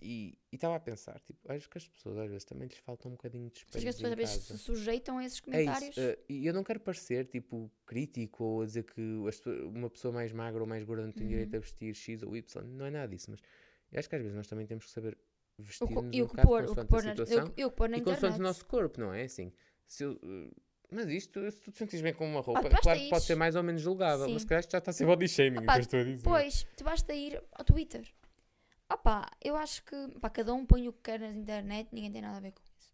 e 0.00 0.38
estava 0.52 0.76
a 0.76 0.80
pensar, 0.80 1.18
tipo, 1.20 1.50
acho 1.50 1.68
que 1.68 1.78
as 1.78 1.88
pessoas 1.88 2.18
às 2.18 2.28
vezes 2.28 2.44
também 2.44 2.68
lhes 2.68 2.76
falta 2.78 3.08
um 3.08 3.12
bocadinho 3.12 3.48
de 3.50 3.64
Acho 3.72 3.82
que 3.82 3.88
as 3.88 3.94
pessoas 3.96 4.12
às 4.12 4.18
vezes 4.18 4.44
se 4.44 4.58
sujeitam 4.58 5.18
a 5.18 5.24
esses 5.24 5.38
É 5.38 5.42
comentários. 5.42 5.96
isso, 5.96 6.00
ah, 6.00 6.16
e 6.28 6.46
eu 6.46 6.52
não 6.54 6.62
quero 6.64 6.80
parecer 6.80 7.26
tipo 7.26 7.70
crítico 7.86 8.44
ou 8.44 8.62
a 8.62 8.66
dizer 8.66 8.84
que 8.84 9.00
uma 9.64 9.88
pessoa 9.88 10.12
mais 10.12 10.32
magra 10.32 10.60
ou 10.60 10.66
mais 10.66 10.84
gorda 10.84 11.04
não 11.04 11.12
tem 11.12 11.22
Uhum. 11.22 11.28
direito 11.30 11.56
a 11.56 11.58
vestir 11.60 11.94
X 11.94 12.22
ou 12.22 12.36
Y, 12.36 12.62
não 12.66 12.86
é 12.86 12.90
nada 12.90 13.08
disso, 13.08 13.30
mas 13.30 13.40
eu 13.92 13.98
acho 13.98 14.08
que 14.08 14.14
às 14.16 14.20
vezes 14.22 14.36
nós 14.36 14.46
também 14.46 14.66
temos 14.66 14.84
que 14.84 14.90
saber 14.90 15.16
O 15.58 15.62
vestir 15.62 15.90
nos 15.90 16.14
e 16.16 16.20
um 16.22 16.24
o 16.24 16.28
que 16.28 16.36
pôr, 16.42 16.64
o 16.64 16.74
que 16.74 16.84
pôr 16.84 17.02
na, 17.04 17.10
eu, 17.12 17.16
situação 17.26 17.54
eu 17.56 17.70
que 17.70 17.76
pôr 17.76 17.88
na 17.88 17.96
e 17.98 18.02
consoante 18.02 18.38
o 18.40 18.42
nosso 18.42 18.66
corpo, 18.66 19.00
não 19.00 19.12
é? 19.14 19.22
Assim, 19.22 19.52
se 19.86 20.02
eu, 20.04 20.12
uh, 20.22 20.50
mas 20.90 21.08
isto, 21.08 21.50
se 21.50 21.58
tu 21.62 21.72
te 21.72 21.78
sentires 21.78 22.02
bem 22.02 22.12
com 22.12 22.28
uma 22.28 22.40
roupa, 22.40 22.62
basta 22.62 22.78
claro 22.82 22.98
que 23.00 23.08
pode 23.08 23.24
ser 23.24 23.34
mais 23.36 23.56
ou 23.56 23.62
menos 23.62 23.80
julgável, 23.80 24.28
mas 24.28 24.42
se 24.42 24.48
calhar 24.48 24.62
já 24.68 24.78
está 24.78 24.90
a 24.90 24.94
ser 24.94 25.06
body 25.06 25.26
shaming, 25.28 25.58
o 25.58 25.60
que 25.60 25.64
Opá, 25.64 25.76
eu 25.76 25.80
estou 25.80 26.00
a 26.00 26.04
dizer. 26.04 26.22
Pois, 26.24 26.66
tu 26.76 26.84
basta 26.84 27.12
ir 27.14 27.42
ao 27.52 27.64
Twitter. 27.64 28.06
Opá, 28.92 29.28
eu 29.42 29.56
acho 29.56 29.82
que 29.84 29.96
pá, 30.20 30.28
cada 30.30 30.52
um 30.52 30.64
põe 30.66 30.88
o 30.88 30.92
que 30.92 31.02
quer 31.02 31.20
na 31.20 31.28
internet, 31.30 31.88
ninguém 31.92 32.12
tem 32.12 32.22
nada 32.22 32.36
a 32.36 32.40
ver 32.40 32.52
com 32.52 32.62
isso. 32.62 32.92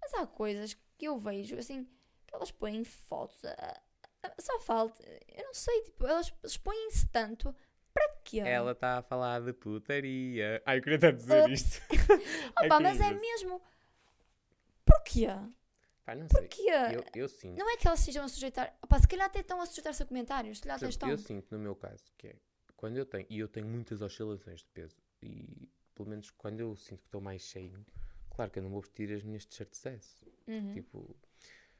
Mas 0.00 0.14
há 0.14 0.26
coisas 0.26 0.74
que 0.98 1.06
eu 1.06 1.18
vejo, 1.18 1.56
assim, 1.56 1.84
que 2.26 2.34
elas 2.34 2.50
põem 2.50 2.84
fotos. 2.84 3.42
a- 3.44 3.80
a- 4.22 4.34
só 4.38 4.60
falta, 4.60 5.02
eu 5.28 5.44
não 5.44 5.54
sei, 5.54 5.82
tipo, 5.82 6.06
elas 6.06 6.32
expõem-se 6.44 7.06
tanto. 7.08 7.54
Para 7.92 8.08
quê? 8.22 8.38
Ela 8.40 8.72
está 8.72 8.98
a 8.98 9.02
falar 9.02 9.40
de 9.40 9.52
putaria. 9.52 10.62
Ai, 10.64 10.78
eu 10.78 10.82
queria 10.82 10.98
tanto 10.98 11.16
dizer 11.16 11.44
Ups. 11.44 11.52
isto. 11.52 11.82
Opá, 12.52 12.76
Ai, 12.76 12.82
mas 12.82 13.00
é 13.00 13.12
mesmo. 13.12 13.60
Porquê? 14.84 15.26
Pá, 16.04 16.14
não 16.14 16.28
sei. 16.28 16.40
Porquê? 16.40 16.70
Eu, 16.94 17.22
eu 17.22 17.28
sinto. 17.28 17.58
Não 17.58 17.68
é 17.68 17.76
que 17.76 17.86
elas 17.88 17.98
estejam 18.00 18.24
a 18.24 18.28
sujeitar. 18.28 18.76
Opá, 18.82 18.98
se 19.00 19.08
calhar 19.08 19.26
até 19.26 19.40
estão 19.40 19.60
a 19.60 19.66
sujeitar-se 19.66 20.02
a 20.02 20.06
comentários. 20.06 20.58
Se 20.58 20.62
calhar 20.62 20.76
até 20.76 20.88
estão. 20.88 21.08
eu 21.10 21.18
sinto 21.18 21.50
no 21.50 21.58
meu 21.58 21.74
caso 21.74 22.12
que 22.16 22.28
é 22.28 22.36
quando 22.76 22.96
eu 22.96 23.04
tenho, 23.04 23.26
e 23.28 23.38
eu 23.38 23.48
tenho 23.48 23.66
muitas 23.66 24.00
oscilações 24.00 24.60
de 24.60 24.66
peso, 24.68 25.02
e 25.22 25.68
pelo 25.94 26.08
menos 26.08 26.30
quando 26.30 26.60
eu 26.60 26.74
sinto 26.76 27.00
que 27.00 27.06
estou 27.08 27.20
mais 27.20 27.42
cheio, 27.42 27.84
claro 28.30 28.50
que 28.50 28.58
eu 28.58 28.62
não 28.62 28.70
vou 28.70 28.80
vestir 28.80 29.12
as 29.12 29.22
minhas 29.22 29.44
t-shirts 29.44 29.84
S. 29.86 30.26
Uhum, 30.46 30.72
Tipo, 30.72 31.16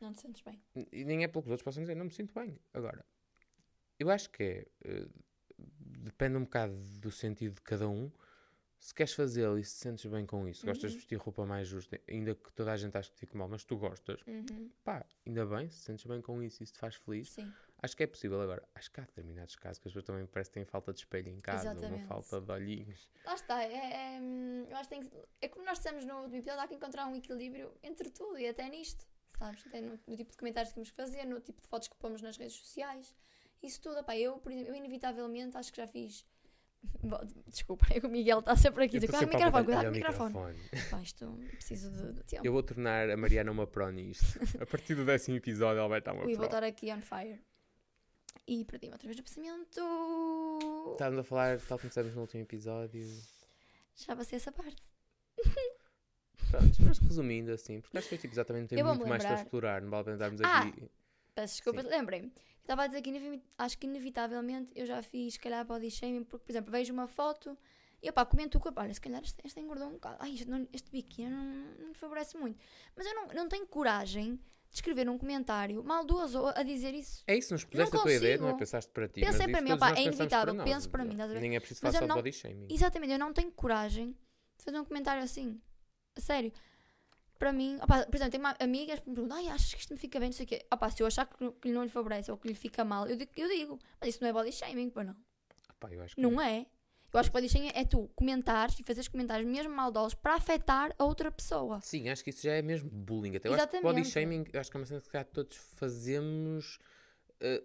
Não 0.01 0.13
te 0.13 0.21
sentes 0.23 0.43
bem. 0.43 0.61
E 0.93 1.05
nem 1.05 1.25
é 1.25 1.29
pelo 1.29 1.43
que 1.43 1.49
os 1.49 1.51
outros 1.53 1.65
possam 1.65 1.83
dizer, 1.83 1.95
não 1.95 2.05
me 2.07 2.11
sinto 2.13 2.35
bem. 2.35 2.59
Agora, 2.73 3.05
eu 3.99 4.11
acho 4.11 4.31
que 4.31 4.43
é. 4.43 4.67
eh, 4.85 5.09
depende 5.59 6.37
um 6.37 6.45
bocado 6.45 6.75
do 7.01 7.11
sentido 7.11 7.55
de 7.55 7.61
cada 7.63 7.89
um. 7.89 8.11
Se 8.79 8.95
queres 8.95 9.13
fazê-lo 9.13 9.59
e 9.59 9.65
se 9.65 9.75
te 9.75 9.79
sentes 9.81 10.07
bem 10.07 10.25
com 10.25 10.49
isso, 10.49 10.65
gostas 10.65 10.93
de 10.93 10.97
Uhum. 10.97 11.01
vestir 11.01 11.17
roupa 11.17 11.45
mais 11.45 11.69
justa, 11.69 12.01
ainda 12.09 12.35
que 12.35 12.51
toda 12.53 12.73
a 12.73 12.77
gente 12.79 12.97
ache 12.97 13.11
que 13.11 13.19
fique 13.19 13.37
mal, 13.37 13.47
mas 13.47 13.63
tu 13.63 13.77
gostas, 13.77 14.23
Uhum, 14.27 14.71
pá, 14.83 15.05
ainda 15.27 15.45
bem, 15.45 15.69
se 15.69 15.81
te 15.81 15.85
sentes 15.85 16.07
bem 16.07 16.23
com 16.23 16.43
isso 16.43 16.63
e 16.63 16.65
isso 16.65 16.73
te 16.73 16.79
faz 16.79 16.95
feliz, 16.95 17.29
sim. 17.31 17.53
Acho 17.83 17.97
que 17.97 18.03
é 18.03 18.07
possível. 18.07 18.41
Agora, 18.41 18.63
acho 18.75 18.91
que 18.91 19.01
há 19.01 19.05
determinados 19.05 19.57
casos 19.57 19.79
que 19.79 19.89
as 19.89 19.93
pessoas 19.93 20.05
também 20.05 20.27
parece 20.27 20.51
que 20.51 20.55
têm 20.55 20.65
falta 20.65 20.93
de 20.93 21.01
espelho 21.01 21.29
em 21.29 21.41
casa, 21.41 21.71
uma 21.71 21.79
Exatamente. 21.79 22.07
falta 22.07 22.41
de 22.41 22.53
olhinhos. 22.53 23.09
Lá 23.25 23.35
está, 23.35 23.63
é, 23.63 24.17
é, 24.17 24.21
hum, 24.21 24.67
eu 24.69 24.77
acho 24.77 24.89
que 24.89 24.95
tem 24.97 25.03
que, 25.03 25.17
é 25.41 25.49
como 25.49 25.65
nós 25.65 25.79
dissemos 25.79 26.05
no 26.05 26.17
último 26.19 26.37
episódio, 26.37 26.61
há 26.61 26.69
que 26.69 26.75
encontrar 26.75 27.07
um 27.07 27.17
equilíbrio 27.17 27.73
entre 27.83 28.11
tudo 28.11 28.39
e 28.39 28.49
até 28.49 28.69
nisto, 28.69 29.07
sabes? 29.39 29.67
Até 29.67 29.81
no, 29.81 29.99
no 30.07 30.17
tipo 30.17 30.31
de 30.31 30.37
comentários 30.37 30.71
que 30.71 30.75
temos 30.75 30.91
que 30.91 30.97
fazer, 30.97 31.25
no 31.25 31.41
tipo 31.41 31.61
de 31.61 31.69
fotos 31.69 31.89
que 31.89 31.97
pomos 31.97 32.23
nas 32.23 32.37
redes 32.37 32.57
sociais, 32.57 33.15
isso 33.63 33.81
tudo, 33.81 34.01
opá, 34.01 34.17
eu, 34.17 34.39
por 34.39 34.53
exemplo, 34.53 34.71
eu 34.71 34.75
inevitavelmente 34.75 35.57
acho 35.57 35.71
que 35.71 35.77
já 35.77 35.87
fiz 35.87 36.25
Bom, 37.03 37.21
Desculpa, 37.47 37.87
é 37.91 38.01
que 38.01 38.07
o 38.07 38.11
Miguel 38.11 38.41
está 38.41 38.57
sempre 38.57 38.85
aqui. 38.85 38.99
Cuidado 38.99 39.29
com 39.29 39.37
o 39.37 39.39
microfone, 39.39 39.65
cuidado 39.65 39.85
com 40.17 40.39
o 40.39 40.43
olha 40.43 40.55
microfone. 40.55 40.91
Pá, 40.91 41.03
isto 41.03 41.39
preciso 41.51 41.91
de, 41.91 42.13
de 42.13 42.25
tempo. 42.25 42.47
Eu 42.47 42.53
vou 42.53 42.63
tornar 42.63 43.11
a 43.11 43.17
Mariana 43.17 43.51
uma 43.51 43.67
pro 43.67 43.91
nisto. 43.91 44.25
A 44.61 44.67
partir 44.67 44.95
do 44.95 45.05
décimo 45.05 45.37
episódio 45.37 45.79
ela 45.79 45.89
vai 45.89 45.99
estar 45.99 46.13
uma 46.13 46.25
Ui, 46.25 46.35
vou 46.35 46.37
pro. 46.37 46.47
estar 46.47 46.65
aqui 46.65 46.93
on 46.93 47.01
fire. 47.01 47.41
E 48.47 48.65
perdi-me 48.65 48.93
outra 48.93 49.07
vez 49.07 49.17
no 49.17 49.23
pensamento. 49.23 49.81
Estávamos 50.93 51.21
a 51.21 51.25
falar, 51.25 51.59
tal 51.61 51.79
como 51.79 51.89
dissemos 51.89 52.15
no 52.15 52.23
último 52.23 52.43
episódio. 52.43 53.07
Já 53.97 54.17
passei 54.17 54.37
essa 54.37 54.51
parte. 54.51 54.83
Pronto, 56.51 56.77
mas 56.85 56.99
resumindo 56.99 57.53
assim, 57.53 57.81
porque 57.81 57.97
acho 57.97 58.09
que 58.09 58.15
este 58.17 58.23
tipo 58.23 58.35
exatamente 58.35 58.75
tem 58.75 58.83
muito 58.83 59.07
mais 59.07 59.23
para 59.25 59.35
explorar, 59.41 59.81
não 59.83 59.91
vale 59.91 60.01
a 60.01 60.05
pena 60.05 60.17
estarmos 60.17 60.41
Ah, 60.43 60.69
aqui. 60.69 60.91
Peço 61.35 61.55
desculpa, 61.55 61.83
Sim. 61.83 61.89
lembrei-me. 61.89 62.33
Estava 62.61 62.83
a 62.83 62.87
dizer 62.89 63.03
que 63.03 63.43
acho 63.57 63.79
que 63.79 63.87
inevitavelmente 63.87 64.73
eu 64.75 64.85
já 64.85 65.01
fiz, 65.03 65.35
se 65.35 65.41
calhar, 65.41 65.65
body 65.65 65.91
shaming, 65.91 66.25
porque, 66.25 66.45
por 66.47 66.53
exemplo, 66.53 66.73
vejo 66.73 66.93
uma 66.93 67.07
foto 67.07 67.57
e 68.03 68.11
opá, 68.11 68.25
comento 68.27 68.59
o 68.59 68.61
corpo, 68.61 68.81
olha, 68.81 68.93
se 68.93 69.01
calhar 69.01 69.23
este, 69.23 69.41
este 69.47 69.61
engordou 69.61 69.89
um 69.89 69.93
bocado, 69.93 70.17
ai, 70.19 70.35
este, 70.35 70.47
não- 70.49 70.67
este 70.73 70.91
biquíni 70.91 71.31
não, 71.31 71.45
não 71.79 71.89
me 71.89 71.95
favorece 71.95 72.37
muito. 72.37 72.59
Mas 72.97 73.07
eu 73.07 73.15
não, 73.15 73.27
não 73.29 73.49
tenho 73.49 73.67
coragem 73.67 74.41
de 74.71 74.77
escrever 74.77 75.09
um 75.09 75.19
comentário 75.19 75.83
mal 75.83 76.05
duas 76.05 76.35
ou 76.35 76.47
a 76.49 76.63
dizer 76.63 76.95
isso. 76.95 77.25
É 77.27 77.37
isso, 77.37 77.51
não 77.53 77.57
expuseste 77.57 77.97
a 77.97 78.01
tua 78.01 78.13
ideia, 78.13 78.39
não 78.39 78.51
é? 78.51 78.55
Pensaste 78.57 78.91
para 78.93 79.09
ti. 79.09 79.21
Pensei 79.21 79.49
para 79.49 79.61
mim, 79.61 79.71
nós 79.71 79.83
é 79.99 80.03
inevitável, 80.03 80.55
nós, 80.55 80.71
penso 80.71 80.89
para 80.91 81.05
mim, 81.05 81.13
estás? 81.13 81.33
Nem 81.41 81.57
é 81.57 81.61
preciso 81.61 81.81
só 81.81 81.91
de 82.01 82.07
não- 82.07 82.17
body 82.17 82.33
shaming. 82.33 82.69
Exatamente, 82.71 83.13
eu 83.13 83.19
não 83.19 83.33
tenho 83.33 83.51
coragem 83.51 84.13
de 84.57 84.65
fazer 84.65 84.79
um 84.79 84.85
comentário 84.85 85.23
assim. 85.23 85.61
A 86.17 86.21
sério. 86.21 86.53
Para 87.39 87.53
mim, 87.53 87.79
opá, 87.83 88.05
por 88.05 88.15
exemplo, 88.17 88.33
tenho 88.33 88.45
uma 88.45 88.55
amigas 88.61 89.01
que 89.01 89.09
me 89.09 89.15
perguntam, 89.15 89.39
ai, 89.39 89.49
achas 89.49 89.73
que 89.73 89.81
isto 89.81 89.93
me 89.95 89.99
fica 89.99 90.21
bem, 90.21 90.29
não 90.29 90.33
sei 90.35 90.45
o 90.45 90.49
quê. 90.49 90.65
Opá, 90.73 90.91
se 90.91 91.03
eu 91.03 91.07
achar 91.07 91.27
que, 91.27 91.51
que 91.53 91.71
não 91.73 91.83
lhe 91.83 91.89
favorece 91.89 92.31
ou 92.31 92.37
que 92.37 92.47
lhe 92.47 92.55
fica 92.55 92.85
mal, 92.85 93.07
eu 93.07 93.17
digo, 93.17 93.31
eu 93.37 93.49
digo. 93.49 93.79
Mas 93.99 94.11
isso 94.11 94.19
não 94.23 94.29
é 94.29 94.33
body 94.33 94.53
shaming, 94.53 94.91
pá, 94.91 95.03
não. 95.03 95.17
Pá, 95.81 95.89
eu 95.91 96.03
acho 96.03 96.15
que 96.15 96.21
Não 96.21 96.39
é. 96.41 96.67
Eu 97.13 97.19
acho 97.19 97.31
que 97.31 97.35
body 97.35 97.49
shaming 97.49 97.71
é 97.75 97.85
tu 97.85 98.09
comentares 98.15 98.79
e 98.79 98.85
fazeres 98.85 99.09
comentários 99.09 99.49
mesmo 99.49 99.75
maldosos 99.75 100.15
para 100.15 100.35
afetar 100.35 100.95
a 100.99 101.05
outra 101.05 101.31
pessoa. 101.31 101.81
Sim, 101.81 102.09
acho 102.09 102.23
que 102.23 102.31
isso 102.31 102.43
já 102.43 102.53
é 102.53 102.63
mesmo 102.63 102.89
bullying. 102.89 103.37
Até 103.37 103.49
eu 103.49 103.55
acho 103.55 103.67
que 103.69 103.81
body 103.81 104.01
Exatamente. 104.01 104.11
shaming, 104.11 104.45
eu 104.53 104.61
acho 104.61 104.71
que 104.71 104.77
é 104.77 104.81
uma 104.81 104.87
cena 104.87 105.01
que 105.01 105.25
todos 105.33 105.57
fazemos 105.57 106.79
eh, 107.41 107.63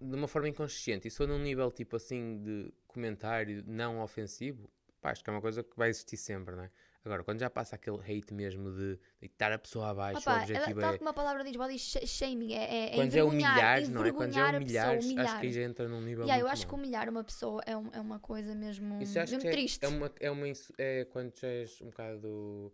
de 0.00 0.16
uma 0.16 0.26
forma 0.26 0.48
inconsciente. 0.48 1.08
E 1.08 1.10
for 1.10 1.28
num 1.28 1.38
nível 1.38 1.70
tipo 1.70 1.96
assim 1.96 2.42
de 2.42 2.72
comentário 2.86 3.62
não 3.66 4.00
ofensivo, 4.00 4.68
pá, 5.00 5.10
acho 5.10 5.22
que 5.22 5.30
é 5.30 5.32
uma 5.32 5.40
coisa 5.40 5.62
que 5.62 5.76
vai 5.76 5.90
existir 5.90 6.16
sempre, 6.16 6.56
não 6.56 6.64
é? 6.64 6.70
Agora, 7.04 7.22
quando 7.22 7.40
já 7.40 7.50
passa 7.50 7.76
aquele 7.76 7.98
hate 7.98 8.32
mesmo 8.32 8.72
de 8.72 8.98
deitar 9.20 9.52
a 9.52 9.58
pessoa 9.58 9.90
abaixo, 9.90 10.20
o 10.20 10.22
Opá, 10.22 10.32
ela, 10.36 10.42
objetivo 10.42 10.80
tal 10.80 10.94
é. 10.94 10.98
como 10.98 11.10
a 11.10 11.12
palavra 11.12 11.44
diz, 11.44 11.54
body 11.54 11.78
sh- 11.78 12.06
shaming 12.06 12.54
é, 12.54 12.64
é, 12.64 12.92
é 12.92 12.96
Quando 12.96 13.14
é 13.14 13.22
humilhares, 13.22 13.88
não 13.90 14.04
é? 14.04 14.10
Quando 14.12 14.30
é 14.30 14.32
pessoa, 14.32 14.56
humilhares, 14.56 15.04
humilhar. 15.04 15.26
acho 15.26 15.40
que 15.40 15.46
aí 15.46 15.52
já 15.52 15.62
entra 15.62 15.88
num 15.88 16.00
nível 16.00 16.24
Yeah, 16.24 16.40
eu 16.40 16.46
muito 16.46 16.52
acho 16.52 16.66
que 16.66 16.72
mau. 16.72 16.80
humilhar 16.80 17.08
uma 17.10 17.22
pessoa 17.24 17.62
é, 17.66 17.76
um- 17.76 17.90
é 17.92 18.00
uma 18.00 18.18
coisa 18.18 18.54
mesmo, 18.54 19.02
Isso 19.02 19.18
mesmo 19.18 19.38
que 19.38 19.48
é, 19.48 19.50
triste. 19.50 19.84
é 19.84 19.88
uma, 19.88 20.12
é 20.18 20.30
uma 20.30 20.46
é 20.78 21.04
quando 21.04 21.38
já 21.38 21.48
és 21.48 21.80
um 21.82 21.86
bocado 21.90 22.72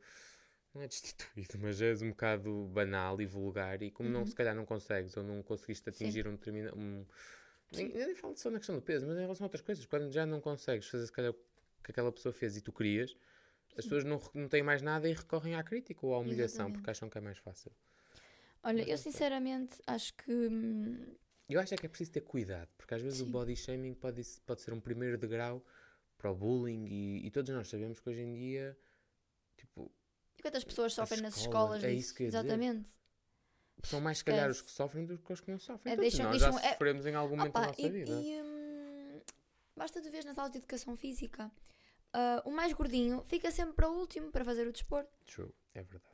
não 0.72 0.82
é 0.82 0.86
destituído, 0.86 1.58
mas 1.60 1.76
já 1.78 1.86
és 1.86 2.00
um 2.00 2.10
bocado 2.10 2.66
banal 2.72 3.20
e 3.20 3.26
vulgar 3.26 3.82
e 3.82 3.90
como 3.90 4.08
não 4.08 4.20
Uhum. 4.20 4.26
se 4.26 4.34
calhar 4.36 4.54
não 4.54 4.64
consegues 4.64 5.16
ou 5.16 5.24
não 5.24 5.42
conseguiste 5.42 5.90
Sim. 5.90 6.04
atingir 6.04 6.28
um 6.28 6.32
determinado 6.36 6.78
um, 6.78 7.04
nem, 7.72 7.90
eu 7.96 8.06
nem 8.06 8.14
falo 8.14 8.36
só 8.36 8.50
na 8.50 8.58
questão 8.58 8.76
do 8.76 8.82
peso, 8.82 9.06
mas 9.06 9.16
em 9.16 9.22
relação 9.22 9.44
a 9.44 9.46
outras 9.46 9.62
coisas, 9.62 9.84
quando 9.86 10.10
já 10.12 10.24
não 10.26 10.40
consegues 10.40 10.86
fazer 10.88 11.06
se 11.06 11.12
calhar 11.12 11.32
o 11.32 11.34
que 11.82 11.90
aquela 11.90 12.12
pessoa 12.12 12.32
fez 12.32 12.56
e 12.56 12.60
tu 12.60 12.72
querias, 12.72 13.16
as 13.76 13.84
pessoas 13.84 14.04
não, 14.04 14.20
não 14.34 14.48
têm 14.48 14.62
mais 14.62 14.82
nada 14.82 15.08
e 15.08 15.12
recorrem 15.12 15.54
à 15.54 15.62
crítica 15.62 16.04
ou 16.06 16.14
à 16.14 16.18
humilhação 16.18 16.66
Exatamente. 16.66 16.74
porque 16.78 16.90
acham 16.90 17.08
que 17.08 17.18
é 17.18 17.20
mais 17.20 17.38
fácil. 17.38 17.72
Olha, 18.62 18.82
eu 18.88 18.98
sinceramente 18.98 19.78
acho 19.86 20.12
que. 20.14 20.30
hum, 20.30 21.14
Eu 21.48 21.58
acho 21.60 21.72
é 21.74 21.76
que 21.76 21.86
é 21.86 21.88
preciso 21.88 22.12
ter 22.12 22.20
cuidado, 22.20 22.68
porque 22.76 22.94
às 22.94 23.00
vezes 23.02 23.20
o 23.20 23.24
Sim. 23.24 23.30
body 23.30 23.56
shaming 23.56 23.94
pode, 23.94 24.22
pode 24.46 24.60
ser 24.60 24.72
um 24.74 24.80
primeiro 24.80 25.16
degrau 25.16 25.64
para 26.18 26.30
o 26.30 26.34
bullying 26.34 26.84
e, 26.86 27.26
e 27.26 27.30
todos 27.30 27.48
nós 27.50 27.68
sabemos 27.68 27.98
que 27.98 28.08
hoje 28.10 28.20
em 28.20 28.34
dia, 28.34 28.76
tipo, 29.56 29.90
E 30.38 30.42
quantas 30.42 30.62
pessoas 30.64 30.92
sofrem 30.92 31.22
nas 31.22 31.36
escolas, 31.38 31.82
é 31.82 31.92
isso 31.92 32.14
que 32.14 32.24
ia 32.24 32.28
dizer. 32.28 32.38
Exatamente. 32.40 32.86
são 33.82 33.98
mais 34.00 34.18
se 34.18 34.24
calhar 34.24 34.50
os 34.50 34.58
Esquece. 34.58 34.70
que 34.72 34.76
sofrem 34.76 35.06
do 35.06 35.16
que 35.18 35.32
os 35.32 35.40
que 35.40 35.50
não 35.50 35.58
sofrem. 35.58 35.94
É, 35.94 35.96
Todos 35.96 36.10
deixam- 36.12 36.30
nós 36.30 36.38
deixam- 36.42 36.58
já 36.60 36.66
é- 36.68 36.72
sofremos 36.72 37.06
em 37.06 37.14
algum 37.14 37.36
momento 37.36 37.54
da 37.54 37.60
Opa, 37.60 37.68
nossa 37.68 37.80
e, 37.80 37.88
vida. 37.90 38.10
e, 38.12 38.42
hum, 38.42 39.20
basta 39.74 40.02
tu 40.02 40.10
ver 40.10 40.22
nas 40.26 40.36
aulas 40.36 40.52
de 40.52 40.58
educação 40.58 40.94
física. 40.98 41.50
Ah, 42.12 42.42
o 42.44 42.50
mais 42.50 42.72
gordinho 42.72 43.22
fica 43.24 43.50
sempre 43.50 43.74
para 43.74 43.88
o 43.90 43.98
último 43.98 44.30
para 44.30 44.44
fazer 44.44 44.66
o 44.66 44.72
desporto. 44.72 45.10
True, 45.26 45.52
é 45.74 45.82
verdade. 45.82 46.04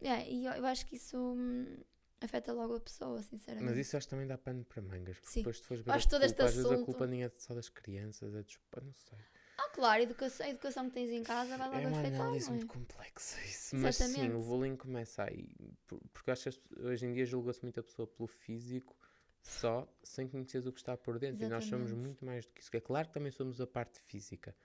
Yeah, 0.00 0.24
e 0.26 0.46
eu, 0.46 0.52
eu 0.54 0.66
acho 0.66 0.84
que 0.86 0.96
isso 0.96 1.16
hum, 1.16 1.76
afeta 2.20 2.52
logo 2.52 2.74
a 2.76 2.80
pessoa, 2.80 3.22
sinceramente. 3.22 3.64
Mas 3.70 3.78
isso 3.78 3.96
acho 3.96 4.06
que 4.06 4.10
também 4.10 4.26
dá 4.26 4.36
pano 4.36 4.64
para 4.64 4.82
mangas, 4.82 5.16
porque 5.18 5.30
Sim. 5.30 5.40
depois 5.40 5.58
se 5.58 5.62
fores 5.64 5.84
ver 5.84 5.92
Acho 5.92 6.06
a 6.06 6.10
todo 6.10 6.24
este 6.24 6.34
culpa, 6.34 6.48
às 6.48 6.54
vezes 6.56 6.70
a 6.72 6.84
culpa 6.84 7.06
nem 7.06 7.22
é 7.24 7.28
só 7.36 7.54
das 7.54 7.68
crianças, 7.68 8.34
é 8.34 8.42
dos 8.42 8.56
pais, 8.70 8.84
não 8.86 8.94
sei. 8.94 9.18
Ah, 9.58 9.68
claro, 9.74 10.00
a 10.00 10.02
educação, 10.02 10.46
a 10.46 10.48
educação 10.48 10.88
que 10.88 10.94
tens 10.94 11.10
em 11.10 11.22
casa 11.22 11.56
vai 11.56 11.68
logo 11.68 11.76
É 11.78 11.86
uma 11.86 11.98
afetar, 12.00 12.20
análise 12.20 12.46
não 12.46 12.54
é? 12.54 12.56
muito 12.58 12.66
complexa 12.72 13.40
isso. 13.44 13.76
Mas 13.76 13.96
sim, 13.96 14.08
Exatamente. 14.08 14.34
o 14.34 14.42
bullying 14.42 14.76
começa 14.76 15.22
aí. 15.24 15.54
por- 15.86 16.00
Porque 16.12 16.30
acho 16.32 16.50
que 16.50 16.80
hoje 16.80 17.06
em 17.06 17.12
dia 17.12 17.24
julga-se 17.24 17.62
muito 17.62 17.78
a 17.78 17.82
pessoa 17.82 18.08
pelo 18.08 18.26
físico 18.26 18.96
só, 19.40 19.86
sem 20.02 20.26
conhecer 20.26 20.66
o 20.66 20.72
que 20.72 20.80
está 20.80 20.96
por 20.96 21.18
dentro. 21.18 21.44
E 21.44 21.48
nós 21.48 21.64
somos 21.64 21.92
Exatamente. 21.92 22.06
muito 22.08 22.24
mais 22.24 22.44
do 22.46 22.52
que 22.52 22.60
isso. 22.60 22.70
É 22.76 22.80
claro 22.80 23.06
que 23.08 23.14
também 23.14 23.30
somos 23.30 23.60
a 23.60 23.66
parte 23.66 24.00
física, 24.00 24.56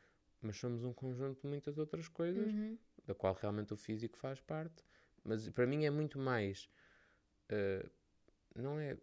mas 0.41 0.57
somos 0.57 0.83
um 0.83 0.93
conjunto 0.93 1.41
de 1.41 1.47
muitas 1.47 1.77
outras 1.77 2.07
coisas, 2.07 2.51
Uhum. 2.51 2.77
da 3.05 3.13
qual 3.15 3.33
realmente 3.33 3.73
o 3.73 3.77
físico 3.77 4.17
faz 4.17 4.39
parte. 4.41 4.83
Mas 5.23 5.49
para 5.49 5.65
mim 5.67 5.85
é 5.85 5.89
muito 5.89 6.17
mais. 6.19 6.69
eh, 7.49 7.85
não 8.55 8.79
é. 8.79 8.97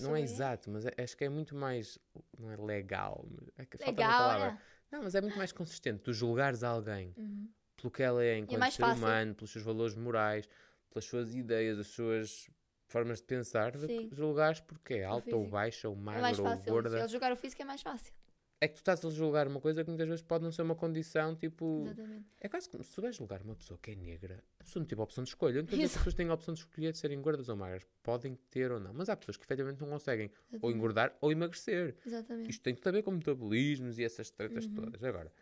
Não 0.00 0.16
é 0.16 0.20
é. 0.20 0.24
exato, 0.24 0.70
mas 0.70 0.84
é- 0.84 0.92
acho 0.98 1.16
que 1.16 1.24
é 1.24 1.28
muito 1.28 1.54
mais. 1.54 1.98
Não 2.36 2.50
é 2.50 2.56
legal. 2.56 3.24
É 3.56 3.64
que 3.64 3.78
falta 3.78 3.92
uma 4.02 4.08
Legal, 4.08 4.18
palavra. 4.18 4.46
olha. 4.48 4.62
Não, 4.90 5.02
mas 5.04 5.14
é 5.14 5.20
muito 5.20 5.36
mais 5.38 5.52
consistente. 5.52 6.02
Tu 6.02 6.12
julgares 6.12 6.62
alguém 6.64 7.14
Uhum. 7.16 7.48
pelo 7.76 7.90
que 7.92 8.02
ela 8.02 8.24
é 8.24 8.38
enquanto 8.38 8.58
mais 8.60 8.74
ser 8.74 8.82
fácil. 8.82 9.04
humano, 9.04 9.34
pelos 9.36 9.50
seus 9.52 9.64
valores 9.64 9.94
morais, 9.94 10.48
pelas 10.90 11.04
suas 11.04 11.32
ideias, 11.34 11.78
as 11.78 11.86
suas 11.88 12.50
formas 12.88 13.18
de 13.18 13.24
pensar, 13.26 13.70
do 13.72 13.86
Sim. 13.86 14.08
que 14.08 14.16
julgares 14.16 14.60
porque 14.62 14.94
é 14.94 15.04
alta 15.04 15.36
ou 15.36 15.46
baixa 15.46 15.88
ou 15.88 15.94
É 15.94 15.98
magra 15.98 16.28
ou 16.30 16.48
fácil. 16.48 16.64
Se 16.64 16.70
gorda. 16.70 16.98
ele 16.98 17.08
jogar 17.08 17.30
o 17.32 17.36
físico 17.36 17.62
é 17.62 17.64
mais 17.64 17.82
fácil. 17.82 18.12
É 18.60 18.66
que 18.66 18.74
tu 18.74 18.78
estás 18.78 19.04
a 19.04 19.10
julgar 19.10 19.46
uma 19.46 19.60
coisa 19.60 19.84
que 19.84 19.88
muitas 19.90 20.08
vezes 20.08 20.22
pode 20.22 20.42
não 20.42 20.50
ser 20.50 20.62
uma 20.62 20.74
condição, 20.74 21.36
tipo. 21.36 21.82
Exatamente. 21.86 22.26
É 22.40 22.48
quase 22.48 22.68
como 22.68 22.82
se 22.82 22.92
tu 22.92 23.00
vais 23.02 23.14
julgar 23.14 23.40
uma 23.42 23.54
pessoa 23.54 23.78
que 23.80 23.92
é 23.92 23.94
negra, 23.94 24.42
a 24.58 24.64
pessoa 24.64 24.80
não 24.80 24.86
teve 24.88 25.00
a 25.00 25.04
opção 25.04 25.22
de 25.22 25.30
escolha. 25.30 25.60
A 25.60 25.64
que 25.64 25.80
as 25.82 25.92
pessoas 25.96 26.14
têm 26.14 26.28
a 26.28 26.34
opção 26.34 26.52
de 26.54 26.60
escolher 26.60 26.90
de 26.90 26.98
serem 26.98 27.22
gordas 27.22 27.48
ou 27.48 27.56
magras. 27.56 27.86
Podem 28.02 28.34
ter 28.50 28.72
ou 28.72 28.80
não. 28.80 28.92
Mas 28.92 29.08
há 29.08 29.16
pessoas 29.16 29.36
que 29.36 29.44
efetivamente 29.44 29.80
não 29.80 29.88
conseguem 29.88 30.26
ou 30.26 30.32
Exatamente. 30.50 30.76
engordar 30.76 31.16
ou 31.20 31.30
emagrecer. 31.30 31.96
Exatamente. 32.04 32.50
Isto 32.50 32.62
tem 32.64 32.74
tudo 32.74 32.88
a 32.88 32.92
ver 32.92 33.02
com 33.04 33.12
metabolismos 33.12 33.96
e 34.00 34.04
essas 34.04 34.28
tretas 34.30 34.64
Uhum. 34.66 34.74
todas. 34.74 35.04
Agora, 35.04 35.32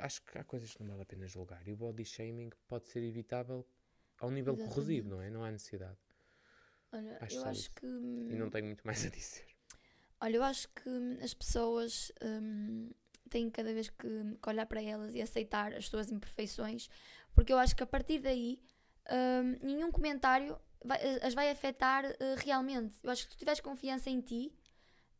acho 0.00 0.20
que 0.24 0.36
há 0.36 0.42
coisas 0.42 0.74
que 0.74 0.80
não 0.82 0.88
vale 0.88 1.02
a 1.02 1.06
pena 1.06 1.28
julgar. 1.28 1.62
E 1.68 1.72
o 1.72 1.76
body 1.76 2.04
shaming 2.04 2.50
pode 2.66 2.86
ser 2.88 3.04
evitável 3.04 3.64
ao 4.18 4.32
nível 4.32 4.54
Exatamente. 4.54 4.74
corrosivo, 4.74 5.08
não 5.10 5.22
é? 5.22 5.30
Não 5.30 5.44
há 5.44 5.50
necessidade. 5.52 5.96
Olha, 6.92 7.18
Acho 7.20 7.36
eu 7.36 7.44
acho 7.44 7.60
isso. 7.60 7.70
que. 7.76 7.86
E 7.86 8.34
não 8.36 8.50
tenho 8.50 8.66
muito 8.66 8.82
mais 8.86 9.06
a 9.06 9.08
dizer. 9.10 9.44
Olha, 10.20 10.36
eu 10.36 10.42
acho 10.44 10.68
que 10.68 10.88
hum, 10.88 11.18
as 11.22 11.32
pessoas 11.34 12.12
hum, 12.22 12.90
têm 13.28 13.50
cada 13.50 13.72
vez 13.72 13.88
que, 13.88 14.08
que 14.42 14.48
olhar 14.48 14.66
para 14.66 14.82
elas 14.82 15.14
e 15.14 15.22
aceitar 15.22 15.72
as 15.74 15.88
suas 15.88 16.10
imperfeições, 16.10 16.88
porque 17.34 17.52
eu 17.52 17.58
acho 17.58 17.74
que 17.74 17.82
a 17.82 17.86
partir 17.86 18.18
daí 18.20 18.60
hum, 19.10 19.56
nenhum 19.62 19.90
comentário 19.90 20.58
vai- 20.84 21.00
as 21.22 21.34
vai 21.34 21.50
afetar 21.50 22.04
eh, 22.04 22.34
realmente. 22.44 22.98
Eu 23.02 23.10
acho 23.10 23.24
que 23.24 23.30
se 23.32 23.36
tu 23.36 23.38
tiveres 23.38 23.60
confiança 23.60 24.10
em 24.10 24.20
ti, 24.20 24.52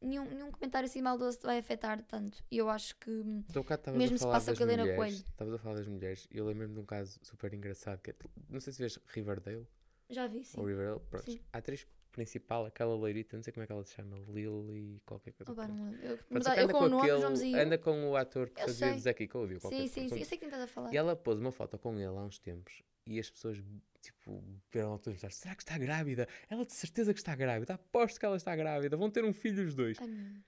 nenhum, 0.00 0.24
nenhum 0.24 0.50
comentário 0.50 0.86
assim 0.86 1.02
maldoso 1.02 1.38
te 1.38 1.46
vai 1.46 1.58
afetar 1.58 2.02
tanto. 2.02 2.42
E 2.50 2.58
eu 2.58 2.68
acho 2.68 2.96
que. 2.96 3.10
hum, 3.10 3.44
Então, 3.48 3.62
cá 3.62 3.78
Mesmo 3.92 4.18
se 4.18 4.24
passa 4.26 4.54
com 4.54 4.62
a 4.62 4.66
Helena. 4.66 4.94
Coelho. 4.96 5.14
Estavas 5.16 5.54
a 5.54 5.58
falar 5.58 5.76
das 5.76 5.86
mulheres. 5.88 6.26
E 6.30 6.38
eu 6.38 6.46
lembro-me 6.46 6.74
de 6.74 6.80
um 6.80 6.84
caso 6.84 7.18
super 7.22 7.52
engraçado. 7.54 8.00
Que 8.00 8.10
é, 8.10 8.14
não 8.48 8.60
sei 8.60 8.72
se 8.72 8.78
vês 8.80 8.98
Riverdale 9.08 9.66
Já 10.08 10.26
vi, 10.26 10.44
sim. 10.44 10.58
ou 10.60 10.66
Riverdale. 10.66 11.00
Pronto. 11.10 11.24
Sim. 11.30 11.40
A 11.52 11.58
atriz 11.58 11.86
principal, 12.10 12.66
aquela 12.66 12.94
loirita, 12.94 13.36
não 13.36 13.42
sei 13.42 13.52
como 13.52 13.64
é 13.64 13.66
que 13.66 13.72
ela 13.72 13.84
se 13.84 13.94
chama, 13.94 14.16
Lily 14.28 15.00
qualquer 15.06 15.32
coisa. 15.32 15.52
Opa, 15.52 15.66
não. 15.68 15.92
Eu, 15.94 16.18
mas 16.28 16.46
eu 16.46 16.52
anda 16.52 16.72
com 16.72 16.78
o 16.84 16.88
nome, 16.88 17.02
aquele- 17.02 17.12
os 17.16 17.22
nomes 17.22 17.40
e 17.42 17.54
anda 17.54 17.78
com 17.78 18.10
o 18.10 18.16
ator 18.16 18.48
que 18.50 18.60
Eu 18.60 18.66
fazia 18.66 18.94
de 18.94 19.28
Cody. 19.28 19.54
ou 19.54 19.60
qualquer 19.60 19.76
Sim, 19.76 19.82
coisa. 19.82 19.94
sim, 19.94 20.00
sim. 20.02 20.08
Pronto. 20.08 20.20
Eu 20.20 20.24
sei 20.26 20.38
quem 20.38 20.48
estás 20.48 20.62
a 20.64 20.66
falar. 20.66 20.92
E 20.92 20.96
ela 20.96 21.16
pôs 21.16 21.38
uma 21.38 21.52
foto 21.52 21.78
com 21.78 21.94
ele 21.94 22.04
há 22.06 22.22
uns 22.22 22.38
tempos 22.38 22.82
e 23.06 23.18
as 23.18 23.30
pessoas, 23.30 23.62
tipo, 24.00 24.42
viram 24.72 24.98
todos 24.98 25.18
pensar, 25.20 25.30
será 25.32 25.54
que 25.54 25.62
está 25.62 25.78
grávida? 25.78 26.28
Ela 26.48 26.64
de 26.64 26.72
certeza 26.72 27.12
que 27.14 27.20
está 27.20 27.34
grávida, 27.34 27.74
aposto 27.74 28.18
que 28.20 28.26
ela 28.26 28.36
está 28.36 28.54
grávida, 28.54 28.96
vão 28.96 29.10
ter 29.10 29.24
um 29.24 29.32
filho 29.32 29.64
os 29.66 29.74
dois. 29.74 29.98
Ai, 30.00 30.06
meu. 30.06 30.40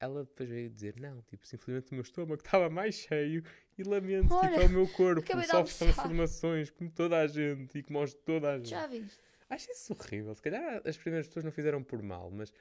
Ela 0.00 0.22
depois 0.24 0.48
veio 0.48 0.70
dizer, 0.70 0.94
não, 1.00 1.20
tipo, 1.22 1.44
simplesmente 1.44 1.90
o 1.90 1.94
meu 1.94 2.02
estômago 2.02 2.40
estava 2.44 2.70
mais 2.70 2.94
cheio 2.94 3.42
e 3.76 3.82
lamento, 3.82 4.32
Olha, 4.32 4.48
tipo, 4.50 4.60
é 4.60 4.66
o 4.66 4.68
meu 4.70 4.88
corpo, 4.88 5.26
sofre 5.44 5.74
transformações 5.76 6.70
como 6.70 6.88
toda 6.88 7.18
a 7.18 7.26
gente 7.26 7.78
e 7.78 7.82
como 7.82 7.98
aos 7.98 8.10
de 8.10 8.16
toda 8.18 8.52
a 8.52 8.56
gente. 8.58 8.68
Já 8.70 8.86
viste? 8.86 9.18
Acho 9.50 9.70
isso 9.70 9.92
horrível, 9.94 10.34
se 10.34 10.42
calhar 10.42 10.82
as 10.84 10.96
primeiras 10.96 11.26
pessoas 11.26 11.44
não 11.44 11.52
fizeram 11.52 11.82
por 11.82 12.02
mal, 12.02 12.30
mas... 12.30 12.52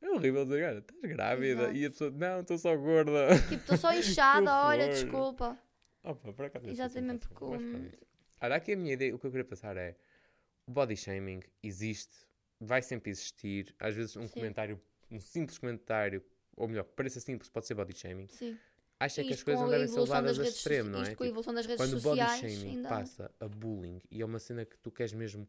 É 0.00 0.08
horrível 0.10 0.44
dizer, 0.44 0.64
olha, 0.64 0.78
estás 0.78 1.00
grávida 1.02 1.62
Exato. 1.62 1.76
e 1.76 1.84
a 1.86 1.90
pessoa, 1.90 2.10
não, 2.12 2.40
estou 2.40 2.56
só 2.58 2.76
gorda. 2.76 3.28
Tipo, 3.48 3.54
estou 3.54 3.76
só 3.76 3.92
inchada, 3.98 4.52
olha, 4.66 4.88
desculpa. 4.88 5.58
Opa, 6.04 6.32
por 6.32 6.44
acaso 6.44 6.68
Exatamente, 6.68 7.26
porque 7.26 7.44
o- 7.44 7.48
pronto. 7.48 7.98
Olha, 8.40 8.54
aqui 8.54 8.72
a 8.72 8.76
minha 8.76 8.92
ideia, 8.94 9.12
o 9.14 9.18
que 9.18 9.26
eu 9.26 9.30
queria 9.32 9.44
passar 9.44 9.76
é 9.76 9.96
o 10.66 10.70
body 10.70 10.96
shaming 10.96 11.40
existe, 11.64 12.14
vai 12.60 12.80
sempre 12.80 13.10
existir. 13.10 13.74
Às 13.78 13.94
vezes 13.96 14.16
um 14.16 14.28
Sim. 14.28 14.34
comentário, 14.34 14.80
um 15.10 15.18
simples 15.20 15.58
comentário 15.58 16.24
ou 16.56 16.68
melhor, 16.68 16.84
que 16.84 16.92
pareça 16.92 17.18
simples, 17.18 17.50
pode 17.50 17.66
ser 17.66 17.74
body 17.74 17.96
shaming, 17.96 18.28
Sim. 18.28 18.56
acha 19.00 19.24
que 19.24 19.32
as 19.32 19.42
coisas 19.42 19.60
não 19.62 19.70
devem 19.70 19.88
ser 19.88 19.98
levadas 20.00 20.38
das 20.38 20.46
a 20.46 20.50
extremo, 20.50 20.90
não 20.90 21.00
é? 21.00 21.02
isto 21.02 21.16
com 21.16 21.24
a 21.24 21.26
Tipo, 21.26 21.32
evolução 21.34 21.54
das 21.54 21.66
redes 21.66 21.84
quando 21.84 21.98
o 21.98 22.00
body 22.02 22.20
sociais 22.20 22.40
shaming 22.52 22.70
ainda... 22.76 22.88
passa 22.88 23.30
a 23.40 23.48
bullying 23.48 24.00
e 24.10 24.22
é 24.22 24.24
uma 24.24 24.38
cena 24.38 24.64
que 24.64 24.78
tu 24.78 24.92
queres 24.92 25.12
mesmo 25.12 25.48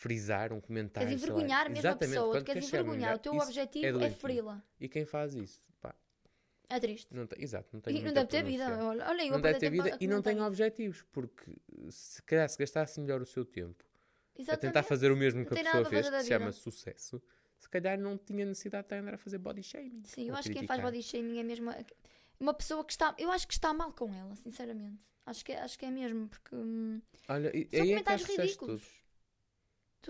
frisar, 0.00 0.50
um 0.50 0.60
comentário. 0.60 1.06
Queres 1.08 1.22
envergonhar 1.22 1.68
mesmo 1.68 1.76
a 1.76 1.90
exatamente, 1.90 2.14
pessoa, 2.14 2.28
tu 2.34 2.38
quando 2.38 2.46
queres 2.46 2.64
a 2.64 2.66
envergonhar, 2.68 3.16
o 3.16 3.18
teu 3.18 3.34
objetivo 3.34 4.00
é 4.02 4.06
é, 4.06 4.10
feri-la. 4.10 4.62
E 4.80 4.88
quem 4.88 5.04
faz 5.04 5.34
isso, 5.34 5.68
pá, 5.78 5.94
É 6.70 6.80
triste. 6.80 7.14
não 7.14 7.26
tem, 7.26 7.42
exato, 7.44 7.68
não 7.70 7.80
tem 7.82 7.96
E 7.98 8.02
não 8.02 8.12
deve 8.12 8.26
ter 8.28 8.42
vida. 8.42 8.64
Olha, 8.82 9.08
olha, 9.08 9.22
eu 9.22 9.30
Não 9.32 9.36
a 9.36 9.40
deve 9.42 9.58
ter 9.58 9.70
vida 9.70 9.94
a 9.94 9.98
e 10.00 10.06
não 10.06 10.22
tem 10.22 10.40
objetivos, 10.40 11.02
porque 11.12 11.52
se 11.90 12.22
calhar 12.22 12.48
se 12.48 12.56
gastasse 12.56 12.98
melhor 12.98 13.20
o 13.20 13.26
seu 13.26 13.44
tempo 13.44 13.84
a 13.84 14.40
Exatamente. 14.40 14.60
tentar 14.62 14.82
fazer 14.84 15.12
o 15.12 15.16
mesmo 15.16 15.44
que 15.44 15.52
a 15.52 15.56
pessoa 15.62 15.84
fez, 15.84 16.08
que 16.08 16.22
se 16.22 16.28
chama 16.28 16.50
sucesso, 16.52 17.22
se 17.58 17.68
calhar 17.68 17.98
não 17.98 18.16
tinha 18.16 18.46
necessidade 18.46 18.88
de 18.88 18.94
andar 18.94 19.14
a 19.14 19.18
fazer 19.18 19.36
body 19.36 19.62
shaming. 19.62 20.02
Sim, 20.06 20.30
eu 20.30 20.34
acho 20.34 20.48
que 20.48 20.54
quem 20.54 20.66
faz 20.66 20.80
body 20.80 21.02
shaming 21.02 21.38
é 21.40 21.42
mesmo 21.42 21.68
a- 21.68 21.76
uma 22.38 22.54
pessoa 22.54 22.82
que 22.82 22.92
está. 22.92 23.14
Eu 23.18 23.30
acho 23.30 23.46
que 23.46 23.52
está 23.52 23.74
mal 23.74 23.92
com 23.92 24.10
ela, 24.14 24.34
sinceramente. 24.36 24.98
Acho 25.26 25.44
que, 25.44 25.52
é- 25.52 25.60
acho 25.60 25.78
que 25.78 25.84
é 25.84 25.90
mesmo, 25.90 26.26
porque. 26.26 26.56
hum, 26.56 27.02
Olha, 27.28 27.52
são 27.52 27.60
é 27.60 27.78
comentários 27.86 28.20
disseste 28.26 28.42
ridículos. 28.42 28.99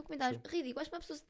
Comentários 0.03 0.41
ridículos. 0.47 0.79
Acho 0.83 0.91
que 0.91 0.97
uma 0.97 1.01
pessoa, 1.01 1.19
se 1.19 1.25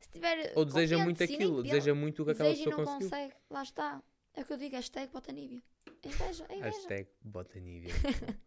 se 0.00 0.08
tiver. 0.10 0.52
Ou 0.56 0.64
deseja 0.64 0.98
muito 0.98 1.18
de 1.18 1.26
si, 1.26 1.34
aquilo, 1.34 1.50
pela- 1.52 1.62
deseja 1.62 1.94
muito 1.94 2.22
o 2.22 2.24
que 2.26 2.30
aquela 2.32 2.48
deseja 2.50 2.62
e 2.62 2.64
pessoa 2.70 2.84
não 2.86 2.92
conseguiu. 2.92 3.10
consegue. 3.10 3.34
Lá 3.50 3.62
está. 3.62 4.02
É 4.34 4.40
o 4.40 4.44
que 4.44 4.52
eu 4.52 4.56
digo, 4.56 4.74
hashtag 4.76 5.12
bota 5.12 5.32
nível. 5.32 5.62
É 6.02 6.08
inveja, 6.08 6.46
é 6.48 6.56
inveja. 6.56 6.76
Hashtag 6.76 7.08
bota 7.22 7.60
nível. 7.60 7.90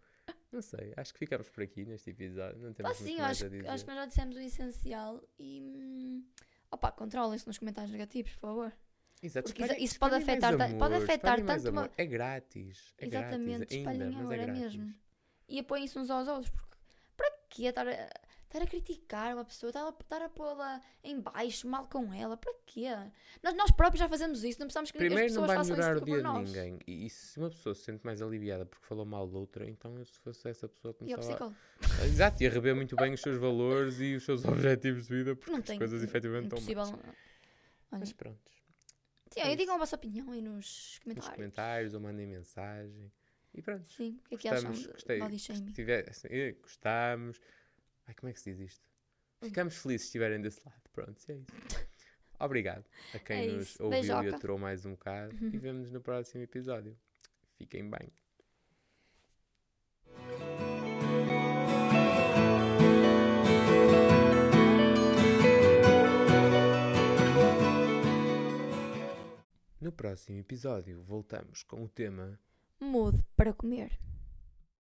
não 0.51 0.61
sei, 0.61 0.93
acho 0.97 1.13
que 1.13 1.19
ficamos 1.19 1.49
por 1.49 1.63
aqui 1.63 1.85
neste 1.85 2.09
episódio. 2.09 2.57
Não 2.61 2.73
temos 2.73 2.99
muito 2.99 3.11
sim, 3.15 3.21
acho, 3.21 3.49
que- 3.49 3.67
acho 3.67 3.83
que 3.85 3.91
nós 3.91 3.99
já 3.99 4.05
dissemos 4.05 4.35
o 4.35 4.39
essencial 4.39 5.23
e. 5.39 5.61
hum, 5.61 6.25
Opa, 6.71 6.91
controlem-se 6.91 7.45
nos 7.47 7.57
comentários 7.57 7.91
negativos, 7.91 8.31
por 8.33 8.39
favor. 8.41 8.73
Exato, 9.21 9.47
porque 9.47 9.61
espalhem- 9.61 9.83
isso 9.83 9.97
pode 9.99 10.15
espalhem 10.17 10.35
afetar 10.37 10.57
ta- 10.57 10.77
pode 10.77 10.93
amor, 10.95 11.03
afetar 11.03 11.39
espalhem 11.39 11.45
tanto 11.45 11.69
uma- 11.71 11.81
amor. 11.83 11.93
É 11.97 12.05
grátis. 12.05 12.93
É 12.97 13.05
Exatamente, 13.05 13.57
grátis, 13.59 13.77
ainda, 13.77 13.91
espalhem 13.91 14.11
mas 14.13 14.21
amor, 14.21 14.33
é, 14.33 14.41
é 14.43 14.47
mesmo. 14.47 14.93
E 15.47 15.59
apoiem-se 15.59 15.97
uns 15.99 16.09
aos 16.09 16.27
outros, 16.27 16.49
porque 16.49 16.75
para 17.15 17.31
quê 17.49 17.63
estar 17.67 17.87
a, 17.87 18.09
estar 18.57 18.63
a 18.63 18.67
criticar 18.67 19.33
uma 19.33 19.43
pessoa, 19.45 19.69
estar 19.69 19.85
a, 19.85 19.89
estar 19.89 20.21
a 20.21 20.29
pô-la 20.29 20.81
em 21.03 21.19
baixo, 21.19 21.67
mal 21.67 21.87
com 21.87 22.13
ela, 22.13 22.37
para 22.37 22.53
quê? 22.65 22.85
Nós, 23.43 23.53
nós 23.55 23.71
próprios 23.71 23.99
já 23.99 24.07
fazemos 24.07 24.43
isso, 24.43 24.59
não 24.59 24.67
precisamos 24.67 24.91
que 24.91 24.97
Primeiro 24.97 25.25
as 25.25 25.33
não 25.33 25.41
pessoas 25.43 25.47
vai 25.47 25.57
façam 25.57 25.75
melhorar 25.75 25.97
o 25.97 25.99
por 25.99 26.05
dia 26.05 26.21
de 26.21 26.61
ninguém. 26.63 26.79
E, 26.87 27.05
e 27.05 27.09
se 27.09 27.37
uma 27.39 27.49
pessoa 27.49 27.75
se 27.75 27.81
sente 27.81 28.05
mais 28.05 28.21
aliviada 28.21 28.65
porque 28.65 28.85
falou 28.85 29.05
mal 29.05 29.27
de 29.27 29.35
outra, 29.35 29.67
então 29.69 29.97
eu 29.97 30.05
se 30.05 30.19
fosse 30.19 30.47
essa 30.49 30.67
pessoa 30.69 30.93
E 30.93 30.97
começava... 30.97 31.21
psicólogo. 31.27 31.55
Exato, 32.05 32.41
ia 32.43 32.49
rever 32.49 32.75
muito 32.75 32.95
bem 32.95 33.13
os 33.13 33.21
seus 33.21 33.37
valores 33.37 33.99
e 33.99 34.15
os 34.15 34.23
seus 34.23 34.43
objetivos 34.45 35.07
de 35.07 35.15
vida 35.15 35.35
porque 35.35 35.51
Não 35.51 35.59
as 35.59 35.65
tem. 35.65 35.77
coisas 35.77 36.01
efetivamente 36.03 36.55
estão 36.57 36.75
mal. 36.75 36.87
Olha, 36.93 37.99
Mas 37.99 38.13
pronto, 38.13 38.39
sim, 39.31 39.39
é 39.41 39.55
digam 39.55 39.75
a 39.75 39.77
vossa 39.77 39.95
opinião 39.95 40.31
aí 40.31 40.41
nos 40.41 40.55
nos 40.55 40.99
comentários. 41.03 41.35
comentários 41.35 41.93
ou 41.93 41.99
mandem 41.99 42.25
mensagem. 42.27 43.11
E 43.53 43.61
pronto. 43.61 43.87
Sim, 43.87 44.19
o 44.25 44.29
que 44.29 44.35
é 44.35 44.37
que 44.37 44.47
acham 44.49 44.69
Gostamos, 44.71 44.81
de 44.81 44.91
gostei, 44.91 45.19
body 45.19 45.31
gost- 45.33 45.45
shaming? 45.45 45.71
tiver- 45.71 46.09
assim, 46.09 46.27
eh, 46.29 46.51
gostamos. 46.61 47.39
Ai, 48.07 48.13
como 48.13 48.29
é 48.29 48.33
que 48.33 48.39
se 48.39 48.51
diz 48.51 48.59
isto? 48.73 48.85
Hum. 49.41 49.47
Ficamos 49.47 49.77
felizes 49.77 50.01
se 50.03 50.07
estiverem 50.07 50.41
desse 50.41 50.61
lado. 50.65 50.81
Pronto, 50.93 51.17
é 51.29 51.33
isso. 51.33 51.45
Obrigado 52.39 52.83
a 53.13 53.19
quem 53.19 53.49
É 53.49 53.51
nos 53.53 53.79
ouviu 53.79 53.97
e 53.99 54.01
Beijoca. 54.01 54.35
aturou 54.35 54.57
mais 54.57 54.85
um 54.85 54.91
bocado. 54.91 55.33
E 55.41 55.57
vemos-nos 55.57 55.91
no 55.91 56.01
próximo 56.01 56.41
episódio. 56.43 56.97
Fiquem 57.57 57.89
bem. 57.89 58.11
No 69.79 69.91
próximo 69.91 70.39
episódio 70.39 71.03
voltamos 71.03 71.63
com 71.63 71.83
o 71.83 71.89
tema 71.89 72.39
Mude 72.79 73.23
para 73.35 73.53
comer. 73.53 73.91